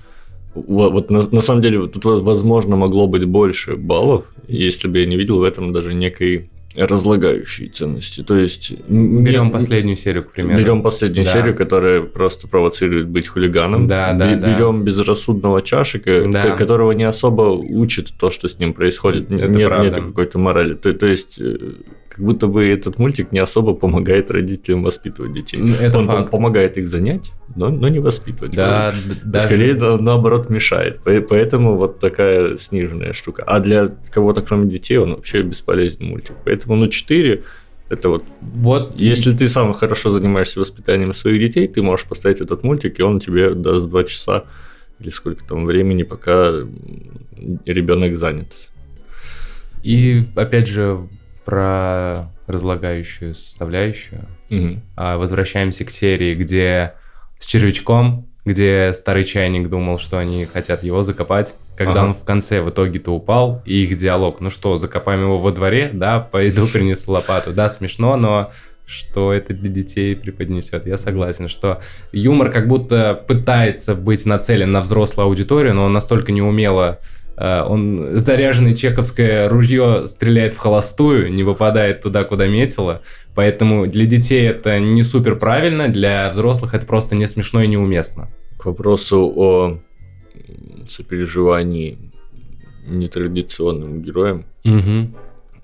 Вот, 0.54 0.92
вот 0.92 1.10
на, 1.10 1.28
на 1.28 1.40
самом 1.40 1.62
деле 1.62 1.88
тут, 1.88 2.04
возможно, 2.04 2.76
могло 2.76 3.08
быть 3.08 3.24
больше 3.24 3.76
баллов, 3.76 4.32
если 4.46 4.86
бы 4.86 5.00
я 5.00 5.06
не 5.06 5.16
видел 5.16 5.40
в 5.40 5.42
этом 5.42 5.72
даже 5.72 5.94
некой 5.94 6.48
разлагающие 6.76 7.68
ценности. 7.68 8.22
То 8.22 8.36
есть 8.36 8.72
берем 8.88 9.46
не, 9.46 9.52
последнюю 9.52 9.96
серию, 9.96 10.24
к 10.24 10.32
примеру. 10.32 10.58
Берем 10.58 10.82
последнюю 10.82 11.24
да. 11.24 11.32
серию, 11.32 11.54
которая 11.54 12.02
просто 12.02 12.48
провоцирует 12.48 13.08
быть 13.08 13.28
хулиганом. 13.28 13.86
Да, 13.86 14.12
да, 14.12 14.34
берем 14.34 14.80
да. 14.80 14.84
безрассудного 14.84 15.62
чашика, 15.62 16.28
да. 16.30 16.50
которого 16.50 16.92
не 16.92 17.04
особо 17.04 17.42
учит 17.52 18.12
то, 18.18 18.30
что 18.30 18.48
с 18.48 18.58
ним 18.58 18.72
происходит. 18.72 19.30
Это 19.30 19.48
нет, 19.48 19.68
правда. 19.68 20.00
нет 20.00 20.08
какой-то 20.08 20.38
морали. 20.38 20.74
То, 20.74 20.92
то 20.92 21.06
есть 21.06 21.40
э, 21.40 21.56
как 22.14 22.24
будто 22.24 22.46
бы 22.46 22.68
этот 22.68 22.98
мультик 22.98 23.32
не 23.32 23.40
особо 23.40 23.74
помогает 23.74 24.30
родителям 24.30 24.84
воспитывать 24.84 25.32
детей. 25.32 25.60
Это 25.80 25.98
он, 25.98 26.06
факт. 26.06 26.30
помогает 26.30 26.78
их 26.78 26.88
занять, 26.88 27.32
но, 27.56 27.70
но 27.70 27.88
не 27.88 27.98
воспитывать. 27.98 28.54
Да, 28.54 28.94
даже... 29.24 29.46
Скорее, 29.46 29.74
наоборот, 29.74 30.48
мешает. 30.48 31.00
Поэтому 31.04 31.76
вот 31.76 31.98
такая 31.98 32.56
сниженная 32.56 33.12
штука. 33.12 33.42
А 33.44 33.58
для 33.58 33.88
кого-то, 34.12 34.42
кроме 34.42 34.70
детей, 34.70 34.96
он 34.98 35.10
вообще 35.10 35.42
бесполезный 35.42 36.06
мультик. 36.06 36.36
Поэтому, 36.44 36.76
ну, 36.76 36.86
4 36.86 37.42
это 37.88 38.08
вот, 38.08 38.24
вот 38.40 39.00
если 39.00 39.36
ты 39.36 39.48
сам 39.48 39.74
хорошо 39.74 40.10
занимаешься 40.10 40.60
воспитанием 40.60 41.14
своих 41.14 41.40
детей, 41.40 41.66
ты 41.66 41.82
можешь 41.82 42.06
поставить 42.06 42.40
этот 42.40 42.62
мультик, 42.62 42.98
и 42.98 43.02
он 43.02 43.18
тебе 43.18 43.54
даст 43.54 43.88
2 43.88 44.04
часа 44.04 44.44
или 45.00 45.10
сколько 45.10 45.44
там 45.44 45.66
времени, 45.66 46.04
пока 46.04 46.52
ребенок 47.66 48.16
занят. 48.16 48.52
И 49.82 50.24
опять 50.36 50.68
же, 50.68 51.00
про 51.44 52.30
разлагающую 52.46 53.34
составляющую. 53.34 54.22
Угу. 54.50 54.80
А 54.96 55.18
возвращаемся 55.18 55.84
к 55.84 55.90
серии, 55.90 56.34
где 56.34 56.94
с 57.38 57.46
червячком, 57.46 58.26
где 58.44 58.92
старый 58.94 59.24
чайник 59.24 59.68
думал, 59.68 59.98
что 59.98 60.18
они 60.18 60.44
хотят 60.44 60.82
его 60.82 61.02
закопать, 61.02 61.56
когда 61.76 61.92
ага. 61.92 62.04
он 62.04 62.14
в 62.14 62.24
конце 62.24 62.60
в 62.60 62.70
итоге-то 62.70 63.10
упал, 63.10 63.62
и 63.64 63.84
их 63.84 63.98
диалог, 63.98 64.40
ну 64.40 64.50
что, 64.50 64.76
закопаем 64.76 65.22
его 65.22 65.38
во 65.38 65.50
дворе, 65.50 65.90
да, 65.92 66.20
пойду 66.20 66.66
принесу 66.72 67.12
лопату. 67.12 67.52
Да, 67.52 67.70
смешно, 67.70 68.16
но 68.16 68.52
что 68.86 69.32
это 69.32 69.54
для 69.54 69.70
детей 69.70 70.14
преподнесет. 70.14 70.86
Я 70.86 70.98
согласен, 70.98 71.48
что 71.48 71.80
юмор 72.12 72.50
как 72.50 72.68
будто 72.68 73.22
пытается 73.26 73.94
быть 73.94 74.26
нацелен 74.26 74.70
на 74.70 74.82
взрослую 74.82 75.26
аудиторию, 75.26 75.74
но 75.74 75.84
он 75.84 75.92
настолько 75.94 76.32
неумело 76.32 76.98
он 77.36 78.18
заряженный 78.18 78.76
чеховское 78.76 79.48
ружье 79.48 80.06
стреляет 80.06 80.54
в 80.54 80.58
холостую, 80.58 81.32
не 81.32 81.42
попадает 81.42 82.02
туда, 82.02 82.24
куда 82.24 82.46
метило. 82.46 83.02
Поэтому 83.34 83.86
для 83.86 84.06
детей 84.06 84.46
это 84.46 84.78
не 84.78 85.02
супер 85.02 85.36
правильно, 85.36 85.88
для 85.88 86.30
взрослых 86.30 86.74
это 86.74 86.86
просто 86.86 87.16
не 87.16 87.26
смешно 87.26 87.62
и 87.62 87.66
неуместно. 87.66 88.28
К 88.58 88.66
вопросу 88.66 89.32
о 89.34 89.78
сопереживании 90.88 91.98
нетрадиционным 92.86 94.02
героям. 94.02 94.44
Угу. 94.64 95.10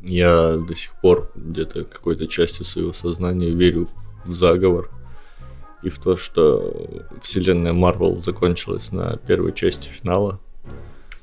Я 0.03 0.57
до 0.57 0.75
сих 0.75 0.99
пор 1.01 1.31
где-то 1.35 1.85
какой-то 1.85 2.27
частью 2.27 2.65
своего 2.65 2.93
сознания 2.93 3.51
верю 3.51 3.89
в 4.25 4.35
заговор 4.35 4.91
и 5.83 5.89
в 5.89 5.99
то, 5.99 6.17
что 6.17 7.03
вселенная 7.23 7.73
Марвел 7.73 8.21
закончилась 8.21 8.93
на 8.93 9.17
первой 9.27 9.53
части 9.53 9.89
финала 9.89 10.41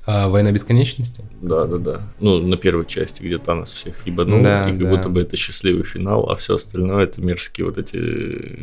А, 0.10 0.30
«Война 0.30 0.54
бесконечности»? 0.54 1.22
Да, 1.42 1.66
да, 1.66 1.78
да. 1.78 2.02
Ну, 2.22 2.40
на 2.40 2.56
первой 2.56 2.86
части, 2.86 3.22
где 3.22 3.38
Танос 3.38 3.74
всех 3.74 4.08
ебанул, 4.08 4.42
да, 4.42 4.70
и 4.70 4.72
как 4.72 4.80
да. 4.80 4.90
будто 4.90 5.10
бы 5.10 5.20
это 5.20 5.36
счастливый 5.36 5.84
финал, 5.84 6.30
а 6.30 6.36
все 6.38 6.56
остальное 6.56 7.04
это 7.04 7.20
мерзкие 7.20 7.66
вот 7.66 7.78
эти 7.78 7.98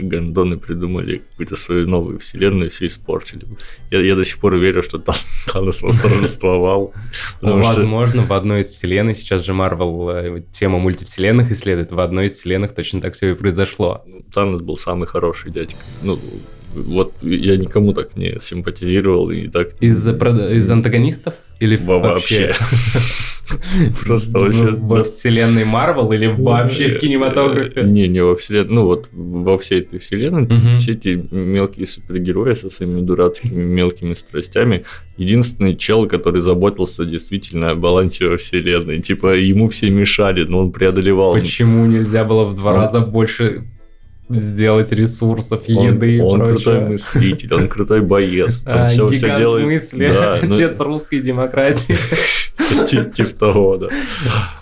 гандоны 0.03 0.57
придумали 0.57 1.19
какую-то 1.19 1.57
свою 1.57 1.87
новую 1.87 2.19
вселенную, 2.19 2.71
все 2.71 2.87
испортили. 2.87 3.45
Я, 3.91 4.01
я 4.01 4.15
до 4.17 4.25
сих 4.25 4.39
пор 4.39 4.57
верю, 4.57 4.83
что 4.83 4.99
там 4.99 5.17
Танос 5.53 5.83
восторжествовал. 5.83 6.95
Возможно, 7.43 8.23
в 8.23 8.33
одной 8.33 8.63
из 8.63 8.69
вселенной, 8.69 9.15
сейчас 9.15 9.45
же 9.45 9.53
Марвел 9.53 10.09
э, 10.09 10.43
тему 10.51 10.79
мультивселенных 10.79 11.53
исследует, 11.53 11.93
в 11.93 12.01
одной 12.01 12.27
из 12.27 12.39
вселенных 12.39 12.75
точно 12.75 13.03
так 13.03 13.13
все 13.13 13.33
и 13.33 13.35
произошло. 13.35 14.03
Танос 14.33 14.63
был 14.63 14.79
самый 14.79 15.07
хороший 15.07 15.51
дядька. 15.51 15.77
Ну, 16.03 16.19
вот 16.75 17.15
я 17.23 17.57
никому 17.57 17.93
так 17.93 18.17
не 18.17 18.39
симпатизировал 18.41 19.31
и 19.31 19.49
так... 19.49 19.71
Из, 19.81 20.07
из 20.07 20.71
антагонистов? 20.71 21.35
Или 21.61 21.77
вообще? 21.77 22.55
Просто 24.05 24.39
ну, 24.39 24.45
вообще... 24.45 24.71
Во 24.71 25.05
вселенной 25.05 25.65
Марвел 25.65 26.13
или 26.13 26.27
вообще 26.27 26.89
в 26.89 26.99
кинематографе? 26.99 27.83
Не, 27.83 28.09
не 28.09 28.23
во 28.23 28.35
вселенной. 28.37 28.75
Ну 28.75 28.85
вот 28.87 29.09
во 29.13 29.57
всей 29.59 29.81
этой 29.81 29.99
вселенной 29.99 30.49
все 30.79 30.93
эти 30.93 31.23
мелкие 31.31 31.87
супергерои 31.87 32.55
со 32.55 32.71
своими 32.71 33.01
дурацкими 33.01 33.63
мелкими 33.63 34.15
страстями. 34.15 34.85
Единственный 35.17 35.77
чел, 35.77 36.07
который 36.07 36.41
заботился 36.41 37.05
действительно 37.05 37.71
о 37.71 37.75
балансе 37.75 38.29
во 38.29 38.37
вселенной. 38.37 39.01
Типа 39.01 39.37
ему 39.37 39.69
все 39.69 39.91
мешали, 39.91 40.45
но 40.45 40.61
он 40.61 40.73
преодолевал. 40.73 41.35
Почему 41.35 41.87
нельзя 41.87 42.25
было 42.25 42.47
в 42.47 42.57
два 42.57 42.73
раза 42.73 43.01
больше 43.01 43.65
сделать 44.29 44.93
ресурсов, 44.93 45.69
еды 45.69 46.23
он, 46.23 46.43
и 46.43 46.45
Он 46.45 46.55
крутой 46.55 46.81
мыслитель, 46.81 47.55
он 47.55 47.69
крутой 47.69 48.01
боец. 48.03 48.63
Он 48.67 48.73
а, 48.73 48.87
все, 48.87 49.09
все 49.09 49.37
делает. 49.37 49.67
мысли, 49.67 50.09
да, 50.09 50.39
ну... 50.43 50.55
отец 50.55 50.81
русской 50.81 51.21
демократии. 51.21 51.97
Типа 53.15 53.31
того, 53.31 53.77
да. 53.77 53.89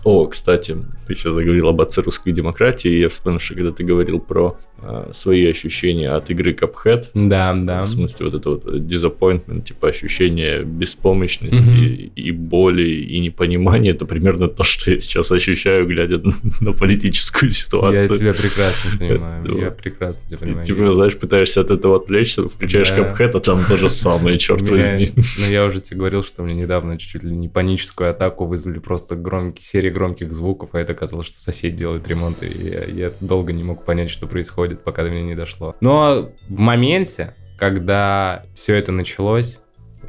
О, 0.04 0.26
кстати, 0.26 0.76
ты 1.06 1.14
сейчас 1.14 1.32
заговорил 1.34 1.68
об 1.68 1.80
отце 1.80 2.02
русской 2.02 2.32
демократии, 2.32 2.88
я 2.88 3.08
вспомнил, 3.08 3.38
что 3.38 3.54
когда 3.54 3.72
ты 3.72 3.84
говорил 3.84 4.20
про 4.20 4.58
а, 4.84 5.10
свои 5.12 5.46
ощущения 5.46 6.10
от 6.10 6.28
игры 6.30 6.52
Cuphead. 6.52 7.06
Да, 7.14 7.54
да. 7.54 7.82
В 7.82 7.86
смысле, 7.86 8.26
вот 8.26 8.34
это 8.34 8.50
вот 8.50 8.64
disappointment, 8.64 9.62
типа 9.62 9.88
ощущение 9.88 10.64
беспомощности 10.64 12.12
и 12.16 12.32
боли, 12.32 12.88
и 12.88 13.20
непонимания, 13.20 13.92
это 13.92 14.06
примерно 14.06 14.48
то, 14.48 14.64
что 14.64 14.90
я 14.90 14.98
сейчас 14.98 15.30
ощущаю, 15.30 15.86
глядя 15.86 16.20
на 16.60 16.72
политическую 16.72 17.52
ситуацию. 17.52 18.10
Я 18.10 18.18
тебя 18.18 18.34
прекрасно 18.34 18.90
понимаю, 18.98 19.58
я 19.60 19.70
прекрасно 19.70 20.28
тебя 20.28 20.38
понимаю. 20.38 20.66
Ты, 20.66 20.74
типа, 20.74 20.92
знаешь, 20.92 21.16
пытаешься 21.16 21.60
от 21.60 21.70
этого 21.70 21.96
отвлечься, 21.96 22.48
включаешь. 22.48 22.90
Cuphead, 22.90 23.30
а 23.34 23.40
там 23.40 23.64
то 23.64 23.76
же 23.76 23.88
самое, 23.88 24.36
черт 24.38 24.62
возьми. 24.62 25.08
Ну, 25.14 25.46
я 25.48 25.64
уже 25.64 25.80
тебе 25.80 25.98
говорил, 25.98 26.24
что 26.24 26.42
мне 26.42 26.54
недавно 26.54 26.98
чуть 26.98 27.22
ли 27.22 27.30
не 27.30 27.48
паническую 27.92 28.10
атаку 28.10 28.46
вызвали 28.46 28.78
просто 28.78 29.16
громкие, 29.16 29.64
серии 29.64 29.90
громких 29.90 30.32
звуков, 30.32 30.70
а 30.72 30.80
это 30.80 30.94
казалось, 30.94 31.26
что 31.26 31.38
сосед 31.38 31.76
делает 31.76 32.08
ремонт, 32.08 32.42
и 32.42 32.46
я, 32.46 32.84
я 32.84 33.12
долго 33.20 33.52
не 33.52 33.64
мог 33.64 33.84
понять, 33.84 34.10
что 34.10 34.26
происходит 34.26 34.82
пока 34.82 35.02
до 35.02 35.10
меня 35.10 35.22
не 35.22 35.34
дошло. 35.34 35.74
Но 35.80 36.30
в 36.48 36.58
моменте, 36.58 37.34
когда 37.58 38.44
все 38.54 38.74
это 38.74 38.92
началось, 38.92 39.60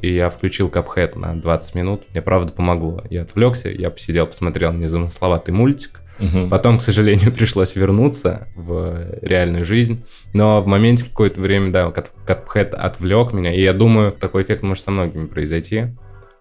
и 0.02 0.14
я 0.14 0.30
включил 0.30 0.70
капхэт 0.70 1.16
на 1.16 1.36
20 1.36 1.76
минут, 1.76 2.04
мне 2.12 2.22
правда 2.22 2.52
помогло. 2.52 3.04
Я 3.10 3.24
отвлекся, 3.24 3.70
я 3.70 3.90
посидел, 3.90 4.28
посмотрел 4.28 4.74
незамысловатый 4.74 5.54
мультик, 5.54 6.00
Угу. 6.20 6.48
Потом, 6.50 6.78
к 6.78 6.84
сожалению, 6.84 7.32
пришлось 7.36 7.76
вернуться 7.76 8.48
в 8.56 9.04
реальную 9.24 9.66
жизнь. 9.66 10.06
Но 10.32 10.62
в 10.62 10.68
моменте 10.68 11.04
в 11.04 11.10
какое-то 11.10 11.42
время, 11.42 11.72
да, 11.72 11.88
Cuphead 11.88 12.70
отвлек 12.70 13.34
меня. 13.34 13.52
И 13.52 13.60
я 13.60 13.74
думаю, 13.74 14.12
такой 14.12 14.44
эффект 14.44 14.62
может 14.62 14.84
со 14.84 14.92
многими 14.92 15.26
произойти. 15.26 15.88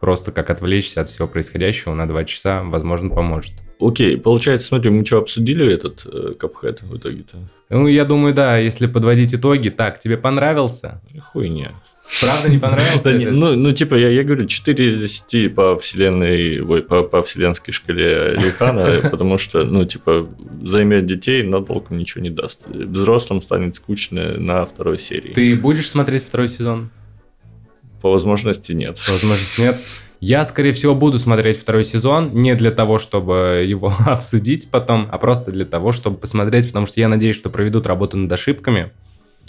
Просто 0.03 0.32
как 0.32 0.50
отвлечься 0.50 1.00
от 1.00 1.09
всего 1.09 1.28
происходящего 1.28 1.94
на 1.94 2.09
два 2.09 2.24
часа, 2.24 2.64
возможно, 2.64 3.09
поможет. 3.09 3.53
Окей, 3.78 4.16
получается, 4.16 4.66
смотри, 4.66 4.90
мы 4.90 5.07
что, 5.07 5.18
обсудили 5.18 5.64
этот 5.72 6.05
э, 6.05 6.32
капхэт 6.36 6.82
в 6.82 6.96
итоге-то? 6.96 7.36
Ну, 7.70 7.86
я 7.86 8.05
думаю, 8.05 8.34
да, 8.34 8.59
если 8.59 8.88
подводить 8.88 9.32
итоги, 9.32 9.68
так, 9.68 10.00
тебе 10.00 10.16
понравился? 10.16 11.00
Хуйня. 11.20 11.74
Правда 12.20 12.48
не 12.50 12.59
понравился? 12.59 13.12
Ну, 13.30 13.55
ну, 13.55 13.72
типа, 13.72 13.94
я, 13.94 14.09
я 14.09 14.24
говорю, 14.24 14.46
4 14.46 14.88
из 14.88 15.00
10 15.00 15.55
по 15.55 15.76
вселенной, 15.76 16.61
ой, 16.61 16.82
по, 16.82 17.05
по 17.05 17.22
вселенской 17.22 17.72
шкале 17.72 18.32
Лихана, 18.32 19.03
потому 19.09 19.38
что, 19.38 19.62
ну, 19.62 19.84
типа, 19.84 20.28
займет 20.64 21.07
детей, 21.07 21.44
но 21.44 21.61
толком 21.61 21.98
ничего 21.98 22.24
не 22.24 22.30
даст. 22.30 22.66
Взрослым 22.66 23.40
станет 23.40 23.76
скучно 23.76 24.36
на 24.36 24.64
второй 24.64 24.98
серии. 24.98 25.32
Ты 25.32 25.55
будешь 25.55 25.88
смотреть 25.88 26.24
второй 26.24 26.48
сезон? 26.48 26.90
По 28.03 28.11
возможности 28.11 28.72
нет. 28.72 29.00
По 29.07 29.12
возможности 29.12 29.61
нет. 29.61 29.76
Я, 30.20 30.44
скорее 30.44 30.72
всего, 30.72 30.94
буду 30.94 31.18
смотреть 31.18 31.59
второй 31.59 31.84
сезон 31.84 32.30
не 32.32 32.55
для 32.55 32.70
того, 32.70 32.98
чтобы 32.98 33.64
его 33.66 33.92
обсудить 34.07 34.70
потом, 34.70 35.09
а 35.11 35.18
просто 35.18 35.50
для 35.50 35.64
того, 35.64 35.92
чтобы 35.92 36.18
посмотреть, 36.18 36.66
потому 36.66 36.86
что 36.86 37.00
я 37.00 37.09
надеюсь, 37.09 37.36
что 37.36 37.50
проведут 37.50 37.86
работу 37.86 38.16
над 38.16 38.30
ошибками 38.30 38.92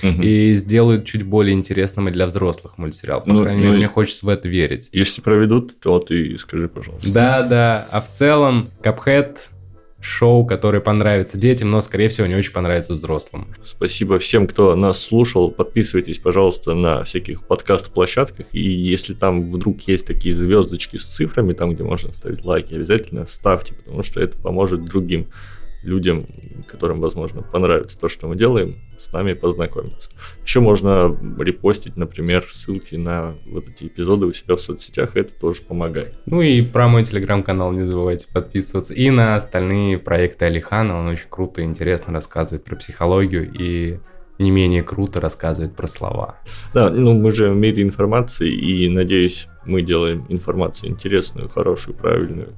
угу. 0.02 0.22
и 0.22 0.54
сделают 0.54 1.06
чуть 1.06 1.24
более 1.24 1.54
интересным 1.54 2.08
и 2.08 2.12
для 2.12 2.26
взрослых 2.26 2.78
мультсериал. 2.78 3.22
По 3.22 3.34
ну, 3.34 3.42
крайней 3.44 3.60
мере, 3.60 3.72
ну, 3.72 3.78
мне 3.78 3.88
хочется 3.88 4.26
в 4.26 4.30
это 4.30 4.48
верить. 4.48 4.90
Если 4.92 5.22
проведут, 5.22 5.80
то 5.80 6.00
ты 6.00 6.38
скажи, 6.38 6.68
пожалуйста. 6.68 7.12
Да, 7.12 7.44
да. 7.44 7.88
А 7.92 8.02
в 8.02 8.10
целом, 8.10 8.72
Капхэт 8.82 9.50
шоу, 10.04 10.46
которое 10.46 10.82
понравится 10.82 11.38
детям, 11.38 11.72
но, 11.72 11.82
скорее 11.82 12.10
всего, 12.10 12.28
не 12.28 12.36
очень 12.36 12.52
понравится 12.52 12.94
взрослым. 12.94 13.48
Спасибо 13.64 14.20
всем, 14.20 14.48
кто 14.48 14.76
нас 14.76 15.02
слушал. 15.02 15.50
Подписывайтесь, 15.50 16.20
пожалуйста, 16.20 16.74
на 16.74 17.04
всяких 17.04 17.44
подкаст-площадках. 17.44 18.48
И 18.52 18.62
если 18.62 19.14
там 19.14 19.52
вдруг 19.52 19.82
есть 19.82 20.06
такие 20.06 20.36
звездочки 20.36 20.98
с 20.98 21.06
цифрами, 21.06 21.54
там, 21.54 21.74
где 21.74 21.84
можно 21.84 22.14
ставить 22.14 22.44
лайки, 22.44 22.74
обязательно 22.74 23.26
ставьте, 23.28 23.74
потому 23.74 24.04
что 24.04 24.20
это 24.20 24.38
поможет 24.38 24.86
другим 24.86 25.28
людям, 25.84 26.26
которым, 26.68 27.00
возможно, 27.00 27.42
понравится 27.42 28.00
то, 28.00 28.08
что 28.08 28.28
мы 28.28 28.36
делаем, 28.36 28.76
с 29.00 29.12
нами 29.12 29.34
познакомиться. 29.34 30.10
Еще 30.44 30.60
можно 30.62 31.16
репостить, 31.40 31.98
например, 31.98 32.46
ссылки 32.50 32.96
на 32.96 33.34
вот 33.48 33.68
эти 33.68 33.86
эпизоды 33.86 34.26
у 34.26 34.34
себя 34.34 34.56
в 34.56 34.62
соцсетях, 34.62 35.16
это 35.16 35.34
тоже 35.38 35.62
помогает. 35.62 36.16
Ну 36.26 36.42
и 36.42 36.62
про 36.62 36.88
мой 36.88 37.04
телеграм-канал 37.04 37.72
не 37.74 37.86
забывайте 37.86 38.28
подписываться. 38.34 38.94
И 38.94 39.10
на 39.10 39.36
остальные 39.36 40.00
проекты 40.00 40.46
Алихана, 40.46 40.98
он 40.98 41.08
очень 41.08 41.28
круто 41.30 41.62
и 41.62 41.66
интересно 41.66 42.14
рассказывает 42.14 42.64
про 42.64 42.76
психологию 42.76 43.52
и 43.54 44.00
не 44.40 44.52
менее 44.52 44.84
круто 44.84 45.20
рассказывает 45.20 45.76
про 45.76 45.88
слова. 45.88 46.40
Да, 46.74 46.90
ну 46.90 47.14
мы 47.14 47.32
же 47.32 47.52
в 47.52 47.56
мире 47.56 47.84
информации, 47.84 48.52
и 48.52 48.90
надеюсь, 48.90 49.48
мы 49.66 49.82
делаем 49.82 50.26
информацию 50.30 50.90
интересную, 50.92 51.50
хорошую, 51.50 51.96
правильную, 51.96 52.54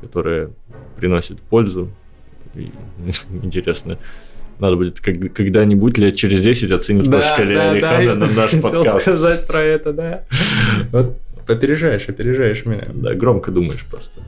которая 0.00 0.50
приносит 0.96 1.40
пользу 1.40 1.90
Интересно. 3.42 3.98
Надо 4.58 4.76
будет 4.76 5.00
когда-нибудь 5.00 5.98
лет 5.98 6.14
через 6.16 6.42
10 6.42 6.70
оценить 6.70 7.08
да, 7.08 7.18
по 7.18 7.24
шкале 7.24 7.54
да, 7.54 7.70
Алихана 7.70 8.14
да, 8.14 8.26
на 8.26 8.32
наш 8.32 8.50
подкаст. 8.52 9.00
сказать 9.00 9.46
про 9.46 9.60
это, 9.60 9.92
да. 9.92 10.24
Вот 10.92 11.16
опережаешь, 11.48 12.08
опережаешь 12.08 12.64
меня. 12.64 12.88
Да, 12.92 13.14
громко 13.14 13.50
думаешь 13.50 13.84
просто. 13.90 14.20